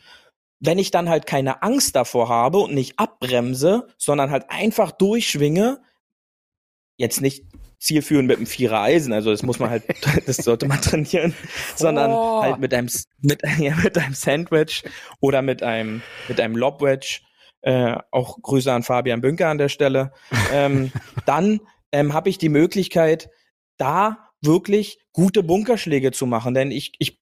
wenn 0.60 0.78
ich 0.78 0.90
dann 0.90 1.08
halt 1.08 1.26
keine 1.26 1.62
Angst 1.62 1.94
davor 1.94 2.28
habe 2.28 2.58
und 2.58 2.74
nicht 2.74 2.98
abbremse, 2.98 3.88
sondern 3.96 4.30
halt 4.30 4.50
einfach 4.50 4.90
durchschwinge, 4.90 5.80
jetzt 6.96 7.20
nicht 7.20 7.44
zielführend 7.78 8.26
mit 8.26 8.38
einem 8.38 8.46
Vierer 8.46 8.82
Eisen, 8.82 9.12
also 9.12 9.30
das 9.30 9.42
muss 9.42 9.58
man 9.58 9.70
halt, 9.70 9.84
das 10.26 10.38
sollte 10.38 10.66
man 10.66 10.80
trainieren, 10.80 11.34
sondern 11.76 12.10
oh. 12.10 12.42
halt 12.42 12.58
mit 12.58 12.74
einem, 12.74 12.88
mit, 13.20 13.42
ja, 13.58 13.76
mit 13.76 13.96
einem 13.96 14.14
Sandwich 14.14 14.84
oder 15.20 15.42
mit 15.42 15.62
einem, 15.62 16.02
mit 16.28 16.40
einem 16.40 16.56
Lobwedge, 16.56 17.20
äh, 17.62 17.96
auch 18.10 18.40
Grüße 18.40 18.72
an 18.72 18.82
Fabian 18.82 19.20
Bünker 19.20 19.48
an 19.48 19.58
der 19.58 19.68
Stelle, 19.68 20.12
ähm, 20.52 20.92
dann 21.26 21.60
ähm, 21.92 22.12
habe 22.12 22.28
ich 22.28 22.38
die 22.38 22.48
Möglichkeit, 22.48 23.30
da 23.78 24.30
wirklich 24.40 24.98
gute 25.12 25.42
Bunkerschläge 25.42 26.12
zu 26.12 26.26
machen, 26.26 26.54
denn 26.54 26.70
ich, 26.70 26.92
ich, 26.98 27.20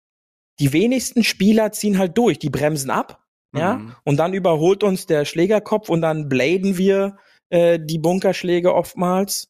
die 0.58 0.72
wenigsten 0.72 1.24
Spieler 1.24 1.72
ziehen 1.72 1.98
halt 1.98 2.16
durch, 2.18 2.38
die 2.38 2.50
bremsen 2.50 2.90
ab, 2.90 3.22
ja, 3.54 3.76
mhm. 3.76 3.94
und 4.04 4.16
dann 4.18 4.34
überholt 4.34 4.82
uns 4.82 5.06
der 5.06 5.24
Schlägerkopf 5.24 5.88
und 5.88 6.02
dann 6.02 6.28
bladen 6.28 6.76
wir 6.76 7.16
äh, 7.48 7.78
die 7.80 7.98
Bunkerschläge 7.98 8.74
oftmals 8.74 9.48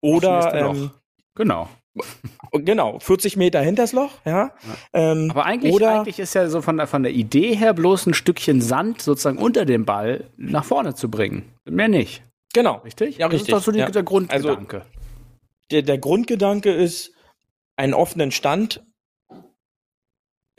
oder 0.00 0.54
ähm, 0.54 0.90
genau. 1.34 1.68
Genau, 2.52 2.98
40 3.00 3.36
Meter 3.36 3.60
hinters 3.60 3.92
Loch, 3.92 4.12
ja. 4.24 4.30
ja. 4.32 4.52
Ähm, 4.92 5.30
Aber 5.30 5.44
eigentlich, 5.44 5.72
oder, 5.74 6.00
eigentlich 6.00 6.20
ist 6.20 6.34
ja 6.34 6.48
so 6.48 6.62
von 6.62 6.76
der, 6.76 6.86
von 6.86 7.02
der 7.02 7.12
Idee 7.12 7.56
her 7.56 7.74
bloß 7.74 8.06
ein 8.06 8.14
Stückchen 8.14 8.60
Sand 8.60 9.02
sozusagen 9.02 9.38
unter 9.38 9.64
dem 9.64 9.84
Ball 9.84 10.30
nach 10.36 10.64
vorne 10.64 10.94
zu 10.94 11.10
bringen. 11.10 11.52
Mehr 11.64 11.88
nicht. 11.88 12.22
Genau. 12.52 12.76
Richtig? 12.76 13.18
Ja, 13.18 13.26
richtig. 13.26 13.48
Das 13.48 13.48
ist 13.48 13.52
doch 13.52 13.64
so 13.64 13.72
die, 13.72 13.80
ja. 13.80 13.90
der 13.90 14.02
Grundgedanke. 14.04 14.76
Also, 14.76 14.90
der, 15.70 15.82
der 15.82 15.98
Grundgedanke 15.98 16.72
ist, 16.72 17.12
einen 17.76 17.94
offenen 17.94 18.32
Stand 18.32 18.82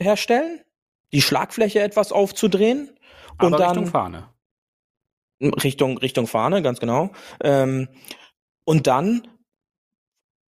herstellen, 0.00 0.60
die 1.12 1.20
Schlagfläche 1.20 1.80
etwas 1.80 2.12
aufzudrehen 2.12 2.90
Aber 3.36 3.48
und 3.48 3.52
dann 3.60 3.70
Richtung 3.70 3.86
Fahne. 3.86 4.28
Richtung 5.42 5.98
Richtung 5.98 6.26
Fahne, 6.26 6.62
ganz 6.62 6.80
genau. 6.80 7.10
Ähm, 7.42 7.88
und 8.70 8.86
dann, 8.86 9.26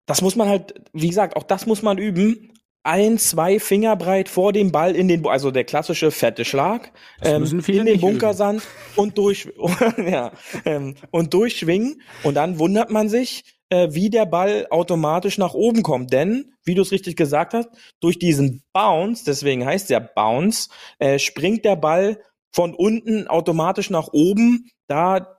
das 0.07 0.23
muss 0.23 0.35
man 0.35 0.49
halt, 0.49 0.75
wie 0.93 1.07
gesagt, 1.07 1.37
auch 1.37 1.45
das 1.45 1.67
muss 1.67 1.83
man 1.83 1.99
üben. 1.99 2.53
Ein, 2.83 3.17
zwei 3.17 3.61
Finger 3.61 3.95
breit 3.95 4.29
vor 4.29 4.53
dem 4.53 4.73
Ball 4.73 4.97
in 4.97 5.07
den, 5.07 5.25
also 5.25 5.53
der 5.53 5.63
klassische 5.63 6.11
fette 6.11 6.45
Schlag, 6.45 6.91
ähm, 7.23 7.45
in 7.45 7.87
den 7.87 8.01
Bunkersand 8.01 8.65
und 8.97 9.19
durch, 9.19 9.49
ja, 9.99 10.33
ähm, 10.65 10.97
und 11.13 11.33
durchschwingen. 11.33 12.03
Und 12.25 12.35
dann 12.35 12.59
wundert 12.59 12.91
man 12.91 13.09
sich, 13.09 13.45
äh, 13.69 13.87
wie 13.93 14.11
der 14.11 14.27
Ball 14.27 14.67
automatisch 14.71 15.39
nach 15.39 15.55
oben 15.55 15.85
kommt. 15.85 16.13
Denn, 16.13 16.57
wie 16.65 16.75
du 16.75 16.83
es 16.83 16.91
richtig 16.91 17.15
gesagt 17.15 17.55
hast, 17.55 17.69
durch 18.01 18.19
diesen 18.19 18.65
Bounce, 18.73 19.23
deswegen 19.25 19.65
heißt 19.65 19.91
der 19.91 20.01
Bounce, 20.01 20.71
äh, 20.99 21.21
springt 21.21 21.65
der 21.65 21.77
Ball 21.77 22.21
von 22.53 22.75
unten 22.75 23.29
automatisch 23.29 23.91
nach 23.91 24.09
oben, 24.11 24.73
da 24.89 25.38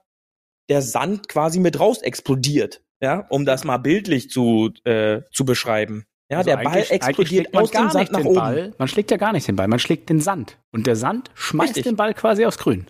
der 0.70 0.80
Sand 0.80 1.28
quasi 1.28 1.60
mit 1.60 1.78
raus 1.78 2.00
explodiert, 2.00 2.82
ja, 3.02 3.26
um 3.28 3.44
das 3.44 3.64
mal 3.64 3.78
bildlich 3.78 4.30
zu, 4.30 4.70
äh, 4.84 5.22
zu 5.32 5.44
beschreiben. 5.44 6.06
Ja, 6.30 6.38
also 6.38 6.50
der 6.50 6.58
Ball 6.58 6.86
explodiert 6.88 7.54
aus 7.56 7.72
dem 7.72 7.90
Sand 7.90 8.12
nach 8.12 8.24
oben. 8.24 8.36
Ball. 8.36 8.74
Man 8.78 8.86
schlägt 8.86 9.10
ja 9.10 9.16
gar 9.16 9.32
nicht 9.32 9.48
den 9.48 9.56
Ball, 9.56 9.66
man 9.66 9.80
schlägt 9.80 10.08
den 10.08 10.20
Sand. 10.20 10.58
Und 10.70 10.86
der 10.86 10.94
Sand 10.94 11.30
schmeißt 11.34 11.70
Richtig. 11.70 11.84
den 11.84 11.96
Ball 11.96 12.14
quasi 12.14 12.46
aufs 12.46 12.58
Grün. 12.58 12.86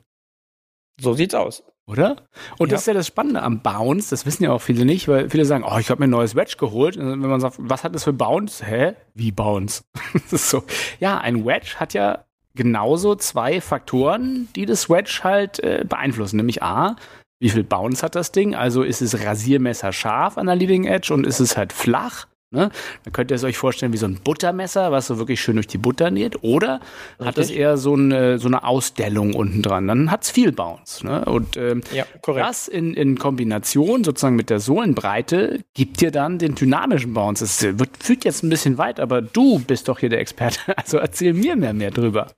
So 1.00 1.14
sieht's 1.14 1.34
aus. 1.34 1.64
Oder? 1.86 2.16
Und 2.58 2.68
ja. 2.68 2.74
das 2.74 2.82
ist 2.82 2.86
ja 2.86 2.94
das 2.94 3.06
Spannende 3.06 3.42
am 3.42 3.62
Bounce, 3.62 4.10
das 4.10 4.26
wissen 4.26 4.44
ja 4.44 4.52
auch 4.52 4.60
viele 4.60 4.84
nicht, 4.84 5.08
weil 5.08 5.30
viele 5.30 5.46
sagen, 5.46 5.64
oh, 5.66 5.78
ich 5.78 5.90
habe 5.90 6.00
mir 6.00 6.06
ein 6.06 6.10
neues 6.10 6.36
Wedge 6.36 6.56
geholt. 6.58 6.98
Und 6.98 7.22
wenn 7.22 7.30
man 7.30 7.40
sagt, 7.40 7.56
was 7.58 7.82
hat 7.82 7.94
das 7.94 8.04
für 8.04 8.12
Bounce? 8.12 8.64
Hä? 8.64 8.92
Wie 9.14 9.32
Bounce? 9.32 9.84
das 10.12 10.32
ist 10.34 10.50
so. 10.50 10.62
Ja, 11.00 11.18
ein 11.18 11.46
Wedge 11.46 11.76
hat 11.80 11.94
ja 11.94 12.26
genauso 12.54 13.14
zwei 13.14 13.60
Faktoren, 13.60 14.48
die 14.54 14.66
das 14.66 14.90
Wedge 14.90 15.20
halt 15.22 15.60
äh, 15.60 15.84
beeinflussen. 15.88 16.36
Nämlich 16.36 16.62
A, 16.62 16.96
wie 17.40 17.48
viel 17.48 17.64
Bounce 17.64 18.02
hat 18.02 18.14
das 18.14 18.32
Ding? 18.32 18.54
Also 18.54 18.82
ist 18.82 19.00
es 19.00 19.24
Rasiermesser 19.24 19.92
scharf 19.92 20.38
an 20.38 20.46
der 20.46 20.56
Leading 20.56 20.84
Edge 20.84 21.12
und 21.12 21.26
ist 21.26 21.40
es 21.40 21.56
halt 21.56 21.72
flach? 21.72 22.26
Ne? 22.52 22.70
Dann 23.04 23.12
könnt 23.12 23.30
ihr 23.30 23.36
es 23.36 23.44
euch 23.44 23.56
vorstellen 23.56 23.92
wie 23.92 23.96
so 23.96 24.06
ein 24.06 24.18
Buttermesser, 24.24 24.90
was 24.90 25.06
so 25.06 25.18
wirklich 25.18 25.40
schön 25.40 25.54
durch 25.54 25.68
die 25.68 25.78
Butter 25.78 26.10
näht. 26.10 26.42
Oder 26.42 26.80
Richtig. 26.80 27.26
hat 27.26 27.38
es 27.38 27.50
eher 27.50 27.76
so 27.76 27.94
eine, 27.94 28.40
so 28.40 28.48
eine 28.48 28.64
Ausdellung 28.64 29.34
unten 29.34 29.62
dran. 29.62 29.86
Dann 29.86 30.10
hat 30.10 30.24
es 30.24 30.30
viel 30.30 30.50
Bounce. 30.50 31.06
Ne? 31.06 31.24
Und 31.24 31.56
ähm, 31.56 31.82
ja, 31.92 32.04
das 32.26 32.66
in, 32.66 32.94
in 32.94 33.18
Kombination 33.18 34.02
sozusagen 34.02 34.34
mit 34.34 34.50
der 34.50 34.58
Sohlenbreite 34.58 35.60
gibt 35.74 36.00
dir 36.00 36.10
dann 36.10 36.38
den 36.38 36.56
dynamischen 36.56 37.14
Bounce. 37.14 37.44
Es 37.44 37.62
wird, 37.62 37.90
führt 38.00 38.24
jetzt 38.24 38.42
ein 38.42 38.50
bisschen 38.50 38.78
weit, 38.78 38.98
aber 38.98 39.22
du 39.22 39.60
bist 39.60 39.88
doch 39.88 40.00
hier 40.00 40.08
der 40.08 40.20
Experte. 40.20 40.58
Also 40.76 40.96
erzähl 40.98 41.34
mir 41.34 41.56
mehr, 41.56 41.74
mehr 41.74 41.90
drüber. 41.90 42.32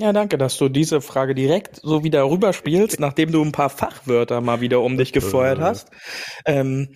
Ja, 0.00 0.12
danke, 0.12 0.38
dass 0.38 0.56
du 0.56 0.68
diese 0.68 1.00
Frage 1.00 1.34
direkt 1.34 1.80
so 1.82 2.04
wieder 2.04 2.30
rüberspielst, 2.30 3.00
nachdem 3.00 3.32
du 3.32 3.42
ein 3.42 3.52
paar 3.52 3.68
Fachwörter 3.68 4.40
mal 4.40 4.60
wieder 4.60 4.80
um 4.80 4.96
dich 4.96 5.12
gefeuert 5.12 5.58
hast. 5.58 5.90
Ähm, 6.46 6.94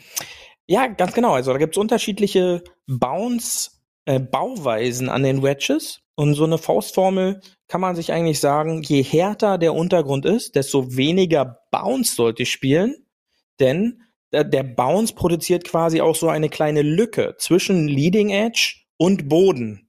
ja, 0.68 0.86
ganz 0.86 1.12
genau. 1.12 1.32
Also 1.32 1.52
da 1.52 1.58
gibt's 1.58 1.76
unterschiedliche 1.76 2.62
Bounce, 2.86 3.70
äh, 4.04 4.20
Bauweisen 4.20 5.08
an 5.08 5.24
den 5.24 5.42
Wedges. 5.42 5.98
Und 6.14 6.34
so 6.34 6.44
eine 6.44 6.58
Faustformel 6.58 7.40
kann 7.68 7.80
man 7.80 7.96
sich 7.96 8.12
eigentlich 8.12 8.38
sagen, 8.38 8.82
je 8.82 9.02
härter 9.02 9.58
der 9.58 9.74
Untergrund 9.74 10.24
ist, 10.24 10.54
desto 10.54 10.94
weniger 10.94 11.58
Bounce 11.70 12.14
sollte 12.14 12.44
ich 12.44 12.52
spielen. 12.52 12.94
Denn 13.58 14.02
der, 14.32 14.44
der 14.44 14.62
Bounce 14.62 15.14
produziert 15.14 15.64
quasi 15.64 16.00
auch 16.00 16.14
so 16.14 16.28
eine 16.28 16.48
kleine 16.48 16.82
Lücke 16.82 17.34
zwischen 17.38 17.88
Leading 17.88 18.30
Edge 18.30 18.76
und 18.96 19.28
Boden. 19.28 19.88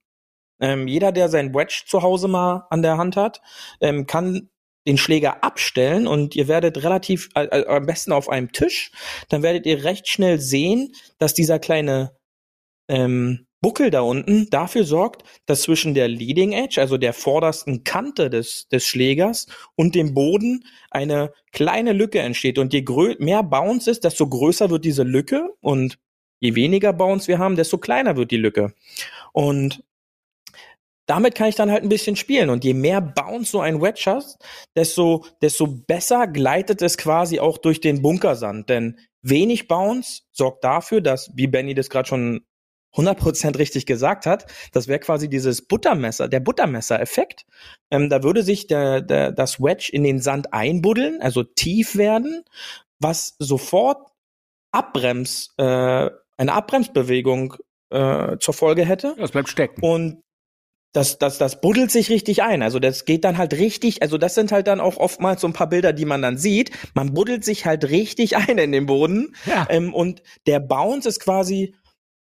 Ähm, 0.63 0.87
jeder, 0.87 1.11
der 1.11 1.27
sein 1.27 1.53
Wedge 1.53 1.83
zu 1.85 2.03
Hause 2.03 2.29
mal 2.29 2.67
an 2.69 2.81
der 2.81 2.97
Hand 2.97 3.17
hat, 3.17 3.41
ähm, 3.81 4.07
kann 4.07 4.49
den 4.87 4.97
Schläger 4.97 5.43
abstellen 5.43 6.07
und 6.07 6.37
ihr 6.37 6.47
werdet 6.47 6.83
relativ, 6.83 7.27
äh, 7.35 7.43
äh, 7.43 7.67
am 7.67 7.85
besten 7.85 8.13
auf 8.13 8.29
einem 8.29 8.53
Tisch, 8.53 8.91
dann 9.27 9.43
werdet 9.43 9.65
ihr 9.65 9.83
recht 9.83 10.07
schnell 10.07 10.39
sehen, 10.39 10.93
dass 11.17 11.33
dieser 11.33 11.59
kleine 11.59 12.15
ähm, 12.87 13.45
Buckel 13.61 13.91
da 13.91 14.01
unten 14.01 14.49
dafür 14.49 14.85
sorgt, 14.85 15.23
dass 15.47 15.63
zwischen 15.63 15.93
der 15.95 16.07
Leading 16.07 16.53
Edge, 16.53 16.79
also 16.79 16.97
der 16.97 17.11
vordersten 17.11 17.83
Kante 17.83 18.29
des, 18.29 18.69
des 18.69 18.85
Schlägers 18.87 19.47
und 19.75 19.95
dem 19.95 20.13
Boden 20.13 20.63
eine 20.91 21.33
kleine 21.51 21.91
Lücke 21.91 22.19
entsteht. 22.19 22.57
Und 22.57 22.71
je 22.73 22.85
mehr 23.19 23.43
Bounce 23.43 23.91
ist, 23.91 24.05
desto 24.05 24.29
größer 24.29 24.69
wird 24.69 24.85
diese 24.85 25.03
Lücke 25.03 25.49
und 25.59 25.99
je 26.39 26.55
weniger 26.55 26.93
Bounce 26.93 27.27
wir 27.27 27.39
haben, 27.39 27.57
desto 27.57 27.77
kleiner 27.77 28.15
wird 28.15 28.31
die 28.31 28.37
Lücke. 28.37 28.73
Und 29.33 29.83
damit 31.05 31.35
kann 31.35 31.49
ich 31.49 31.55
dann 31.55 31.71
halt 31.71 31.83
ein 31.83 31.89
bisschen 31.89 32.15
spielen. 32.15 32.49
Und 32.49 32.63
je 32.63 32.73
mehr 32.73 33.01
Bounce 33.01 33.51
so 33.51 33.59
ein 33.59 33.81
Wedge 33.81 34.03
hast, 34.05 34.37
desto, 34.75 35.25
desto 35.41 35.67
besser 35.67 36.27
gleitet 36.27 36.81
es 36.81 36.97
quasi 36.97 37.39
auch 37.39 37.57
durch 37.57 37.81
den 37.81 38.01
Bunkersand. 38.01 38.69
Denn 38.69 38.97
wenig 39.21 39.67
Bounce 39.67 40.21
sorgt 40.31 40.63
dafür, 40.63 41.01
dass, 41.01 41.31
wie 41.35 41.47
Benny 41.47 41.73
das 41.73 41.89
gerade 41.89 42.07
schon 42.07 42.45
100% 42.95 43.57
richtig 43.57 43.85
gesagt 43.85 44.25
hat, 44.25 44.45
das 44.71 44.87
wäre 44.87 44.99
quasi 44.99 45.27
dieses 45.27 45.67
Buttermesser, 45.67 46.27
der 46.27 46.39
Buttermesser-Effekt. 46.39 47.45
Ähm, 47.89 48.09
da 48.09 48.23
würde 48.23 48.43
sich 48.43 48.67
der, 48.67 49.01
der, 49.01 49.31
das 49.31 49.59
Wedge 49.59 49.89
in 49.91 50.03
den 50.03 50.19
Sand 50.19 50.53
einbuddeln, 50.53 51.19
also 51.21 51.43
tief 51.43 51.95
werden, 51.95 52.43
was 52.99 53.35
sofort 53.39 54.11
Abbrems, 54.71 55.53
äh, 55.57 56.09
eine 56.37 56.53
Abbremsbewegung 56.53 57.55
äh, 57.89 58.37
zur 58.39 58.53
Folge 58.53 58.85
hätte. 58.85 59.15
Das 59.17 59.31
bleibt 59.31 59.49
stecken. 59.49 59.81
Und 59.83 60.23
das, 60.93 61.17
das, 61.17 61.39
das 61.39 61.59
buddelt 61.59 61.91
sich 61.91 62.09
richtig 62.09 62.43
ein. 62.43 62.61
Also 62.61 62.79
das 62.79 63.05
geht 63.05 63.25
dann 63.25 63.37
halt 63.37 63.53
richtig, 63.53 64.01
also 64.03 64.17
das 64.19 64.35
sind 64.35 64.51
halt 64.51 64.67
dann 64.67 64.79
auch 64.79 64.97
oftmals 64.97 65.41
so 65.41 65.47
ein 65.47 65.53
paar 65.53 65.67
Bilder, 65.67 65.91
die 65.91 66.05
man 66.05 66.21
dann 66.21 66.37
sieht. 66.37 66.71
Man 66.93 67.13
buddelt 67.13 67.43
sich 67.43 67.65
halt 67.65 67.89
richtig 67.89 68.37
ein 68.37 68.57
in 68.57 68.71
den 68.71 68.85
Boden. 68.85 69.35
Ja. 69.45 69.67
Ähm, 69.69 69.93
und 69.93 70.21
der 70.45 70.59
Bounce 70.59 71.09
ist 71.09 71.19
quasi 71.19 71.75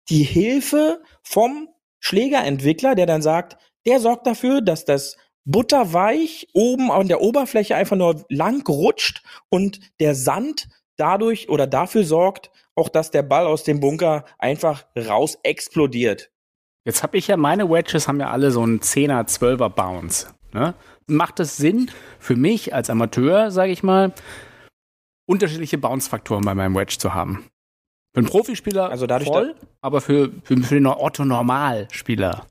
die 0.09 0.23
Hilfe 0.23 1.03
vom 1.23 1.69
Schlägerentwickler, 2.01 2.95
der 2.95 3.07
dann 3.07 3.23
sagt, 3.23 3.59
der 3.87 4.01
sorgt 4.01 4.27
dafür, 4.27 4.63
dass 4.63 4.85
das 4.85 5.17
butterweich 5.45 6.49
oben 6.55 6.91
an 6.91 7.09
der 7.09 7.21
Oberfläche 7.21 7.77
einfach 7.77 7.97
nur 7.97 8.25
lang 8.29 8.67
rutscht 8.67 9.23
und 9.49 9.81
der 10.01 10.15
Sand 10.15 10.69
dadurch 10.97 11.49
oder 11.49 11.67
dafür 11.67 12.05
sorgt, 12.05 12.51
auch 12.75 12.89
dass 12.89 13.11
der 13.11 13.23
Ball 13.23 13.47
aus 13.47 13.65
dem 13.65 13.81
Bunker 13.81 14.25
einfach 14.39 14.87
raus 14.97 15.39
explodiert. 15.43 16.31
Jetzt 16.87 17.03
habe 17.03 17.19
ich 17.19 17.27
ja, 17.27 17.37
meine 17.37 17.69
Wedges 17.69 18.07
haben 18.07 18.21
ja 18.21 18.31
alle 18.31 18.53
so 18.53 18.63
einen 18.63 18.79
10er, 18.79 19.27
12er 19.27 19.69
Bounce. 19.69 20.29
Ne? 20.53 20.73
Macht 21.09 21.41
es 21.41 21.57
Sinn 21.57 21.91
für 22.21 22.37
mich 22.37 22.73
als 22.73 22.91
Amateur, 22.91 23.51
sage 23.51 23.73
ich 23.73 23.83
mal, 23.83 24.15
unterschiedliche 25.29 25.79
Bounce-Faktoren 25.79 26.45
bei 26.45 26.55
meinem 26.55 26.77
Wedge 26.77 26.97
zu 26.99 27.13
haben? 27.13 27.45
Für 28.15 28.21
einen 28.21 28.29
Profispieler 28.29 28.89
also 28.89 29.09
dadurch 29.09 29.29
voll, 29.29 29.57
aber 29.81 30.01
für, 30.01 30.31
für, 30.45 30.57
für 30.59 30.75
den 30.77 30.87
Otto-Normalspieler 30.87 32.47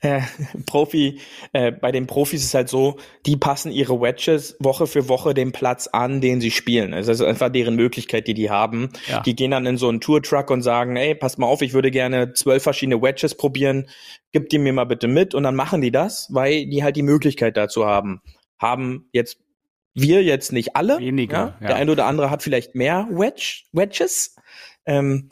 äh, 0.00 0.20
Profi, 0.66 1.20
äh, 1.52 1.72
bei 1.72 1.92
den 1.92 2.06
Profis 2.06 2.42
ist 2.42 2.48
es 2.48 2.54
halt 2.54 2.68
so, 2.68 2.96
die 3.26 3.36
passen 3.36 3.72
ihre 3.72 4.00
Wedges 4.00 4.56
Woche 4.60 4.86
für 4.86 5.08
Woche 5.08 5.34
dem 5.34 5.52
Platz 5.52 5.88
an, 5.88 6.20
den 6.20 6.40
sie 6.40 6.50
spielen. 6.50 6.94
Also 6.94 7.10
das 7.10 7.20
ist 7.20 7.26
einfach 7.26 7.50
deren 7.50 7.76
Möglichkeit, 7.76 8.28
die 8.28 8.34
die 8.34 8.50
haben. 8.50 8.90
Ja. 9.08 9.20
Die 9.20 9.34
gehen 9.34 9.50
dann 9.50 9.66
in 9.66 9.76
so 9.76 9.88
einen 9.88 10.00
Tour-Truck 10.00 10.50
und 10.50 10.62
sagen, 10.62 10.96
ey, 10.96 11.14
pass 11.14 11.38
mal 11.38 11.46
auf, 11.46 11.62
ich 11.62 11.72
würde 11.72 11.90
gerne 11.90 12.32
zwölf 12.32 12.62
verschiedene 12.62 13.02
Wedges 13.02 13.36
probieren, 13.36 13.88
gib 14.32 14.48
die 14.48 14.58
mir 14.58 14.72
mal 14.72 14.84
bitte 14.84 15.08
mit 15.08 15.34
und 15.34 15.42
dann 15.42 15.56
machen 15.56 15.80
die 15.80 15.90
das, 15.90 16.28
weil 16.32 16.66
die 16.66 16.82
halt 16.82 16.96
die 16.96 17.02
Möglichkeit 17.02 17.56
dazu 17.56 17.86
haben. 17.86 18.20
Haben 18.58 19.08
jetzt 19.12 19.38
wir 19.94 20.24
jetzt 20.24 20.52
nicht 20.52 20.74
alle. 20.74 20.98
Weniger. 20.98 21.36
Ja? 21.36 21.56
Ja. 21.60 21.66
Der 21.68 21.76
eine 21.76 21.92
oder 21.92 22.06
andere 22.06 22.30
hat 22.30 22.42
vielleicht 22.42 22.74
mehr 22.74 23.06
Wedge, 23.10 23.62
Wedges. 23.72 24.34
Ähm, 24.86 25.28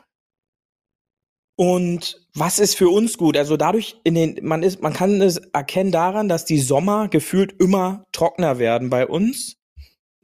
und 1.56 2.20
was 2.34 2.58
ist 2.58 2.76
für 2.76 2.88
uns 2.88 3.18
gut? 3.18 3.36
Also 3.36 3.56
dadurch 3.56 3.96
in 4.04 4.14
den, 4.14 4.38
man 4.42 4.62
ist, 4.62 4.82
man 4.82 4.92
kann 4.92 5.20
es 5.20 5.36
erkennen 5.36 5.92
daran, 5.92 6.28
dass 6.28 6.44
die 6.44 6.60
Sommer 6.60 7.08
gefühlt 7.08 7.60
immer 7.60 8.06
trockener 8.12 8.58
werden 8.58 8.90
bei 8.90 9.06
uns. 9.06 9.56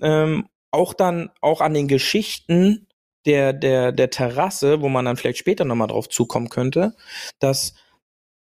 Ähm, 0.01 0.49
auch 0.71 0.95
dann, 0.95 1.31
auch 1.41 1.61
an 1.61 1.75
den 1.75 1.89
Geschichten 1.89 2.87
der, 3.27 3.53
der, 3.53 3.93
der 3.93 4.11
Terrasse, 4.11 4.81
wo 4.81 4.89
man 4.89 5.05
dann 5.05 5.17
vielleicht 5.17 5.39
später 5.39 5.65
nochmal 5.65 5.89
drauf 5.89 6.09
zukommen 6.09 6.49
könnte, 6.49 6.95
dass 7.41 7.75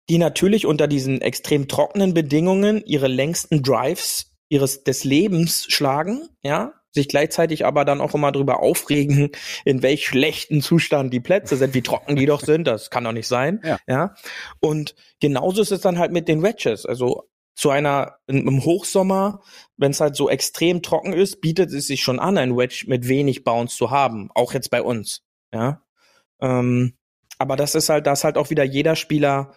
die 0.08 0.18
natürlich 0.18 0.66
unter 0.66 0.86
diesen 0.86 1.20
extrem 1.20 1.68
trockenen 1.68 2.12
Bedingungen 2.12 2.82
ihre 2.84 3.08
längsten 3.08 3.62
Drives 3.62 4.32
ihres, 4.48 4.84
des 4.84 5.04
Lebens 5.04 5.66
schlagen, 5.68 6.28
ja, 6.42 6.74
sich 6.94 7.08
gleichzeitig 7.08 7.66
aber 7.66 7.84
dann 7.84 8.00
auch 8.00 8.14
immer 8.14 8.32
drüber 8.32 8.60
aufregen, 8.60 9.30
in 9.64 9.82
welch 9.82 10.06
schlechten 10.06 10.60
Zustand 10.62 11.12
die 11.12 11.20
Plätze 11.20 11.56
sind, 11.56 11.74
wie 11.74 11.82
trocken 11.82 12.16
die 12.16 12.26
doch 12.26 12.40
sind. 12.40 12.66
Das 12.66 12.90
kann 12.90 13.04
doch 13.04 13.12
nicht 13.12 13.28
sein. 13.28 13.60
Ja. 13.64 13.78
ja. 13.86 14.14
Und 14.60 14.94
genauso 15.20 15.62
ist 15.62 15.72
es 15.72 15.80
dann 15.80 15.98
halt 15.98 16.12
mit 16.12 16.28
den 16.28 16.42
Wedges. 16.42 16.86
Also 16.86 17.28
zu 17.56 17.70
einer 17.70 18.16
im 18.26 18.64
Hochsommer, 18.64 19.40
wenn 19.76 19.92
es 19.92 20.00
halt 20.00 20.16
so 20.16 20.28
extrem 20.28 20.82
trocken 20.82 21.12
ist, 21.12 21.40
bietet 21.40 21.72
es 21.72 21.86
sich 21.86 22.02
schon 22.02 22.18
an, 22.18 22.36
ein 22.36 22.56
Wedge 22.56 22.84
mit 22.88 23.06
wenig 23.06 23.44
Bounce 23.44 23.76
zu 23.76 23.90
haben, 23.90 24.30
auch 24.34 24.54
jetzt 24.54 24.70
bei 24.70 24.82
uns. 24.82 25.22
Ja. 25.52 25.82
Ähm, 26.40 26.94
aber 27.38 27.56
das 27.56 27.74
ist 27.74 27.88
halt, 27.88 28.06
das 28.06 28.24
halt 28.24 28.36
auch 28.36 28.50
wieder 28.50 28.64
jeder 28.64 28.96
Spieler 28.96 29.54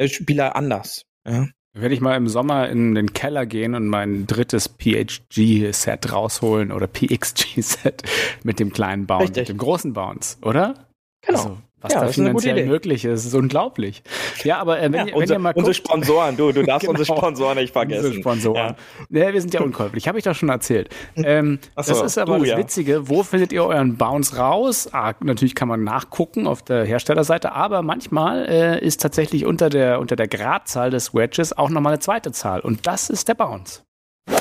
äh, 0.00 0.08
Spieler 0.08 0.56
anders. 0.56 1.06
Ja. 1.26 1.48
Werde 1.72 1.94
ich 1.94 2.00
mal 2.00 2.16
im 2.16 2.28
Sommer 2.28 2.68
in 2.68 2.96
den 2.96 3.12
Keller 3.12 3.46
gehen 3.46 3.74
und 3.76 3.86
mein 3.86 4.26
drittes 4.26 4.68
PHG-Set 4.68 6.12
rausholen 6.12 6.72
oder 6.72 6.88
PXG-Set 6.88 8.02
mit 8.42 8.58
dem 8.58 8.72
kleinen 8.72 9.06
Bounce, 9.06 9.40
mit 9.40 9.48
dem 9.48 9.58
großen 9.58 9.92
Bounce, 9.92 10.36
oder? 10.42 10.88
Genau. 11.22 11.38
Also, 11.38 11.58
was 11.80 11.94
ja, 11.94 12.00
da 12.00 12.08
finanziell 12.08 12.66
möglich 12.66 13.04
ist, 13.04 13.24
ist 13.24 13.34
unglaublich. 13.34 14.02
Ja, 14.44 14.58
aber 14.58 14.80
äh, 14.80 14.84
wenn, 14.84 14.92
ja, 14.92 15.00
ihr, 15.00 15.06
wenn 15.12 15.14
unser, 15.14 15.34
ihr 15.34 15.38
mal 15.38 15.52
guckt, 15.52 15.66
unsere 15.66 15.74
Sponsoren, 15.74 16.36
du, 16.36 16.52
du 16.52 16.62
darfst 16.62 16.80
genau, 16.86 16.98
unsere 16.98 17.16
Sponsoren 17.16 17.56
nicht 17.56 17.72
vergessen. 17.72 18.04
Unsere 18.04 18.20
Sponsoren. 18.20 18.76
Ja. 19.08 19.20
ja 19.20 19.32
wir 19.32 19.40
sind 19.40 19.54
ja 19.54 19.60
unkäuflich, 19.60 20.06
habe 20.06 20.18
ich 20.18 20.24
doch 20.24 20.34
schon 20.34 20.50
erzählt. 20.50 20.90
Ähm, 21.16 21.58
so, 21.76 21.92
das 21.92 22.02
ist 22.02 22.18
aber 22.18 22.38
du, 22.38 22.44
das 22.44 22.58
Witzige. 22.58 23.08
Wo 23.08 23.22
findet 23.22 23.52
ihr 23.52 23.64
euren 23.64 23.96
Bounce 23.96 24.36
raus? 24.36 24.90
Ah, 24.92 25.14
natürlich 25.20 25.54
kann 25.54 25.68
man 25.68 25.82
nachgucken 25.82 26.46
auf 26.46 26.62
der 26.62 26.84
Herstellerseite, 26.84 27.52
aber 27.52 27.82
manchmal 27.82 28.46
äh, 28.48 28.84
ist 28.84 29.00
tatsächlich 29.00 29.46
unter 29.46 29.70
der 29.70 30.00
unter 30.00 30.16
der 30.16 30.28
Gradzahl 30.28 30.90
des 30.90 31.14
Wedges 31.14 31.56
auch 31.56 31.70
nochmal 31.70 31.94
eine 31.94 32.00
zweite 32.00 32.32
Zahl 32.32 32.60
und 32.60 32.86
das 32.86 33.08
ist 33.08 33.28
der 33.28 33.34
Bounce. 33.34 33.82
I 34.28 34.32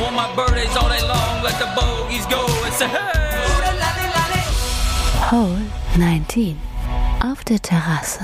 want 0.00 0.16
my 0.16 0.26
birthdays 0.34 0.76
all 0.76 0.88
day 0.88 1.00
long, 1.06 1.42
let 1.42 1.54
the 1.58 1.66
bogeys 1.74 2.26
go. 2.26 2.44
It's 2.66 2.80
a 2.80 2.88
hey! 2.88 3.26
Hole 5.30 5.65
19 5.98 6.56
auf 7.24 7.42
der 7.44 7.62
Terrasse. 7.62 8.20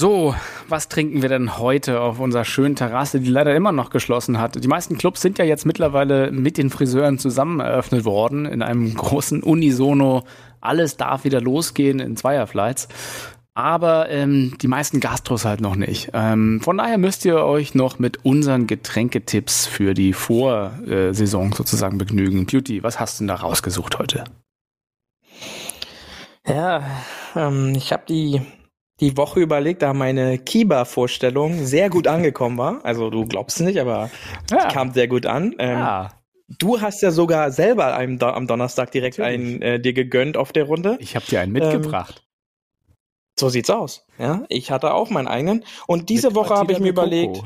So, 0.00 0.34
was 0.66 0.88
trinken 0.88 1.20
wir 1.20 1.28
denn 1.28 1.58
heute 1.58 2.00
auf 2.00 2.20
unserer 2.20 2.46
schönen 2.46 2.74
Terrasse, 2.74 3.20
die 3.20 3.28
leider 3.28 3.54
immer 3.54 3.72
noch 3.72 3.90
geschlossen 3.90 4.38
hat? 4.38 4.62
Die 4.62 4.68
meisten 4.68 4.96
Clubs 4.96 5.20
sind 5.20 5.36
ja 5.38 5.44
jetzt 5.44 5.66
mittlerweile 5.66 6.30
mit 6.30 6.56
den 6.56 6.70
Friseuren 6.70 7.18
zusammen 7.18 7.60
eröffnet 7.60 8.06
worden 8.06 8.46
in 8.46 8.62
einem 8.62 8.94
großen 8.96 9.42
Unisono. 9.42 10.24
Alles 10.62 10.96
darf 10.96 11.24
wieder 11.24 11.42
losgehen 11.42 12.00
in 12.00 12.16
Zweierflights. 12.16 12.88
Aber 13.52 14.08
ähm, 14.08 14.56
die 14.62 14.68
meisten 14.68 15.00
Gastros 15.00 15.44
halt 15.44 15.60
noch 15.60 15.76
nicht. 15.76 16.10
Ähm, 16.14 16.60
von 16.62 16.78
daher 16.78 16.96
müsst 16.96 17.26
ihr 17.26 17.44
euch 17.44 17.74
noch 17.74 17.98
mit 17.98 18.24
unseren 18.24 18.66
Getränketipps 18.66 19.66
für 19.66 19.92
die 19.92 20.14
Vorsaison 20.14 21.52
sozusagen 21.52 21.98
begnügen. 21.98 22.46
Beauty, 22.46 22.82
was 22.82 22.98
hast 23.00 23.18
du 23.18 23.24
denn 23.24 23.28
da 23.28 23.34
rausgesucht 23.34 23.98
heute? 23.98 24.24
Ja, 26.48 26.82
ähm, 27.36 27.74
ich 27.76 27.92
habe 27.92 28.04
die 28.08 28.40
die 29.00 29.16
Woche 29.16 29.40
überlegt, 29.40 29.82
da 29.82 29.94
meine 29.94 30.38
Kiba-Vorstellung 30.38 31.64
sehr 31.64 31.88
gut 31.88 32.08
angekommen 32.08 32.58
war. 32.58 32.84
Also 32.84 33.10
du 33.10 33.26
glaubst 33.26 33.60
es 33.60 33.66
nicht, 33.66 33.78
aber 33.78 34.10
ja. 34.50 34.68
kam 34.68 34.92
sehr 34.92 35.06
gut 35.06 35.24
an. 35.24 35.54
Ähm, 35.58 35.78
ja. 35.78 36.12
Du 36.58 36.80
hast 36.80 37.02
ja 37.02 37.10
sogar 37.10 37.52
selber 37.52 37.96
am, 37.96 38.18
am 38.20 38.46
Donnerstag 38.46 38.90
direkt 38.90 39.18
Natürlich. 39.18 39.40
einen 39.40 39.62
äh, 39.62 39.80
dir 39.80 39.92
gegönnt 39.92 40.36
auf 40.36 40.52
der 40.52 40.64
Runde. 40.64 40.96
Ich 41.00 41.14
habe 41.14 41.26
dir 41.26 41.40
einen 41.40 41.52
mitgebracht. 41.52 42.22
Ähm, 42.22 42.94
so 43.38 43.48
sieht's 43.48 43.70
aus. 43.70 44.06
Ja, 44.18 44.44
ich 44.48 44.70
hatte 44.70 44.92
auch 44.94 45.10
meinen 45.10 45.28
eigenen. 45.28 45.64
Und 45.86 46.08
diese 46.08 46.28
Mit 46.28 46.36
Woche 46.36 46.54
habe 46.56 46.72
ich 46.72 46.80
mir 46.80 46.88
überlegt. 46.88 47.40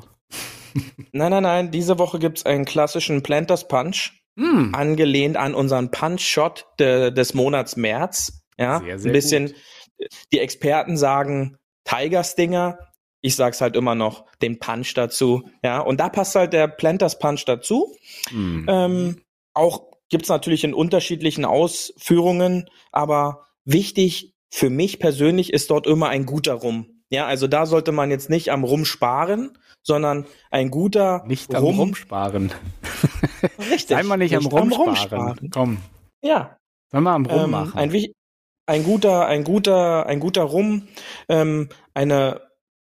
nein, 1.13 1.31
nein, 1.31 1.43
nein. 1.43 1.71
Diese 1.71 1.99
Woche 1.99 2.19
gibt's 2.19 2.47
einen 2.47 2.65
klassischen 2.65 3.23
Planters 3.23 3.69
Punch, 3.69 4.23
mm. 4.37 4.75
angelehnt 4.75 5.37
an 5.37 5.55
unseren 5.55 5.91
Punch 5.91 6.23
Shot 6.23 6.67
de, 6.79 7.11
des 7.11 7.35
Monats 7.35 7.77
März. 7.77 8.42
Ja, 8.59 8.81
sehr, 8.81 8.99
sehr 8.99 9.11
ein 9.11 9.13
bisschen. 9.13 9.47
Gut. 9.47 9.57
Die 10.33 10.41
Experten 10.41 10.97
sagen 10.97 11.57
Tiger 11.85 12.25
Stinger. 12.25 12.79
Ich 13.21 13.37
sag's 13.37 13.61
halt 13.61 13.77
immer 13.77 13.95
noch 13.95 14.27
den 14.43 14.59
Punch 14.59 14.95
dazu. 14.95 15.49
Ja, 15.63 15.81
und 15.81 16.01
da 16.01 16.09
passt 16.09 16.35
halt 16.35 16.53
der 16.53 16.67
Planters 16.67 17.19
Punch 17.19 17.45
dazu. 17.45 17.95
Mhm. 18.33 18.67
Ähm, 18.69 19.23
auch 19.55 19.93
gibt's 20.09 20.29
natürlich 20.29 20.65
in 20.65 20.75
unterschiedlichen 20.75 21.45
Ausführungen, 21.45 22.69
aber 22.91 23.47
wichtig 23.65 24.35
für 24.51 24.71
mich 24.71 24.99
persönlich 24.99 25.53
ist 25.53 25.71
dort 25.71 25.87
immer 25.87 26.09
ein 26.09 26.27
guter 26.27 26.55
Rum. 26.55 27.03
Ja, 27.11 27.27
also 27.27 27.47
da 27.47 27.67
sollte 27.67 27.93
man 27.93 28.11
jetzt 28.11 28.31
nicht 28.31 28.51
am 28.51 28.65
Rum 28.65 28.85
sparen, 28.85 29.57
sondern 29.83 30.27
ein 30.51 30.71
guter 30.71 31.25
Nicht 31.27 31.55
am 31.55 31.65
Rum, 31.65 31.95
sparen. 31.95 32.53
Richtig. 33.71 33.97
Einmal 33.97 34.19
nicht, 34.19 34.33
nicht 34.33 34.45
am 34.45 34.47
Rum, 34.47 34.73
am 34.73 34.73
Rum 34.73 34.97
sparen. 34.97 35.51
Komm. 35.53 35.79
Ja. 36.23 36.57
Sollen 36.91 37.05
wir 37.05 37.11
am 37.11 37.27
Rum 37.27 37.45
ähm, 37.45 37.51
machen? 37.51 37.79
Ein, 37.79 37.93
ein 38.73 38.85
guter, 38.85 39.27
ein 39.27 39.45
guter, 39.45 40.07
ein 40.07 40.19
guter 40.19 40.45
Rum, 40.45 40.89
ähm, 41.29 41.69
eine, 41.93 42.41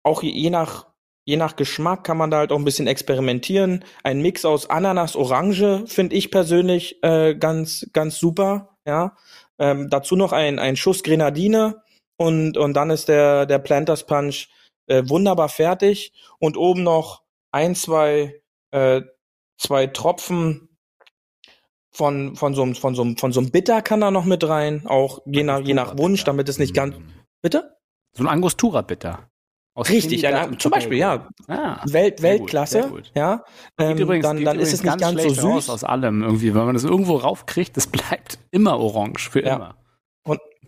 auch 0.02 0.22
je 0.22 0.48
nach, 0.48 0.86
je 1.26 1.36
nach 1.36 1.54
Geschmack 1.54 2.02
kann 2.02 2.16
man 2.16 2.30
da 2.30 2.38
halt 2.38 2.50
auch 2.50 2.58
ein 2.58 2.64
bisschen 2.64 2.86
experimentieren. 2.86 3.84
Ein 4.02 4.22
Mix 4.22 4.46
aus 4.46 4.70
Ananas, 4.70 5.16
Orange 5.16 5.84
finde 5.86 6.16
ich 6.16 6.30
persönlich 6.30 7.02
äh, 7.02 7.34
ganz, 7.34 7.86
ganz 7.92 8.18
super, 8.18 8.78
ja. 8.86 9.16
Ähm, 9.58 9.90
dazu 9.90 10.16
noch 10.16 10.32
ein, 10.32 10.58
ein 10.58 10.76
Schuss 10.76 11.02
Grenadine 11.02 11.82
und, 12.16 12.56
und 12.56 12.72
dann 12.72 12.88
ist 12.88 13.08
der, 13.08 13.44
der 13.44 13.58
Planters 13.58 14.06
Punch 14.06 14.48
äh, 14.86 15.02
wunderbar 15.06 15.50
fertig 15.50 16.14
und 16.38 16.56
oben 16.56 16.84
noch 16.84 17.22
ein, 17.52 17.74
zwei, 17.74 18.40
äh, 18.70 19.02
zwei 19.58 19.88
Tropfen 19.88 20.65
von, 21.97 22.36
von 22.36 22.55
so 22.55 22.62
einem, 22.62 22.74
von 22.74 22.94
so 22.94 23.03
einem, 23.03 23.16
von 23.16 23.32
so 23.32 23.40
einem 23.40 23.51
Bitter 23.51 23.80
kann 23.80 24.01
da 24.01 24.11
noch 24.11 24.26
mit 24.26 24.47
rein, 24.47 24.86
auch 24.86 25.22
je 25.24 25.42
nach, 25.42 25.61
je 25.61 25.72
nach 25.72 25.97
Wunsch, 25.97 26.24
damit 26.24 26.49
es 26.49 26.59
nicht 26.59 26.74
ganz, 26.74 26.97
mhm. 26.97 27.09
bitte? 27.40 27.76
So 28.12 28.22
ein 28.22 28.28
Angostura 28.28 28.82
Bitter. 28.82 29.30
Aus 29.74 29.90
Richtig, 29.90 30.26
ein, 30.26 30.59
zum 30.59 30.70
Beispiel, 30.70 30.99
ja. 30.99 31.28
Ah, 31.49 31.80
Welt, 31.84 32.22
Weltklasse, 32.22 32.82
gut, 32.82 32.90
gut. 32.90 33.12
ja. 33.14 33.44
Ähm, 33.78 33.99
übrigens, 33.99 34.24
dann 34.24 34.42
dann 34.42 34.59
ist 34.59 34.72
es 34.72 34.82
nicht 34.82 34.99
ganz, 34.99 35.22
so 35.22 35.28
süß. 35.28 35.68
Aus 35.68 35.84
allem 35.84 36.22
irgendwie, 36.22 36.55
wenn 36.55 36.64
man 36.64 36.74
das 36.74 36.84
irgendwo 36.84 37.16
raufkriegt, 37.16 37.76
das 37.76 37.86
bleibt 37.86 38.38
immer 38.51 38.78
orange, 38.78 39.28
für 39.30 39.44
ja. 39.44 39.57
immer. 39.57 39.76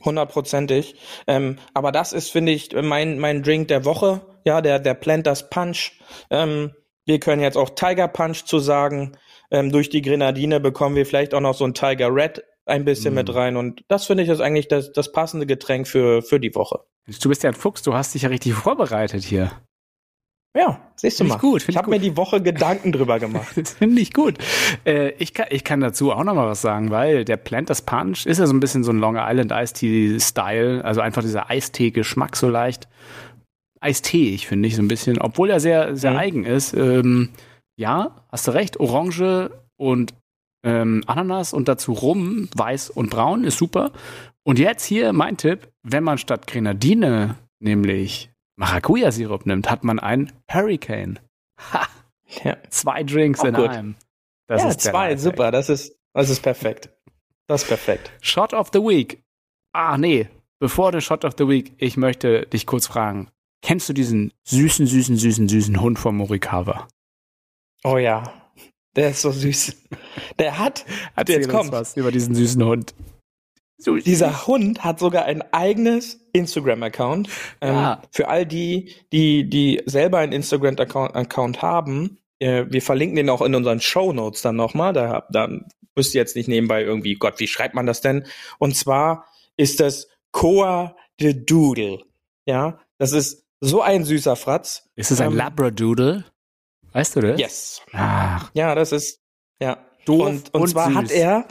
Hundertprozentig. 0.05 0.95
Ähm, 1.27 1.57
aber 1.75 1.91
das 1.91 2.13
ist, 2.13 2.31
finde 2.31 2.53
ich, 2.53 2.71
mein, 2.73 3.19
mein 3.19 3.43
Drink 3.43 3.69
der 3.69 3.85
Woche, 3.85 4.21
ja, 4.45 4.61
der, 4.61 4.79
der 4.79 4.95
Planters 4.95 5.51
Punch. 5.51 5.99
Ähm, 6.31 6.73
wir 7.05 7.19
können 7.19 7.43
jetzt 7.43 7.57
auch 7.57 7.71
Tiger 7.71 8.07
Punch 8.07 8.45
zu 8.45 8.59
sagen. 8.61 9.17
Ähm, 9.51 9.73
durch 9.73 9.89
die 9.89 10.03
Grenadine 10.03 10.61
bekommen 10.61 10.97
wir 10.97 11.07
vielleicht 11.07 11.35
auch 11.35 11.41
noch 11.41 11.55
so 11.55 11.65
ein 11.65 11.75
Tiger 11.75 12.15
Red 12.15 12.43
ein 12.67 12.85
bisschen 12.85 13.15
mm. 13.15 13.17
mit 13.17 13.35
rein. 13.35 13.57
Und 13.57 13.83
das 13.89 14.07
finde 14.07 14.23
ich 14.23 14.29
ist 14.29 14.41
eigentlich 14.41 14.69
das, 14.69 14.93
das 14.93 15.13
passende 15.13 15.47
Getränk 15.47 15.89
für, 15.89 16.23
für 16.23 16.39
die 16.39 16.55
Woche. 16.55 16.81
Du 17.23 17.29
bist 17.31 17.43
ja 17.43 17.51
ein 17.51 17.55
Fuchs, 17.55 17.83
du 17.83 17.95
hast 17.95 18.15
dich 18.15 18.23
ja 18.23 18.29
richtig 18.29 18.53
vorbereitet 18.53 19.25
hier. 19.25 19.51
Ja, 20.57 20.81
siehst 20.97 21.21
du 21.21 21.25
mal. 21.25 21.37
Ich 21.37 21.41
gut, 21.41 21.69
ich 21.69 21.77
habe 21.77 21.91
mir 21.91 22.01
die 22.01 22.17
Woche 22.17 22.43
Gedanken 22.43 22.93
drüber 22.93 23.19
gemacht. 23.21 23.57
das 23.57 23.75
finde 23.75 24.01
ich 24.01 24.13
gut. 24.13 24.39
Äh, 24.85 25.11
ich, 25.19 25.35
kann, 25.35 25.47
ich 25.51 25.65
kann 25.65 25.81
dazu 25.81 26.13
auch 26.13 26.25
noch 26.25 26.35
mal 26.35 26.47
was 26.47 26.63
sagen, 26.63 26.91
weil 26.91 27.25
der 27.25 27.37
Planters 27.37 27.83
Punch 27.83 28.27
ist 28.27 28.39
ja 28.39 28.47
so 28.47 28.55
ein 28.55 28.61
bisschen 28.61 28.83
so 28.83 28.93
ein 28.93 28.99
Long 28.99 29.17
Island 29.19 29.53
Ice 29.53 29.75
Tea 29.75 30.19
Style, 30.21 30.85
also 30.85 31.01
einfach 31.01 31.23
dieser 31.23 31.51
Eistee-Geschmack 31.51 32.37
so 32.37 32.49
leicht. 32.49 32.89
Eistee, 33.81 34.35
ich 34.35 34.49
finde 34.49 34.67
ich 34.67 34.75
so 34.75 34.83
ein 34.83 34.89
bisschen, 34.89 35.21
obwohl 35.21 35.51
er 35.51 35.61
sehr, 35.61 35.97
sehr 35.97 36.13
mhm. 36.13 36.17
eigen 36.17 36.45
ist. 36.45 36.75
Ähm, 36.75 37.31
ja, 37.79 38.27
hast 38.29 38.47
du 38.49 38.51
recht, 38.51 38.81
Orange 38.81 39.51
und 39.77 40.15
ähm, 40.65 41.03
Ananas 41.07 41.53
und 41.53 41.69
dazu 41.69 41.93
Rum, 41.93 42.49
weiß 42.55 42.91
und 42.91 43.11
braun 43.11 43.45
ist 43.45 43.59
super. 43.59 43.93
Und 44.43 44.59
jetzt 44.59 44.85
hier 44.85 45.13
mein 45.13 45.37
Tipp, 45.37 45.69
wenn 45.83 46.03
man 46.03 46.19
statt 46.19 46.47
Grenadine 46.47 47.37
nämlich 47.61 48.31
Maracuja-Sirup 48.57 49.47
nimmt, 49.47 49.71
hat 49.71 49.85
man 49.85 50.01
einen 50.01 50.33
Hurricane. 50.51 51.21
Ha! 51.73 51.87
Ja. 52.45 52.57
Zwei 52.69 53.05
Drinks 53.05 53.41
Auch 53.41 53.45
in 53.47 53.55
gut. 53.55 53.69
einem. 53.71 53.95
Das 54.49 54.63
ja, 54.63 54.77
zwei, 54.77 55.17
super, 55.17 55.51
das 55.51 55.69
ist, 55.69 55.97
das 56.13 56.31
ist 56.31 56.43
perfekt. 56.43 56.91
Das 57.47 57.63
ist 57.63 57.69
perfekt. 57.69 58.13
Shot 58.21 58.53
of 58.53 58.71
the 58.73 58.81
Week. 58.81 59.23
Ah, 59.73 59.97
nee, 59.97 60.29
bevor 60.59 60.93
der 60.93 61.01
Shot 61.01 61.25
of 61.25 61.35
the 61.39 61.49
Week, 61.49 61.73
ich 61.79 61.97
möchte 61.97 62.47
dich 62.47 62.67
kurz 62.67 62.87
fragen. 62.87 63.31
Kennst 63.63 63.89
du 63.89 63.93
diesen 63.93 64.33
süßen, 64.45 64.87
süßen, 64.87 65.17
süßen, 65.17 65.49
süßen 65.49 65.81
Hund 65.81 65.99
von 65.99 66.17
Morikawa? 66.17 66.89
Oh 67.85 67.97
ja, 67.97 68.25
der 68.97 69.11
ist 69.11 69.23
so 69.23 69.31
süß. 69.31 69.77
Der 70.39 70.59
hat, 70.59 70.85
Erzähl 71.15 71.37
jetzt 71.37 71.49
kommt 71.49 71.73
was 71.73 71.97
über 71.97 72.11
diesen 72.11 72.35
süßen 72.35 72.65
Hund. 72.65 72.95
So, 73.81 73.97
Dieser 73.97 74.49
Hund 74.49 74.83
hat 74.83 74.99
sogar 74.99 75.25
ein 75.25 75.43
eigenes 75.53 76.19
Instagram-Account. 76.33 77.29
Ähm, 77.61 77.75
ja. 77.75 78.03
Für 78.11 78.29
all 78.29 78.45
die, 78.45 78.93
die, 79.13 79.49
die 79.49 79.83
selber 79.87 80.19
einen 80.19 80.33
Instagram-Account 80.33 81.63
haben, 81.63 82.19
äh, 82.41 82.65
wir 82.69 82.83
verlinken 82.83 83.17
den 83.17 83.31
auch 83.31 83.43
in 83.43 83.55
unseren 83.55 83.81
Show 83.81 84.13
Notes 84.13 84.43
dann 84.43 84.57
nochmal. 84.57 84.93
Da, 84.93 85.27
da 85.31 85.49
müsst 85.95 86.15
ihr 86.15 86.21
jetzt 86.21 86.35
nicht 86.35 86.49
nebenbei 86.49 86.83
irgendwie, 86.83 87.15
Gott, 87.15 87.39
wie 87.39 87.47
schreibt 87.47 87.75
man 87.75 87.87
das 87.87 88.01
denn? 88.01 88.27
Und 88.59 88.77
zwar 88.77 89.27
ist 89.57 89.79
das 89.79 90.09
Koa 90.33 90.97
the 91.21 91.45
Doodle. 91.45 92.03
Ja, 92.47 92.81
das 92.99 93.13
ist 93.13 93.45
so 93.61 93.81
ein 93.81 94.05
süßer 94.05 94.35
Fratz. 94.35 94.89
Ist 94.97 95.13
es 95.13 95.21
ein 95.21 95.33
ähm, 95.33 95.37
Labradoodle? 95.37 96.25
Weißt 96.93 97.17
du 97.17 97.21
das? 97.21 97.41
Yes. 97.41 97.83
Ach. 97.93 98.51
Ja, 98.55 98.75
das 98.75 98.93
ist, 98.93 99.21
ja. 99.61 99.85
Doof 100.05 100.27
und, 100.27 100.55
und, 100.55 100.63
und 100.63 100.69
zwar 100.69 100.89
süß. 100.89 100.97
hat 100.97 101.11
er 101.11 101.47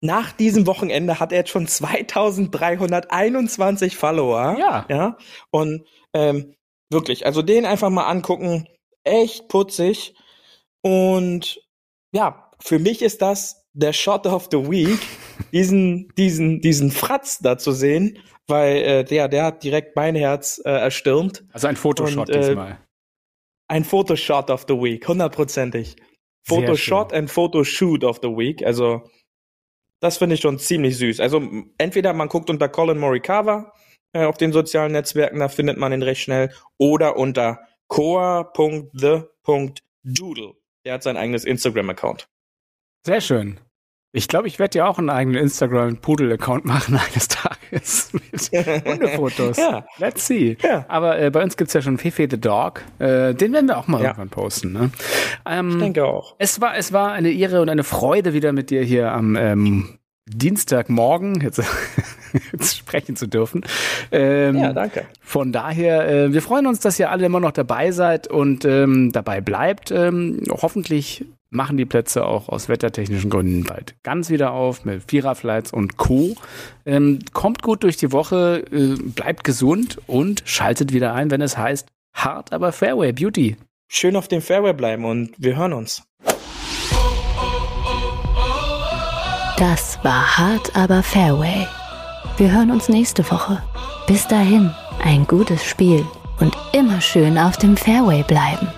nach 0.00 0.32
diesem 0.32 0.66
Wochenende 0.66 1.18
hat 1.18 1.32
er 1.32 1.38
jetzt 1.38 1.50
schon 1.50 1.66
2321 1.68 3.96
Follower. 3.96 4.56
Ja. 4.58 4.86
Ja. 4.88 5.16
Und 5.50 5.86
ähm, 6.12 6.54
wirklich, 6.90 7.26
also 7.26 7.42
den 7.42 7.66
einfach 7.66 7.90
mal 7.90 8.06
angucken. 8.06 8.68
Echt 9.02 9.48
putzig. 9.48 10.14
Und 10.82 11.60
ja, 12.12 12.50
für 12.60 12.78
mich 12.78 13.02
ist 13.02 13.22
das 13.22 13.64
der 13.72 13.92
Shot 13.92 14.26
of 14.26 14.48
the 14.50 14.70
Week, 14.70 15.00
diesen, 15.52 16.08
diesen, 16.16 16.60
diesen 16.60 16.90
Fratz 16.90 17.38
da 17.40 17.58
zu 17.58 17.72
sehen, 17.72 18.18
weil 18.46 18.76
äh, 18.76 19.04
der, 19.04 19.28
der 19.28 19.44
hat 19.44 19.64
direkt 19.64 19.96
mein 19.96 20.14
Herz 20.14 20.60
äh, 20.64 20.70
erstürmt. 20.70 21.44
Also 21.52 21.66
ein 21.66 21.76
Fotoshot 21.76 22.28
und, 22.28 22.36
äh, 22.36 22.40
diesmal. 22.40 22.78
Ein 23.68 23.84
Fotoshot 23.84 24.50
of 24.50 24.64
the 24.68 24.74
Week, 24.74 25.06
hundertprozentig. 25.06 25.96
Photoshot 26.46 27.12
and 27.12 27.30
Photoshoot 27.30 28.04
of 28.04 28.18
the 28.22 28.28
Week. 28.28 28.64
Also 28.64 29.10
das 30.00 30.18
finde 30.18 30.34
ich 30.34 30.42
schon 30.42 30.58
ziemlich 30.58 30.98
süß. 30.98 31.20
Also 31.20 31.40
entweder 31.78 32.12
man 32.12 32.28
guckt 32.28 32.50
unter 32.50 32.68
Colin 32.68 32.98
Morikawa 32.98 33.72
äh, 34.12 34.24
auf 34.24 34.36
den 34.36 34.52
sozialen 34.52 34.92
Netzwerken, 34.92 35.40
da 35.40 35.48
findet 35.48 35.78
man 35.78 35.92
ihn 35.92 36.02
recht 36.02 36.20
schnell, 36.20 36.52
oder 36.76 37.16
unter 37.16 37.66
coa.the.doodle. 37.88 40.54
Der 40.84 40.92
hat 40.92 41.02
sein 41.02 41.16
eigenes 41.16 41.44
Instagram-Account. 41.44 42.28
Sehr 43.06 43.20
schön. 43.20 43.60
Ich 44.16 44.28
glaube, 44.28 44.46
ich 44.46 44.60
werde 44.60 44.78
ja 44.78 44.86
auch 44.86 44.98
einen 44.98 45.10
eigenen 45.10 45.42
Instagram-Pudel-Account 45.42 46.64
machen 46.64 46.96
eines 47.10 47.26
Tages 47.26 48.12
mit 48.12 48.52
Hundefotos. 48.86 49.56
ja. 49.56 49.84
Let's 49.98 50.28
see. 50.28 50.56
Ja. 50.62 50.84
Aber 50.86 51.20
äh, 51.20 51.30
bei 51.30 51.42
uns 51.42 51.56
gibt 51.56 51.68
es 51.68 51.74
ja 51.74 51.82
schon 51.82 51.98
Fefe 51.98 52.28
the 52.30 52.40
Dog. 52.40 52.82
Äh, 53.00 53.34
den 53.34 53.52
werden 53.52 53.66
wir 53.66 53.76
auch 53.76 53.88
mal 53.88 54.00
ja. 54.00 54.10
irgendwann 54.10 54.28
posten. 54.28 54.72
Ne? 54.72 54.90
Ähm, 55.44 55.70
ich 55.70 55.78
denke 55.78 56.04
auch. 56.04 56.36
Es 56.38 56.60
war, 56.60 56.76
es 56.76 56.92
war 56.92 57.10
eine 57.10 57.32
Ehre 57.32 57.60
und 57.60 57.68
eine 57.68 57.82
Freude, 57.82 58.34
wieder 58.34 58.52
mit 58.52 58.70
dir 58.70 58.84
hier 58.84 59.10
am 59.10 59.34
ähm, 59.34 59.98
Dienstagmorgen 60.26 61.40
jetzt, 61.40 61.60
jetzt 62.52 62.76
sprechen 62.76 63.16
zu 63.16 63.26
dürfen. 63.26 63.62
Ähm, 64.12 64.56
ja, 64.58 64.72
danke. 64.72 65.06
Von 65.20 65.50
daher, 65.50 66.08
äh, 66.08 66.32
wir 66.32 66.40
freuen 66.40 66.68
uns, 66.68 66.78
dass 66.78 67.00
ihr 67.00 67.10
alle 67.10 67.26
immer 67.26 67.40
noch 67.40 67.50
dabei 67.50 67.90
seid 67.90 68.28
und 68.28 68.64
ähm, 68.64 69.10
dabei 69.10 69.40
bleibt. 69.40 69.90
Ähm, 69.90 70.40
hoffentlich 70.50 71.26
machen 71.54 71.76
die 71.76 71.86
Plätze 71.86 72.26
auch 72.26 72.48
aus 72.48 72.68
wettertechnischen 72.68 73.30
Gründen 73.30 73.64
bald 73.64 73.94
ganz 74.02 74.30
wieder 74.30 74.52
auf 74.52 74.84
mit 74.84 75.02
Viererflights 75.08 75.72
und 75.72 75.96
Co. 75.96 76.36
Ähm, 76.86 77.18
kommt 77.32 77.62
gut 77.62 77.82
durch 77.82 77.96
die 77.96 78.12
Woche, 78.12 78.64
äh, 78.70 78.96
bleibt 78.96 79.44
gesund 79.44 79.98
und 80.06 80.42
schaltet 80.44 80.92
wieder 80.92 81.14
ein, 81.14 81.30
wenn 81.30 81.40
es 81.40 81.56
heißt 81.56 81.88
hart, 82.12 82.52
aber 82.52 82.72
Fairway 82.72 83.12
Beauty. 83.12 83.56
Schön 83.88 84.16
auf 84.16 84.28
dem 84.28 84.40
Fairway 84.40 84.72
bleiben 84.72 85.04
und 85.04 85.34
wir 85.38 85.56
hören 85.56 85.72
uns. 85.72 86.02
Das 89.56 89.98
war 90.02 90.36
hart, 90.36 90.74
aber 90.76 91.02
Fairway. 91.02 91.66
Wir 92.36 92.52
hören 92.52 92.70
uns 92.70 92.88
nächste 92.88 93.28
Woche. 93.30 93.62
Bis 94.06 94.26
dahin, 94.26 94.70
ein 95.02 95.26
gutes 95.26 95.64
Spiel 95.64 96.04
und 96.40 96.56
immer 96.72 97.00
schön 97.00 97.38
auf 97.38 97.56
dem 97.56 97.76
Fairway 97.76 98.24
bleiben. 98.24 98.68